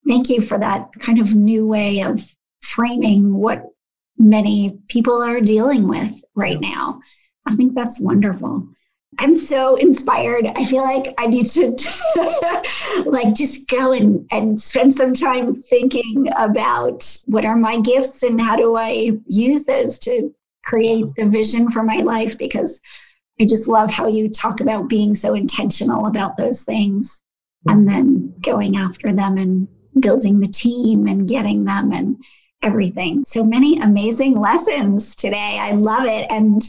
thank 0.07 0.31
you 0.31 0.41
for 0.41 0.59
that 0.59 0.91
kind 1.01 1.19
of 1.19 1.35
new 1.35 1.67
way 1.67 2.03
of 2.03 2.25
framing 2.61 3.35
what 3.35 3.65
many 4.17 4.79
people 4.87 5.21
are 5.21 5.41
dealing 5.41 5.89
with 5.89 6.15
right 6.37 6.61
now. 6.61 7.01
I 7.47 7.57
think 7.57 7.75
that's 7.75 7.99
wonderful. 7.99 8.69
I'm 9.19 9.35
so 9.35 9.77
inspired. 9.77 10.47
I 10.47 10.65
feel 10.65 10.83
like 10.83 11.15
I 11.19 11.27
need 11.27 11.47
to 11.47 11.77
like 13.07 13.35
just 13.35 13.69
go 13.69 13.93
and, 13.93 14.27
and 14.31 14.61
spend 14.61 14.95
some 14.95 15.13
time 15.13 15.63
thinking 15.63 16.29
about 16.37 17.19
what 17.27 17.45
are 17.45 17.57
my 17.57 17.79
gifts 17.81 18.23
and 18.23 18.41
how 18.41 18.57
do 18.57 18.77
I 18.77 19.13
use 19.27 19.65
those 19.65 19.99
to 20.01 20.35
create 20.65 21.07
the 21.17 21.27
vision 21.27 21.71
for 21.71 21.83
my 21.83 21.99
life 21.99 22.39
because 22.39 22.81
I 23.41 23.45
just 23.45 23.69
love 23.69 23.91
how 23.91 24.09
you 24.09 24.29
talk 24.29 24.61
about 24.61 24.89
being 24.89 25.15
so 25.15 25.35
intentional 25.35 26.07
about 26.07 26.37
those 26.37 26.63
things 26.63 27.21
and 27.67 27.87
mm-hmm. 27.87 27.89
then 27.89 28.35
going 28.41 28.77
after 28.77 29.13
them 29.13 29.37
and 29.37 29.69
building 29.99 30.41
the 30.41 30.49
team 30.49 31.07
and 31.07 31.29
getting 31.29 31.65
them 31.65 31.93
and 31.93 32.17
everything. 32.63 33.25
So 33.25 33.45
many 33.45 33.81
amazing 33.81 34.33
lessons 34.35 35.15
today. 35.15 35.59
I 35.61 35.73
love 35.73 36.05
it. 36.05 36.31
And 36.31 36.63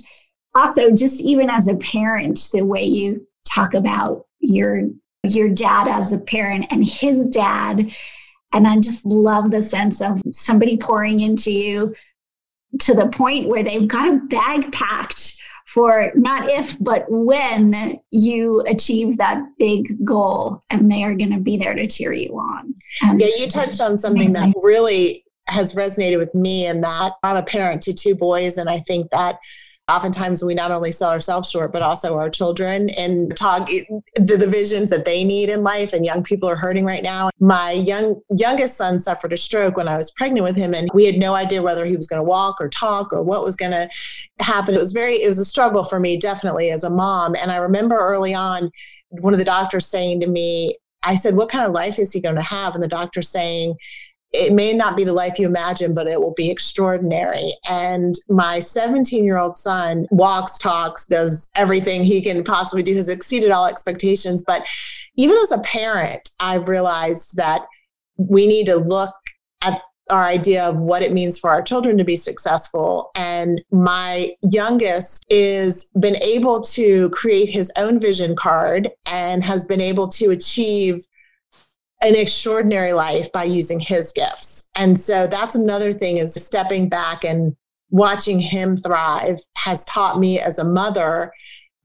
also 0.55 0.91
just 0.91 1.21
even 1.21 1.49
as 1.49 1.67
a 1.67 1.75
parent 1.75 2.49
the 2.53 2.61
way 2.61 2.83
you 2.83 3.25
talk 3.45 3.73
about 3.73 4.25
your 4.39 4.83
your 5.23 5.49
dad 5.49 5.87
as 5.87 6.13
a 6.13 6.19
parent 6.19 6.65
and 6.69 6.85
his 6.85 7.27
dad 7.27 7.91
and 8.51 8.67
i 8.67 8.79
just 8.79 9.05
love 9.05 9.51
the 9.51 9.61
sense 9.61 10.01
of 10.01 10.21
somebody 10.31 10.77
pouring 10.77 11.19
into 11.19 11.51
you 11.51 11.95
to 12.79 12.93
the 12.93 13.07
point 13.07 13.47
where 13.47 13.63
they've 13.63 13.87
got 13.87 14.07
a 14.07 14.17
bag 14.29 14.71
packed 14.71 15.35
for 15.65 16.11
not 16.15 16.49
if 16.49 16.75
but 16.79 17.05
when 17.07 17.99
you 18.11 18.61
achieve 18.67 19.17
that 19.17 19.41
big 19.57 20.03
goal 20.05 20.61
and 20.69 20.91
they 20.91 21.03
are 21.03 21.15
going 21.15 21.31
to 21.31 21.39
be 21.39 21.57
there 21.57 21.73
to 21.73 21.87
cheer 21.87 22.11
you 22.11 22.37
on 22.37 22.73
and 23.01 23.19
yeah 23.19 23.27
you 23.37 23.47
touched 23.47 23.79
on 23.79 23.97
something 23.97 24.29
amazing. 24.29 24.51
that 24.51 24.61
really 24.61 25.23
has 25.47 25.73
resonated 25.73 26.19
with 26.19 26.33
me 26.35 26.65
and 26.65 26.83
that 26.83 27.13
i'm 27.23 27.37
a 27.37 27.43
parent 27.43 27.81
to 27.81 27.93
two 27.93 28.13
boys 28.13 28.57
and 28.57 28.69
i 28.69 28.79
think 28.81 29.09
that 29.11 29.37
oftentimes 29.89 30.41
we 30.41 30.55
not 30.55 30.71
only 30.71 30.91
sell 30.91 31.09
ourselves 31.09 31.49
short 31.49 31.73
but 31.73 31.81
also 31.81 32.17
our 32.17 32.29
children 32.29 32.89
and 32.91 33.35
talk 33.35 33.67
the, 33.67 34.37
the 34.37 34.47
visions 34.47 34.89
that 34.89 35.03
they 35.03 35.23
need 35.25 35.49
in 35.49 35.61
life 35.61 35.91
and 35.91 36.05
young 36.05 36.23
people 36.23 36.49
are 36.49 36.55
hurting 36.55 36.85
right 36.85 37.03
now. 37.03 37.29
My 37.39 37.71
young 37.71 38.21
youngest 38.35 38.77
son 38.77 38.99
suffered 38.99 39.33
a 39.33 39.37
stroke 39.37 39.75
when 39.75 39.89
i 39.89 39.97
was 39.97 40.11
pregnant 40.11 40.43
with 40.45 40.55
him 40.55 40.73
and 40.73 40.89
we 40.93 41.05
had 41.05 41.17
no 41.17 41.35
idea 41.35 41.61
whether 41.61 41.85
he 41.85 41.97
was 41.97 42.07
going 42.07 42.19
to 42.19 42.23
walk 42.23 42.61
or 42.61 42.69
talk 42.69 43.11
or 43.11 43.21
what 43.21 43.43
was 43.43 43.57
going 43.57 43.71
to 43.71 43.89
happen. 44.39 44.75
It 44.75 44.79
was 44.79 44.93
very 44.93 45.21
it 45.21 45.27
was 45.27 45.39
a 45.39 45.45
struggle 45.45 45.83
for 45.83 45.99
me 45.99 46.17
definitely 46.17 46.71
as 46.71 46.83
a 46.83 46.89
mom. 46.89 47.35
And 47.35 47.51
i 47.51 47.57
remember 47.57 47.97
early 47.97 48.33
on 48.33 48.71
one 49.09 49.33
of 49.33 49.39
the 49.39 49.45
doctors 49.45 49.85
saying 49.85 50.21
to 50.21 50.27
me 50.27 50.77
i 51.03 51.15
said 51.15 51.35
what 51.35 51.49
kind 51.49 51.65
of 51.65 51.73
life 51.73 51.99
is 51.99 52.13
he 52.13 52.21
going 52.21 52.35
to 52.35 52.41
have? 52.41 52.73
And 52.73 52.83
the 52.83 52.87
doctor 52.87 53.21
saying 53.21 53.75
it 54.33 54.51
may 54.51 54.73
not 54.73 54.97
be 54.97 55.03
the 55.03 55.13
life 55.13 55.37
you 55.37 55.47
imagine, 55.47 55.93
but 55.93 56.07
it 56.07 56.19
will 56.19 56.33
be 56.33 56.49
extraordinary. 56.49 57.53
And 57.69 58.15
my 58.29 58.59
17 58.59 59.23
year 59.23 59.37
old 59.37 59.57
son 59.57 60.07
walks, 60.09 60.57
talks, 60.57 61.05
does 61.05 61.49
everything 61.55 62.03
he 62.03 62.21
can 62.21 62.43
possibly 62.43 62.81
do, 62.81 62.95
has 62.95 63.09
exceeded 63.09 63.51
all 63.51 63.67
expectations. 63.67 64.43
But 64.45 64.65
even 65.15 65.37
as 65.37 65.51
a 65.51 65.59
parent, 65.59 66.29
I've 66.39 66.67
realized 66.67 67.37
that 67.37 67.61
we 68.17 68.47
need 68.47 68.65
to 68.65 68.77
look 68.77 69.13
at 69.61 69.81
our 70.09 70.25
idea 70.25 70.65
of 70.65 70.81
what 70.81 71.03
it 71.03 71.13
means 71.13 71.37
for 71.37 71.49
our 71.49 71.61
children 71.61 71.97
to 71.97 72.03
be 72.03 72.17
successful. 72.17 73.11
And 73.15 73.63
my 73.71 74.35
youngest 74.41 75.25
is 75.29 75.89
been 75.99 76.17
able 76.17 76.61
to 76.61 77.09
create 77.11 77.49
his 77.49 77.71
own 77.77 77.99
vision 77.99 78.35
card 78.35 78.89
and 79.09 79.43
has 79.43 79.63
been 79.63 79.81
able 79.81 80.07
to 80.09 80.31
achieve 80.31 81.05
an 82.03 82.15
extraordinary 82.15 82.93
life 82.93 83.31
by 83.31 83.43
using 83.45 83.79
his 83.79 84.11
gifts. 84.13 84.69
And 84.75 84.99
so 84.99 85.27
that's 85.27 85.55
another 85.55 85.93
thing 85.93 86.17
is 86.17 86.33
stepping 86.33 86.89
back 86.89 87.23
and 87.23 87.55
watching 87.89 88.39
him 88.39 88.75
thrive 88.75 89.39
has 89.57 89.85
taught 89.85 90.19
me 90.19 90.39
as 90.39 90.59
a 90.59 90.63
mother 90.63 91.31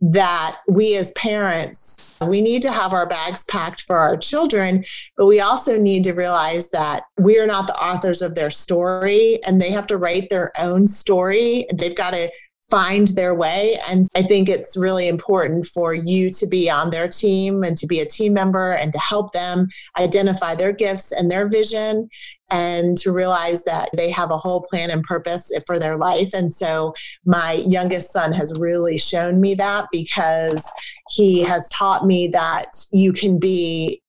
that 0.01 0.59
we 0.69 0.97
as 0.97 1.11
parents 1.12 2.16
we 2.25 2.41
need 2.41 2.62
to 2.62 2.71
have 2.71 2.93
our 2.93 3.07
bags 3.07 3.45
packed 3.45 3.83
for 3.83 3.97
our 3.97 4.16
children 4.16 4.85
but 5.16 5.27
we 5.27 5.41
also 5.41 5.77
need 5.77 6.05
to 6.05 6.12
realize 6.12 6.71
that 6.71 7.03
we 7.19 7.39
are 7.39 7.49
not 7.49 7.66
the 7.66 7.77
authors 7.77 8.23
of 8.23 8.37
their 8.37 8.51
story 8.51 9.41
and 9.45 9.61
they 9.61 9.71
have 9.71 9.89
to 9.89 9.97
write 9.97 10.31
their 10.31 10.53
own 10.57 10.87
story 10.87 11.66
they've 11.75 11.97
got 11.97 12.12
to 12.12 12.31
find 12.71 13.09
their 13.09 13.35
way. 13.35 13.79
And 13.89 14.07
I 14.14 14.23
think 14.23 14.49
it's 14.49 14.77
really 14.77 15.09
important 15.09 15.66
for 15.66 15.95
you 15.95 16.31
to 16.31 16.47
be 16.47 16.69
on 16.69 16.91
their 16.91 17.09
team 17.09 17.62
and 17.62 17.77
to 17.79 17.87
be 17.87 18.01
a 18.01 18.07
team 18.07 18.35
member 18.35 18.73
and 18.73 18.93
to 18.93 18.99
help 18.99 19.33
them 19.33 19.69
identify 19.99 20.55
their 20.55 20.73
gifts 20.73 21.11
and 21.12 21.31
their 21.31 21.49
vision 21.49 22.09
and 22.51 22.97
to 22.99 23.12
realize 23.12 23.64
that 23.64 23.91
they 23.97 24.11
have 24.11 24.31
a 24.31 24.39
whole 24.39 24.62
plan 24.62 24.91
and 24.91 25.03
purpose 25.03 25.51
for 25.66 25.79
their 25.79 25.97
life. 25.97 26.35
And 26.35 26.53
so 26.53 26.95
my 27.25 27.62
youngest 27.66 28.12
son 28.12 28.33
has 28.33 28.53
really 28.59 28.99
shown 28.99 29.41
me 29.41 29.55
that 29.55 29.87
because 29.91 30.71
he 31.11 31.43
has 31.43 31.69
taught 31.71 32.07
me 32.07 32.29
that 32.29 32.85
you 32.93 33.12
can 33.12 33.39
be 33.39 34.03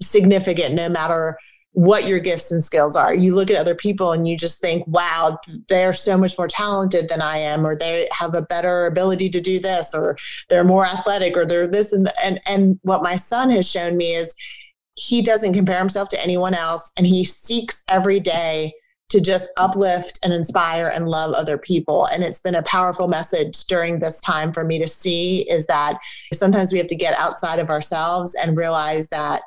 significant 0.00 0.74
no 0.74 0.88
matter 0.88 1.36
what 1.72 2.06
your 2.06 2.20
gifts 2.20 2.52
and 2.52 2.62
skills 2.62 2.96
are. 2.96 3.14
You 3.14 3.34
look 3.34 3.50
at 3.50 3.56
other 3.56 3.74
people 3.74 4.12
and 4.12 4.28
you 4.28 4.36
just 4.36 4.60
think, 4.60 4.86
wow, 4.86 5.38
they're 5.68 5.94
so 5.94 6.18
much 6.18 6.36
more 6.36 6.48
talented 6.48 7.08
than 7.08 7.22
I 7.22 7.38
am, 7.38 7.66
or 7.66 7.74
they 7.74 8.08
have 8.12 8.34
a 8.34 8.42
better 8.42 8.86
ability 8.86 9.30
to 9.30 9.40
do 9.40 9.58
this, 9.58 9.94
or 9.94 10.16
they're 10.48 10.64
more 10.64 10.86
athletic, 10.86 11.36
or 11.36 11.46
they're 11.46 11.66
this 11.66 11.92
and 11.92 12.12
and 12.22 12.40
and 12.46 12.78
what 12.82 13.02
my 13.02 13.16
son 13.16 13.50
has 13.50 13.68
shown 13.68 13.96
me 13.96 14.14
is 14.14 14.34
he 14.96 15.22
doesn't 15.22 15.54
compare 15.54 15.78
himself 15.78 16.08
to 16.10 16.22
anyone 16.22 16.52
else 16.52 16.90
and 16.98 17.06
he 17.06 17.24
seeks 17.24 17.82
every 17.88 18.20
day 18.20 18.72
to 19.08 19.20
just 19.20 19.50
uplift 19.58 20.18
and 20.22 20.32
inspire 20.32 20.88
and 20.88 21.06
love 21.06 21.34
other 21.34 21.58
people. 21.58 22.06
And 22.06 22.22
it's 22.22 22.40
been 22.40 22.54
a 22.54 22.62
powerful 22.62 23.08
message 23.08 23.64
during 23.64 23.98
this 23.98 24.20
time 24.20 24.52
for 24.52 24.64
me 24.64 24.78
to 24.78 24.88
see 24.88 25.42
is 25.50 25.66
that 25.66 25.98
sometimes 26.32 26.72
we 26.72 26.78
have 26.78 26.86
to 26.86 26.96
get 26.96 27.18
outside 27.18 27.58
of 27.58 27.68
ourselves 27.68 28.34
and 28.34 28.56
realize 28.56 29.08
that 29.08 29.42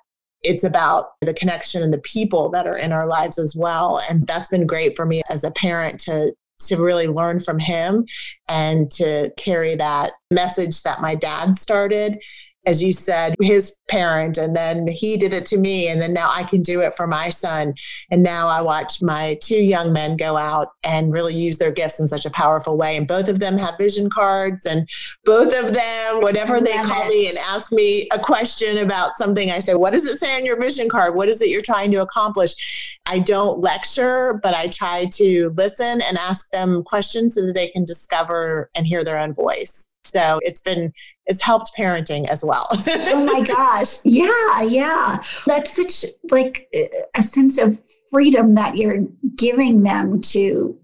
it's 0.46 0.64
about 0.64 1.12
the 1.22 1.34
connection 1.34 1.84
and 1.84 1.94
the 1.94 2.00
people 2.00 2.50
that 2.50 2.68
are 2.68 2.78
in 2.78 2.92
our 2.92 3.08
lives 3.08 3.38
as 3.38 3.56
well. 3.56 4.02
And 4.10 4.22
that's 4.24 4.50
been 4.50 4.68
great 4.68 4.96
for 4.96 5.06
me 5.06 5.22
as 5.30 5.44
a 5.44 5.52
parent 5.52 6.00
to 6.02 6.34
to 6.58 6.82
really 6.82 7.08
learn 7.08 7.40
from 7.40 7.60
him 7.60 8.06
and 8.48 8.90
to 8.90 9.30
carry 9.38 9.76
that 9.76 10.14
message 10.32 10.84
that 10.84 11.02
my 11.02 11.14
dad 11.14 11.56
started 11.56 12.18
as 12.66 12.82
you 12.82 12.94
said, 12.94 13.36
his 13.42 13.78
parent, 13.88 14.38
and 14.38 14.56
then 14.56 14.88
he 14.88 15.18
did 15.18 15.34
it 15.34 15.46
to 15.48 15.58
me, 15.58 15.88
and 15.88 16.02
then 16.02 16.14
now 16.14 16.32
I 16.34 16.44
can 16.44 16.62
do 16.62 16.82
it 16.82 16.96
for 16.96 17.08
my 17.08 17.30
son. 17.30 17.74
And 18.10 18.24
now 18.24 18.48
I 18.48 18.62
watch 18.62 19.02
my 19.02 19.38
two 19.42 19.62
young 19.62 19.94
men 19.94 20.18
go 20.18 20.36
out 20.38 20.70
and 20.84 21.12
really 21.12 21.36
use 21.36 21.58
their 21.58 21.72
gifts 21.72 22.00
in 22.00 22.08
such 22.08 22.26
a 22.26 22.32
powerful 22.32 22.78
way. 22.78 22.98
And 22.98 23.08
both 23.08 23.30
of 23.30 23.40
them 23.40 23.58
have 23.58 23.76
vision 23.78 24.10
cards, 24.10 24.66
and 24.66 24.90
both 25.24 25.54
of 25.54 25.74
them, 25.74 26.22
whenever 26.22 26.60
they 26.60 26.74
call 26.74 27.08
me 27.08 27.28
and 27.30 27.38
ask 27.50 27.72
me 27.72 28.08
a 28.12 28.20
question 28.20 28.80
about 28.80 29.18
something, 29.18 29.52
I 29.52 29.60
say, 29.60 29.76
What 29.76 29.92
does 29.92 30.06
it 30.06 30.20
say 30.20 30.36
on 30.36 30.46
your 30.46 30.60
vision 30.60 30.90
card? 30.90 31.16
What 31.16 31.30
is 31.30 31.42
it 31.42 31.50
you're 31.50 31.62
trying 31.62 31.92
to 31.92 32.02
accomplish? 32.02 33.00
I 33.06 33.20
don't 33.20 33.60
lecture, 33.60 34.40
but 34.42 34.54
I 34.54 34.68
try 34.68 35.06
to 35.14 35.54
listen 35.56 36.02
and 36.02 36.18
ask 36.18 36.50
them 36.52 36.84
questions 36.84 37.36
so 37.36 37.46
that 37.46 37.54
they 37.54 37.68
can 37.68 37.86
discover 37.86 38.70
and 38.74 38.88
hear 38.88 39.04
their 39.04 39.20
own 39.20 39.34
voice. 39.34 39.88
So 40.06 40.40
it's 40.44 40.62
been 40.62 40.94
it's 41.26 41.42
helped 41.42 41.72
parenting 41.78 42.28
as 42.28 42.44
well. 42.44 42.68
oh 42.88 43.26
my 43.26 43.42
gosh. 43.42 43.98
Yeah, 44.04 44.62
yeah. 44.62 45.22
That's 45.46 45.76
such 45.76 46.06
like 46.30 46.68
a 47.16 47.22
sense 47.22 47.58
of 47.58 47.78
freedom 48.12 48.56
that 48.56 48.78
you're 48.78 49.06
giving 49.36 49.84
them 49.84 50.22
to 50.22 50.78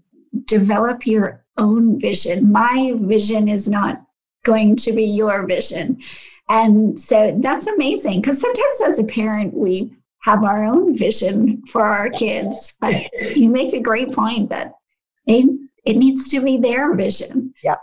develop 0.44 1.06
your 1.06 1.44
own 1.56 2.00
vision. 2.00 2.50
My 2.50 2.92
vision 2.96 3.48
is 3.48 3.68
not 3.68 4.02
going 4.44 4.76
to 4.76 4.92
be 4.92 5.04
your 5.04 5.46
vision. 5.46 6.00
And 6.48 7.00
so 7.00 7.38
that's 7.40 7.66
amazing 7.66 8.20
because 8.20 8.40
sometimes 8.40 8.80
as 8.84 8.98
a 8.98 9.04
parent, 9.04 9.54
we 9.54 9.92
have 10.22 10.44
our 10.44 10.64
own 10.64 10.96
vision 10.96 11.62
for 11.70 11.82
our 11.82 12.10
kids. 12.10 12.76
But 12.80 12.94
you 13.36 13.48
make 13.48 13.72
a 13.72 13.80
great 13.80 14.12
point 14.12 14.50
that 14.50 14.74
they, 15.26 15.44
it 15.84 15.96
needs 15.96 16.28
to 16.28 16.40
be 16.40 16.58
their 16.58 16.94
vision. 16.94 17.54
Yeah. 17.62 17.76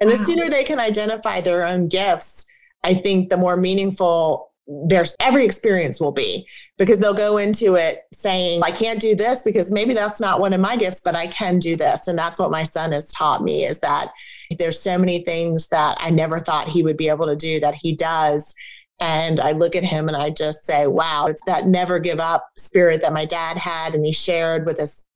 And 0.00 0.10
the 0.10 0.16
sooner 0.16 0.48
they 0.48 0.64
can 0.64 0.78
identify 0.78 1.40
their 1.40 1.66
own 1.66 1.88
gifts, 1.88 2.46
I 2.84 2.94
think 2.94 3.28
the 3.28 3.36
more 3.36 3.56
meaningful 3.56 4.48
there's 4.68 5.16
every 5.18 5.44
experience 5.44 5.98
will 5.98 6.12
be 6.12 6.46
because 6.76 6.98
they'll 6.98 7.14
go 7.14 7.38
into 7.38 7.76
it 7.76 8.02
saying, 8.12 8.62
I 8.62 8.70
can't 8.70 9.00
do 9.00 9.14
this 9.14 9.42
because 9.42 9.72
maybe 9.72 9.94
that's 9.94 10.20
not 10.20 10.40
one 10.40 10.52
of 10.52 10.60
my 10.60 10.76
gifts, 10.76 11.00
but 11.00 11.14
I 11.14 11.26
can 11.26 11.58
do 11.58 11.74
this. 11.74 12.06
And 12.06 12.18
that's 12.18 12.38
what 12.38 12.50
my 12.50 12.64
son 12.64 12.92
has 12.92 13.10
taught 13.10 13.42
me 13.42 13.64
is 13.64 13.78
that 13.78 14.12
there's 14.58 14.80
so 14.80 14.98
many 14.98 15.24
things 15.24 15.68
that 15.68 15.96
I 15.98 16.10
never 16.10 16.38
thought 16.38 16.68
he 16.68 16.82
would 16.82 16.98
be 16.98 17.08
able 17.08 17.26
to 17.26 17.36
do 17.36 17.60
that 17.60 17.74
he 17.74 17.96
does. 17.96 18.54
And 19.00 19.40
I 19.40 19.52
look 19.52 19.74
at 19.74 19.84
him 19.84 20.06
and 20.06 20.16
I 20.16 20.30
just 20.30 20.66
say, 20.66 20.86
wow, 20.86 21.26
it's 21.26 21.42
that 21.46 21.66
never 21.66 21.98
give 21.98 22.20
up 22.20 22.46
spirit 22.58 23.00
that 23.00 23.12
my 23.12 23.24
dad 23.24 23.56
had 23.56 23.94
and 23.94 24.04
he 24.04 24.12
shared 24.12 24.66
with 24.66 24.80
us 24.80 25.07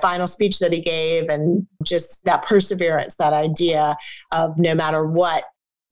final 0.00 0.26
speech 0.26 0.58
that 0.58 0.72
he 0.72 0.80
gave 0.80 1.28
and 1.28 1.66
just 1.84 2.24
that 2.24 2.44
perseverance, 2.44 3.14
that 3.16 3.32
idea 3.32 3.96
of 4.32 4.58
no 4.58 4.74
matter 4.74 5.06
what 5.06 5.44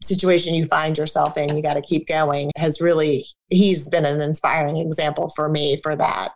situation 0.03 0.55
you 0.55 0.67
find 0.67 0.99
yourself 0.99 1.37
in, 1.37 1.57
you 1.57 1.63
got 1.63 1.75
to 1.75 1.83
keep 1.83 2.07
going 2.07 2.51
has 2.57 2.81
really, 2.81 3.25
he's 3.49 3.89
been 3.89 4.05
an 4.05 4.21
inspiring 4.21 4.77
example 4.77 5.29
for 5.35 5.49
me 5.49 5.79
for 5.83 5.97
that. 5.97 6.33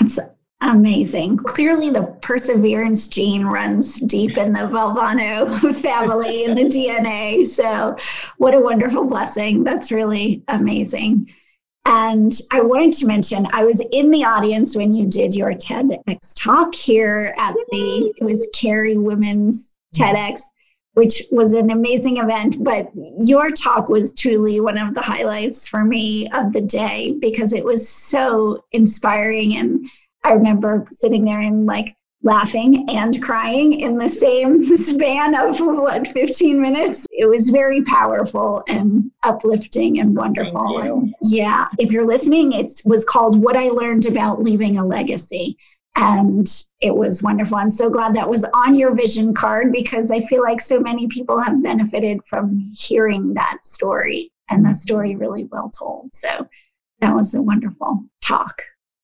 That's 0.00 0.18
amazing. 0.60 1.38
Clearly, 1.38 1.90
the 1.90 2.16
perseverance 2.20 3.06
gene 3.06 3.44
runs 3.44 4.00
deep 4.00 4.36
in 4.36 4.52
the 4.52 4.60
Valvano 4.60 5.74
family 5.82 6.44
and 6.44 6.56
the 6.56 6.64
DNA. 6.64 7.46
So, 7.46 7.96
what 8.36 8.54
a 8.54 8.60
wonderful 8.60 9.04
blessing. 9.04 9.64
That's 9.64 9.90
really 9.90 10.42
amazing. 10.48 11.32
And 11.90 12.38
I 12.50 12.60
wanted 12.60 12.92
to 12.98 13.06
mention, 13.06 13.48
I 13.50 13.64
was 13.64 13.80
in 13.92 14.10
the 14.10 14.22
audience 14.22 14.76
when 14.76 14.92
you 14.92 15.06
did 15.06 15.32
your 15.32 15.54
TEDx 15.54 16.34
talk 16.36 16.74
here 16.74 17.34
at 17.38 17.54
the, 17.70 18.12
it 18.14 18.22
was 18.22 18.46
Cary 18.54 18.98
Women's 18.98 19.78
mm. 19.96 20.02
TEDx, 20.02 20.42
which 20.92 21.22
was 21.32 21.54
an 21.54 21.70
amazing 21.70 22.18
event. 22.18 22.62
But 22.62 22.90
your 22.94 23.50
talk 23.52 23.88
was 23.88 24.12
truly 24.12 24.60
one 24.60 24.76
of 24.76 24.92
the 24.92 25.00
highlights 25.00 25.66
for 25.66 25.82
me 25.82 26.28
of 26.30 26.52
the 26.52 26.60
day 26.60 27.16
because 27.18 27.54
it 27.54 27.64
was 27.64 27.88
so 27.88 28.64
inspiring. 28.70 29.56
And 29.56 29.86
I 30.22 30.32
remember 30.32 30.86
sitting 30.90 31.24
there 31.24 31.40
and 31.40 31.64
like, 31.64 31.96
laughing 32.22 32.86
and 32.88 33.22
crying 33.22 33.80
in 33.80 33.96
the 33.96 34.08
same 34.08 34.64
span 34.76 35.34
of 35.34 35.58
what 35.60 36.08
15 36.08 36.60
minutes? 36.60 37.06
It 37.10 37.26
was 37.26 37.50
very 37.50 37.82
powerful 37.82 38.64
and 38.66 39.10
uplifting 39.22 40.00
and 40.00 40.16
wonderful. 40.16 40.78
And 40.78 41.14
yeah. 41.22 41.68
If 41.78 41.92
you're 41.92 42.06
listening 42.06 42.52
it 42.52 42.72
was 42.84 43.04
called 43.04 43.40
what 43.42 43.56
i 43.56 43.68
learned 43.68 44.06
about 44.06 44.42
leaving 44.42 44.78
a 44.78 44.86
legacy 44.86 45.56
and 45.96 46.48
it 46.80 46.94
was 46.94 47.22
wonderful. 47.22 47.56
I'm 47.56 47.70
so 47.70 47.90
glad 47.90 48.14
that 48.14 48.28
was 48.28 48.44
on 48.54 48.76
your 48.76 48.94
vision 48.94 49.34
card 49.34 49.72
because 49.72 50.10
i 50.10 50.20
feel 50.22 50.42
like 50.42 50.60
so 50.60 50.80
many 50.80 51.08
people 51.08 51.40
have 51.40 51.62
benefited 51.62 52.24
from 52.24 52.72
hearing 52.74 53.34
that 53.34 53.58
story 53.64 54.32
and 54.48 54.64
the 54.64 54.74
story 54.74 55.16
really 55.16 55.44
well 55.44 55.70
told. 55.76 56.14
So 56.14 56.48
that 57.00 57.14
was 57.14 57.34
a 57.34 57.42
wonderful 57.42 58.04
talk 58.22 58.62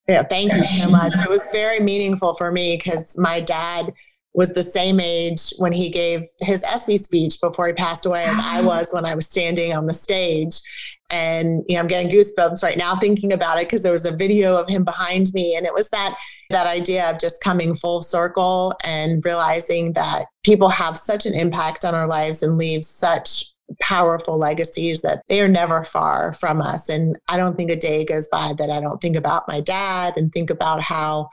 yeah, 0.09 0.23
thank 0.23 0.53
you 0.53 0.65
so 0.67 0.89
much. 0.89 1.13
It 1.15 1.31
was 1.31 1.43
very 1.53 1.81
meaningful 1.81 2.35
for 2.35 2.53
me 2.53 2.77
because 2.77 3.17
my 3.19 3.41
dad 3.41 3.93
was 4.35 4.53
the 4.53 4.63
same 4.63 4.99
age 4.99 5.53
when 5.59 5.73
he 5.73 5.89
gave 5.89 6.27
his 6.41 6.63
ESPY 6.65 6.99
speech 6.99 7.41
before 7.41 7.69
he 7.69 7.73
passed 7.73 8.05
away 8.05 8.25
as 8.25 8.37
I 8.37 8.61
ah. 8.61 8.67
was 8.67 8.89
when 8.91 9.05
I 9.05 9.15
was 9.15 9.27
standing 9.27 9.73
on 9.73 9.87
the 9.87 9.95
stage. 9.95 10.61
And 11.09 11.63
you 11.69 11.77
know, 11.77 11.81
I'm 11.81 11.87
getting 11.87 12.11
goosebumps 12.11 12.63
right 12.63 12.77
now 12.77 12.97
thinking 12.97 13.33
about 13.33 13.59
it 13.59 13.69
because 13.69 13.83
there 13.83 13.93
was 13.93 14.05
a 14.05 14.15
video 14.15 14.57
of 14.57 14.69
him 14.69 14.85
behind 14.85 15.33
me, 15.33 15.55
and 15.55 15.65
it 15.65 15.73
was 15.73 15.89
that 15.91 16.17
that 16.51 16.67
idea 16.67 17.09
of 17.11 17.21
just 17.21 17.43
coming 17.43 17.75
full 17.75 18.03
circle 18.03 18.75
and 18.83 19.25
realizing 19.25 19.93
that 19.93 20.27
people 20.45 20.69
have 20.69 20.99
such 20.99 21.25
an 21.27 21.35
impact 21.35 21.85
on 21.85 21.95
our 21.95 22.07
lives 22.07 22.43
and 22.43 22.59
leave 22.59 22.85
such 22.85 23.54
powerful 23.81 24.39
legacies 24.39 25.03
that 25.03 25.23
they 25.29 25.41
are 25.41 25.49
never 25.49 25.85
far 25.85 26.33
from 26.35 26.61
us. 26.61 26.89
And 26.89 27.19
I 27.29 27.37
don't 27.37 27.57
think 27.57 27.71
a 27.71 27.77
day 27.77 28.05
goes 28.05 28.29
by 28.29 28.53
that 28.59 28.71
I 28.71 28.81
don't 28.81 29.01
think 29.01 29.17
about 29.17 29.49
my 29.49 29.61
dad 29.61 30.15
and 30.17 30.33
think 30.33 30.51
about 30.51 30.81
how 30.81 31.29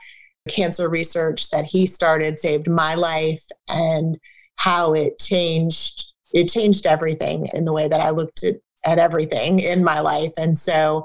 cancer 0.48 0.88
research 0.88 1.50
that 1.50 1.64
he 1.64 1.86
started 1.86 2.38
saved 2.38 2.68
my 2.68 2.94
life 2.94 3.44
and 3.68 4.18
how 4.56 4.92
it 4.92 5.18
changed 5.18 6.12
it 6.32 6.48
changed 6.48 6.86
everything 6.86 7.48
in 7.52 7.64
the 7.64 7.72
way 7.72 7.88
that 7.88 8.00
I 8.00 8.10
looked 8.10 8.42
at, 8.42 8.54
at 8.84 8.98
everything 8.98 9.60
in 9.60 9.84
my 9.84 10.00
life. 10.00 10.32
And 10.38 10.56
so 10.56 11.04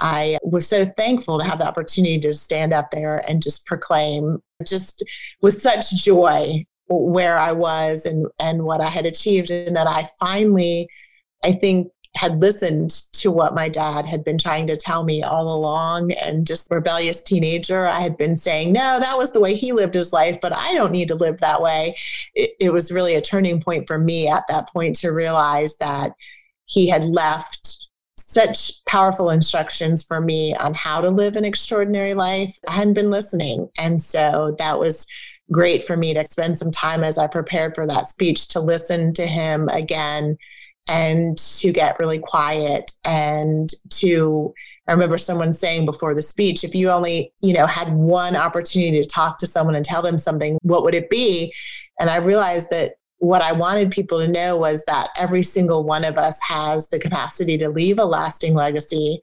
I 0.00 0.38
was 0.44 0.68
so 0.68 0.84
thankful 0.84 1.38
to 1.38 1.44
have 1.44 1.58
the 1.58 1.66
opportunity 1.66 2.20
to 2.20 2.32
stand 2.32 2.72
up 2.72 2.90
there 2.92 3.18
and 3.28 3.42
just 3.42 3.66
proclaim 3.66 4.40
just 4.64 5.02
with 5.42 5.60
such 5.60 5.90
joy 5.90 6.64
where 6.88 7.38
I 7.38 7.52
was 7.52 8.06
and 8.06 8.26
and 8.38 8.64
what 8.64 8.80
I 8.80 8.88
had 8.88 9.06
achieved 9.06 9.50
and 9.50 9.76
that 9.76 9.86
I 9.86 10.06
finally 10.18 10.88
I 11.44 11.52
think 11.52 11.88
had 12.16 12.40
listened 12.40 12.90
to 13.12 13.30
what 13.30 13.54
my 13.54 13.68
dad 13.68 14.06
had 14.06 14.24
been 14.24 14.38
trying 14.38 14.66
to 14.66 14.76
tell 14.76 15.04
me 15.04 15.22
all 15.22 15.54
along 15.54 16.10
and 16.12 16.46
just 16.46 16.66
rebellious 16.70 17.22
teenager 17.22 17.86
i 17.86 18.00
had 18.00 18.16
been 18.16 18.34
saying 18.34 18.72
no 18.72 18.98
that 18.98 19.16
was 19.16 19.32
the 19.32 19.38
way 19.38 19.54
he 19.54 19.72
lived 19.72 19.94
his 19.94 20.12
life 20.12 20.40
but 20.40 20.52
i 20.52 20.72
don't 20.74 20.90
need 20.90 21.06
to 21.06 21.14
live 21.14 21.38
that 21.38 21.60
way. 21.60 21.94
It, 22.34 22.50
it 22.60 22.72
was 22.72 22.92
really 22.92 23.14
a 23.14 23.20
turning 23.20 23.60
point 23.60 23.86
for 23.86 23.98
me 23.98 24.28
at 24.28 24.44
that 24.48 24.68
point 24.68 24.96
to 24.96 25.10
realize 25.10 25.76
that 25.78 26.12
he 26.66 26.88
had 26.88 27.04
left 27.04 27.88
such 28.18 28.84
powerful 28.84 29.30
instructions 29.30 30.02
for 30.02 30.20
me 30.20 30.54
on 30.54 30.74
how 30.74 31.00
to 31.00 31.08
live 31.08 31.36
an 31.36 31.44
extraordinary 31.44 32.12
life. 32.12 32.58
I 32.68 32.72
hadn't 32.72 32.94
been 32.94 33.10
listening 33.10 33.68
and 33.78 34.00
so 34.00 34.54
that 34.58 34.78
was 34.78 35.06
great 35.50 35.82
for 35.82 35.96
me 35.96 36.14
to 36.14 36.24
spend 36.26 36.58
some 36.58 36.70
time 36.70 37.02
as 37.02 37.18
i 37.18 37.26
prepared 37.26 37.74
for 37.74 37.86
that 37.86 38.06
speech 38.06 38.48
to 38.48 38.60
listen 38.60 39.12
to 39.12 39.26
him 39.26 39.68
again 39.68 40.36
and 40.88 41.36
to 41.38 41.70
get 41.70 41.98
really 41.98 42.18
quiet 42.18 42.92
and 43.04 43.70
to 43.90 44.52
I 44.88 44.92
remember 44.92 45.18
someone 45.18 45.52
saying 45.52 45.84
before 45.84 46.14
the 46.14 46.22
speech, 46.22 46.64
if 46.64 46.74
you 46.74 46.88
only, 46.88 47.30
you 47.42 47.52
know, 47.52 47.66
had 47.66 47.92
one 47.92 48.34
opportunity 48.34 49.02
to 49.02 49.06
talk 49.06 49.36
to 49.38 49.46
someone 49.46 49.74
and 49.74 49.84
tell 49.84 50.00
them 50.00 50.16
something, 50.16 50.56
what 50.62 50.82
would 50.82 50.94
it 50.94 51.10
be? 51.10 51.52
And 52.00 52.08
I 52.08 52.16
realized 52.16 52.70
that 52.70 52.94
what 53.18 53.42
I 53.42 53.52
wanted 53.52 53.90
people 53.90 54.18
to 54.18 54.28
know 54.28 54.56
was 54.56 54.84
that 54.86 55.10
every 55.16 55.42
single 55.42 55.84
one 55.84 56.04
of 56.04 56.16
us 56.16 56.40
has 56.40 56.88
the 56.88 56.98
capacity 56.98 57.58
to 57.58 57.68
leave 57.68 57.98
a 57.98 58.04
lasting 58.04 58.54
legacy 58.54 59.20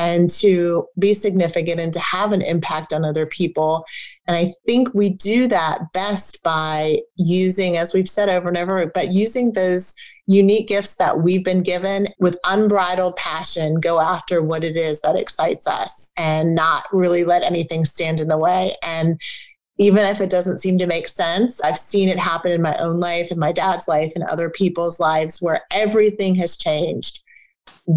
and 0.00 0.30
to 0.30 0.86
be 0.98 1.12
significant 1.12 1.78
and 1.78 1.92
to 1.92 2.00
have 2.00 2.32
an 2.32 2.40
impact 2.40 2.94
on 2.94 3.04
other 3.04 3.26
people. 3.26 3.84
And 4.26 4.34
I 4.34 4.48
think 4.64 4.94
we 4.94 5.10
do 5.10 5.46
that 5.48 5.92
best 5.92 6.42
by 6.42 7.00
using, 7.16 7.76
as 7.76 7.92
we've 7.92 8.08
said 8.08 8.30
over 8.30 8.48
and 8.48 8.56
over, 8.56 8.90
but 8.94 9.12
using 9.12 9.52
those 9.52 9.94
unique 10.26 10.68
gifts 10.68 10.94
that 10.94 11.20
we've 11.20 11.44
been 11.44 11.62
given 11.62 12.08
with 12.18 12.38
unbridled 12.44 13.14
passion, 13.16 13.74
go 13.74 14.00
after 14.00 14.40
what 14.40 14.64
it 14.64 14.74
is 14.74 15.02
that 15.02 15.16
excites 15.16 15.66
us 15.66 16.10
and 16.16 16.54
not 16.54 16.86
really 16.92 17.22
let 17.22 17.42
anything 17.42 17.84
stand 17.84 18.20
in 18.20 18.28
the 18.28 18.38
way. 18.38 18.74
And 18.82 19.20
even 19.76 20.06
if 20.06 20.18
it 20.22 20.30
doesn't 20.30 20.60
seem 20.60 20.78
to 20.78 20.86
make 20.86 21.08
sense, 21.08 21.60
I've 21.60 21.78
seen 21.78 22.08
it 22.08 22.18
happen 22.18 22.52
in 22.52 22.62
my 22.62 22.74
own 22.78 23.00
life, 23.00 23.30
in 23.30 23.38
my 23.38 23.52
dad's 23.52 23.86
life, 23.86 24.12
in 24.16 24.22
other 24.22 24.48
people's 24.48 24.98
lives 24.98 25.42
where 25.42 25.60
everything 25.70 26.36
has 26.36 26.56
changed 26.56 27.20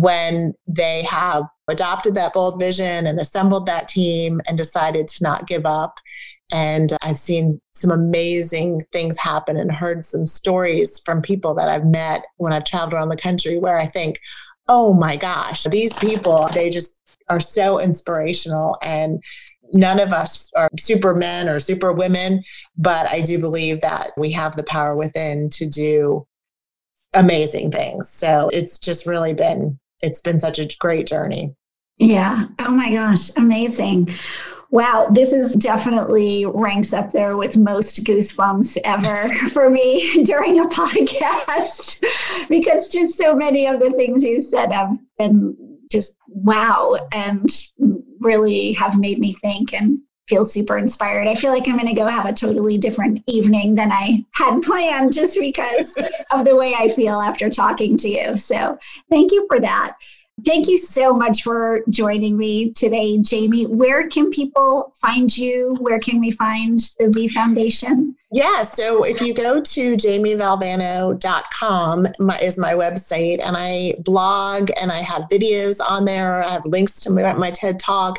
when 0.01 0.53
they 0.65 1.03
have 1.03 1.43
adopted 1.67 2.15
that 2.15 2.33
bold 2.33 2.59
vision 2.59 3.05
and 3.05 3.19
assembled 3.19 3.67
that 3.67 3.87
team 3.87 4.41
and 4.47 4.57
decided 4.57 5.07
to 5.07 5.23
not 5.23 5.47
give 5.47 5.65
up 5.65 5.99
and 6.51 6.93
I've 7.01 7.17
seen 7.17 7.59
some 7.73 7.91
amazing 7.91 8.81
things 8.91 9.17
happen 9.17 9.57
and 9.57 9.71
heard 9.71 10.05
some 10.05 10.25
stories 10.25 10.99
from 10.99 11.21
people 11.21 11.55
that 11.55 11.67
I've 11.67 11.85
met 11.85 12.23
when 12.37 12.53
I've 12.53 12.65
traveled 12.65 12.93
around 12.93 13.09
the 13.09 13.17
country 13.17 13.57
where 13.57 13.77
I 13.77 13.87
think, 13.87 14.19
oh 14.67 14.93
my 14.93 15.15
gosh, 15.15 15.63
these 15.63 15.97
people, 15.97 16.47
they 16.53 16.69
just 16.69 16.95
are 17.29 17.39
so 17.39 17.79
inspirational. 17.79 18.77
And 18.83 19.23
none 19.73 19.99
of 19.99 20.13
us 20.13 20.51
are 20.55 20.69
supermen 20.77 21.49
or 21.49 21.59
superwomen, 21.59 22.43
but 22.77 23.07
I 23.07 23.21
do 23.21 23.39
believe 23.39 23.81
that 23.81 24.11
we 24.15 24.31
have 24.31 24.55
the 24.55 24.63
power 24.63 24.95
within 24.95 25.49
to 25.51 25.65
do 25.65 26.27
amazing 27.15 27.71
things. 27.71 28.09
So 28.09 28.49
it's 28.53 28.77
just 28.77 29.07
really 29.07 29.33
been, 29.33 29.79
it's 30.03 30.21
been 30.21 30.39
such 30.39 30.59
a 30.59 30.67
great 30.79 31.07
journey. 31.07 31.55
Yeah. 31.97 32.45
Oh 32.59 32.69
my 32.69 32.91
gosh. 32.91 33.31
Amazing. 33.37 34.09
Wow, 34.69 35.07
this 35.11 35.33
is 35.33 35.53
definitely 35.53 36.45
ranks 36.47 36.93
up 36.93 37.11
there 37.11 37.37
with 37.37 37.55
most 37.55 38.03
goosebumps 38.03 38.77
ever 38.83 39.31
for 39.49 39.69
me 39.69 40.23
during 40.23 40.59
a 40.59 40.65
podcast 40.65 42.03
because 42.49 42.89
just 42.89 43.17
so 43.17 43.35
many 43.35 43.67
of 43.67 43.79
the 43.79 43.91
things 43.91 44.23
you 44.23 44.41
said 44.41 44.71
have 44.71 44.97
been 45.17 45.55
just 45.91 46.17
wow 46.27 46.95
and 47.11 47.47
really 48.19 48.73
have 48.73 48.99
made 48.99 49.19
me 49.19 49.33
think 49.35 49.73
and 49.73 49.99
feel 50.27 50.45
super 50.45 50.77
inspired. 50.77 51.27
I 51.27 51.35
feel 51.35 51.51
like 51.51 51.67
I'm 51.67 51.77
going 51.77 51.87
to 51.87 51.93
go 51.93 52.07
have 52.07 52.25
a 52.25 52.33
totally 52.33 52.77
different 52.77 53.23
evening 53.27 53.75
than 53.75 53.91
I 53.91 54.25
had 54.31 54.61
planned 54.63 55.13
just 55.13 55.37
because 55.39 55.95
of 56.31 56.45
the 56.45 56.55
way 56.55 56.75
I 56.75 56.87
feel 56.87 57.19
after 57.19 57.49
talking 57.49 57.97
to 57.97 58.09
you. 58.09 58.37
So, 58.37 58.77
thank 59.09 59.31
you 59.31 59.45
for 59.49 59.59
that. 59.59 59.95
Thank 60.45 60.67
you 60.67 60.77
so 60.79 61.13
much 61.13 61.43
for 61.43 61.83
joining 61.89 62.37
me 62.37 62.73
today, 62.73 63.19
Jamie. 63.19 63.67
Where 63.67 64.09
can 64.09 64.31
people 64.31 64.95
find 64.99 65.37
you? 65.37 65.77
Where 65.79 65.99
can 65.99 66.19
we 66.19 66.31
find 66.31 66.79
the 66.97 67.09
V 67.09 67.27
Foundation? 67.27 68.15
Yeah, 68.31 68.63
so 68.63 69.03
if 69.03 69.21
you 69.21 69.35
go 69.35 69.61
to 69.61 69.95
jamievalvano.com 69.95 72.07
my, 72.17 72.39
is 72.39 72.57
my 72.57 72.73
website, 72.73 73.43
and 73.43 73.55
I 73.55 73.93
blog 73.99 74.71
and 74.81 74.91
I 74.91 75.01
have 75.01 75.27
videos 75.31 75.79
on 75.79 76.05
there. 76.05 76.43
I 76.43 76.53
have 76.53 76.65
links 76.65 76.99
to 77.01 77.11
my, 77.11 77.31
my 77.33 77.51
TED 77.51 77.79
Talk. 77.79 78.17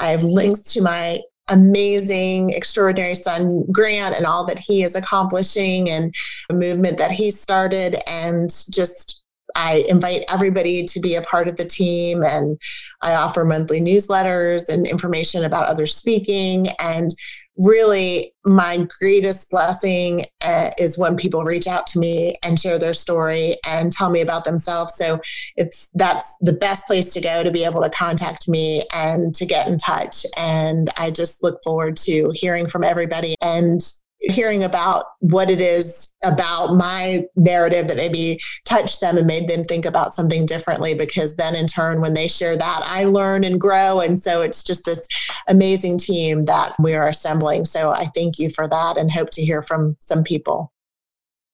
I 0.00 0.10
have 0.10 0.24
links 0.24 0.62
to 0.72 0.82
my 0.82 1.20
amazing, 1.48 2.50
extraordinary 2.50 3.14
son, 3.14 3.64
Grant, 3.70 4.16
and 4.16 4.26
all 4.26 4.44
that 4.46 4.58
he 4.58 4.82
is 4.82 4.94
accomplishing 4.94 5.90
and 5.90 6.14
the 6.48 6.54
movement 6.54 6.98
that 6.98 7.10
he 7.10 7.30
started, 7.30 7.96
and 8.06 8.50
just 8.70 9.22
I 9.54 9.84
invite 9.88 10.24
everybody 10.28 10.84
to 10.84 11.00
be 11.00 11.14
a 11.14 11.22
part 11.22 11.48
of 11.48 11.56
the 11.56 11.64
team 11.64 12.22
and 12.22 12.58
I 13.02 13.14
offer 13.14 13.44
monthly 13.44 13.80
newsletters 13.80 14.68
and 14.68 14.86
information 14.86 15.44
about 15.44 15.66
others 15.66 15.94
speaking. 15.94 16.68
And 16.78 17.14
really, 17.56 18.32
my 18.44 18.86
greatest 18.98 19.50
blessing 19.50 20.26
uh, 20.40 20.70
is 20.78 20.98
when 20.98 21.16
people 21.16 21.44
reach 21.44 21.66
out 21.66 21.86
to 21.88 21.98
me 21.98 22.34
and 22.42 22.58
share 22.58 22.78
their 22.78 22.94
story 22.94 23.56
and 23.64 23.92
tell 23.92 24.10
me 24.10 24.20
about 24.20 24.44
themselves. 24.44 24.94
So 24.96 25.20
it's 25.56 25.88
that's 25.94 26.36
the 26.40 26.52
best 26.52 26.86
place 26.86 27.12
to 27.12 27.20
go 27.20 27.42
to 27.42 27.50
be 27.50 27.64
able 27.64 27.82
to 27.82 27.90
contact 27.90 28.48
me 28.48 28.84
and 28.92 29.34
to 29.34 29.46
get 29.46 29.68
in 29.68 29.78
touch. 29.78 30.26
And 30.36 30.90
I 30.96 31.10
just 31.10 31.42
look 31.42 31.62
forward 31.62 31.96
to 31.98 32.32
hearing 32.34 32.68
from 32.68 32.84
everybody 32.84 33.34
and 33.40 33.80
hearing 34.22 34.62
about 34.62 35.04
what 35.20 35.50
it 35.50 35.60
is 35.60 36.14
about 36.24 36.76
my 36.76 37.24
narrative 37.36 37.88
that 37.88 37.96
maybe 37.96 38.40
touched 38.64 39.00
them 39.00 39.18
and 39.18 39.26
made 39.26 39.48
them 39.48 39.64
think 39.64 39.84
about 39.84 40.14
something 40.14 40.46
differently 40.46 40.94
because 40.94 41.36
then 41.36 41.54
in 41.54 41.66
turn 41.66 42.00
when 42.00 42.14
they 42.14 42.28
share 42.28 42.56
that 42.56 42.82
i 42.84 43.04
learn 43.04 43.44
and 43.44 43.60
grow. 43.60 44.00
And 44.00 44.20
so 44.20 44.42
it's 44.42 44.62
just 44.62 44.84
this 44.84 45.06
amazing 45.48 45.98
team 45.98 46.42
that 46.42 46.74
we 46.78 46.94
are 46.94 47.06
assembling. 47.06 47.64
So 47.64 47.90
i 47.90 48.06
thank 48.14 48.38
you 48.38 48.50
for 48.50 48.68
that 48.68 48.96
and 48.96 49.10
hope 49.10 49.30
to 49.30 49.42
hear 49.42 49.62
from 49.62 49.96
some 50.00 50.22
people 50.24 50.72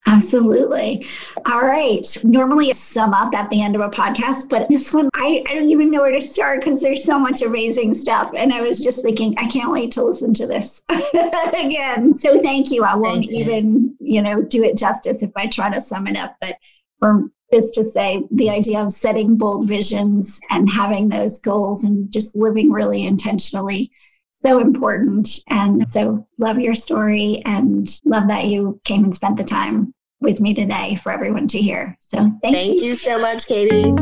Absolutely. 0.05 1.05
All 1.45 1.61
right. 1.61 2.05
Normally, 2.23 2.69
I 2.69 2.71
sum 2.71 3.13
up 3.13 3.33
at 3.35 3.49
the 3.49 3.61
end 3.61 3.75
of 3.75 3.81
a 3.81 3.89
podcast, 3.89 4.49
but 4.49 4.67
this 4.69 4.93
one, 4.93 5.09
I, 5.13 5.43
I 5.47 5.55
don't 5.55 5.69
even 5.69 5.91
know 5.91 6.01
where 6.01 6.11
to 6.11 6.21
start 6.21 6.61
because 6.61 6.81
there's 6.81 7.03
so 7.03 7.19
much 7.19 7.41
amazing 7.41 7.93
stuff. 7.93 8.31
And 8.35 8.53
I 8.53 8.61
was 8.61 8.79
just 8.79 9.01
thinking, 9.03 9.35
I 9.37 9.47
can't 9.47 9.71
wait 9.71 9.91
to 9.93 10.03
listen 10.03 10.33
to 10.35 10.47
this 10.47 10.81
again. 10.89 12.15
So 12.15 12.41
thank 12.41 12.71
you. 12.71 12.83
I 12.83 12.95
won't 12.95 13.25
you. 13.25 13.39
even, 13.39 13.95
you 13.99 14.21
know, 14.21 14.41
do 14.41 14.63
it 14.63 14.77
justice 14.77 15.21
if 15.21 15.31
I 15.35 15.47
try 15.47 15.69
to 15.69 15.81
sum 15.81 16.07
it 16.07 16.17
up. 16.17 16.37
But 16.39 16.55
for 16.99 17.25
this 17.51 17.71
to 17.71 17.83
say, 17.83 18.23
the 18.31 18.49
idea 18.49 18.79
of 18.79 18.91
setting 18.91 19.37
bold 19.37 19.67
visions 19.67 20.39
and 20.49 20.69
having 20.69 21.09
those 21.09 21.39
goals 21.39 21.83
and 21.83 22.11
just 22.11 22.35
living 22.35 22.71
really 22.71 23.05
intentionally 23.05 23.91
so 24.39 24.59
important. 24.59 25.29
And 25.47 25.87
so 25.87 26.27
love 26.37 26.59
your 26.59 26.75
story 26.75 27.41
and 27.45 27.87
love 28.05 28.27
that 28.29 28.45
you 28.45 28.79
came 28.83 29.03
and 29.03 29.13
spent 29.13 29.37
the 29.37 29.43
time 29.43 29.93
with 30.21 30.41
me 30.41 30.53
today 30.53 30.95
for 30.95 31.11
everyone 31.11 31.47
to 31.49 31.59
hear. 31.59 31.97
So 31.99 32.17
thank, 32.41 32.55
thank 32.55 32.79
you. 32.79 32.89
you 32.89 32.95
so 32.95 33.19
much, 33.19 33.47
Katie. 33.47 33.93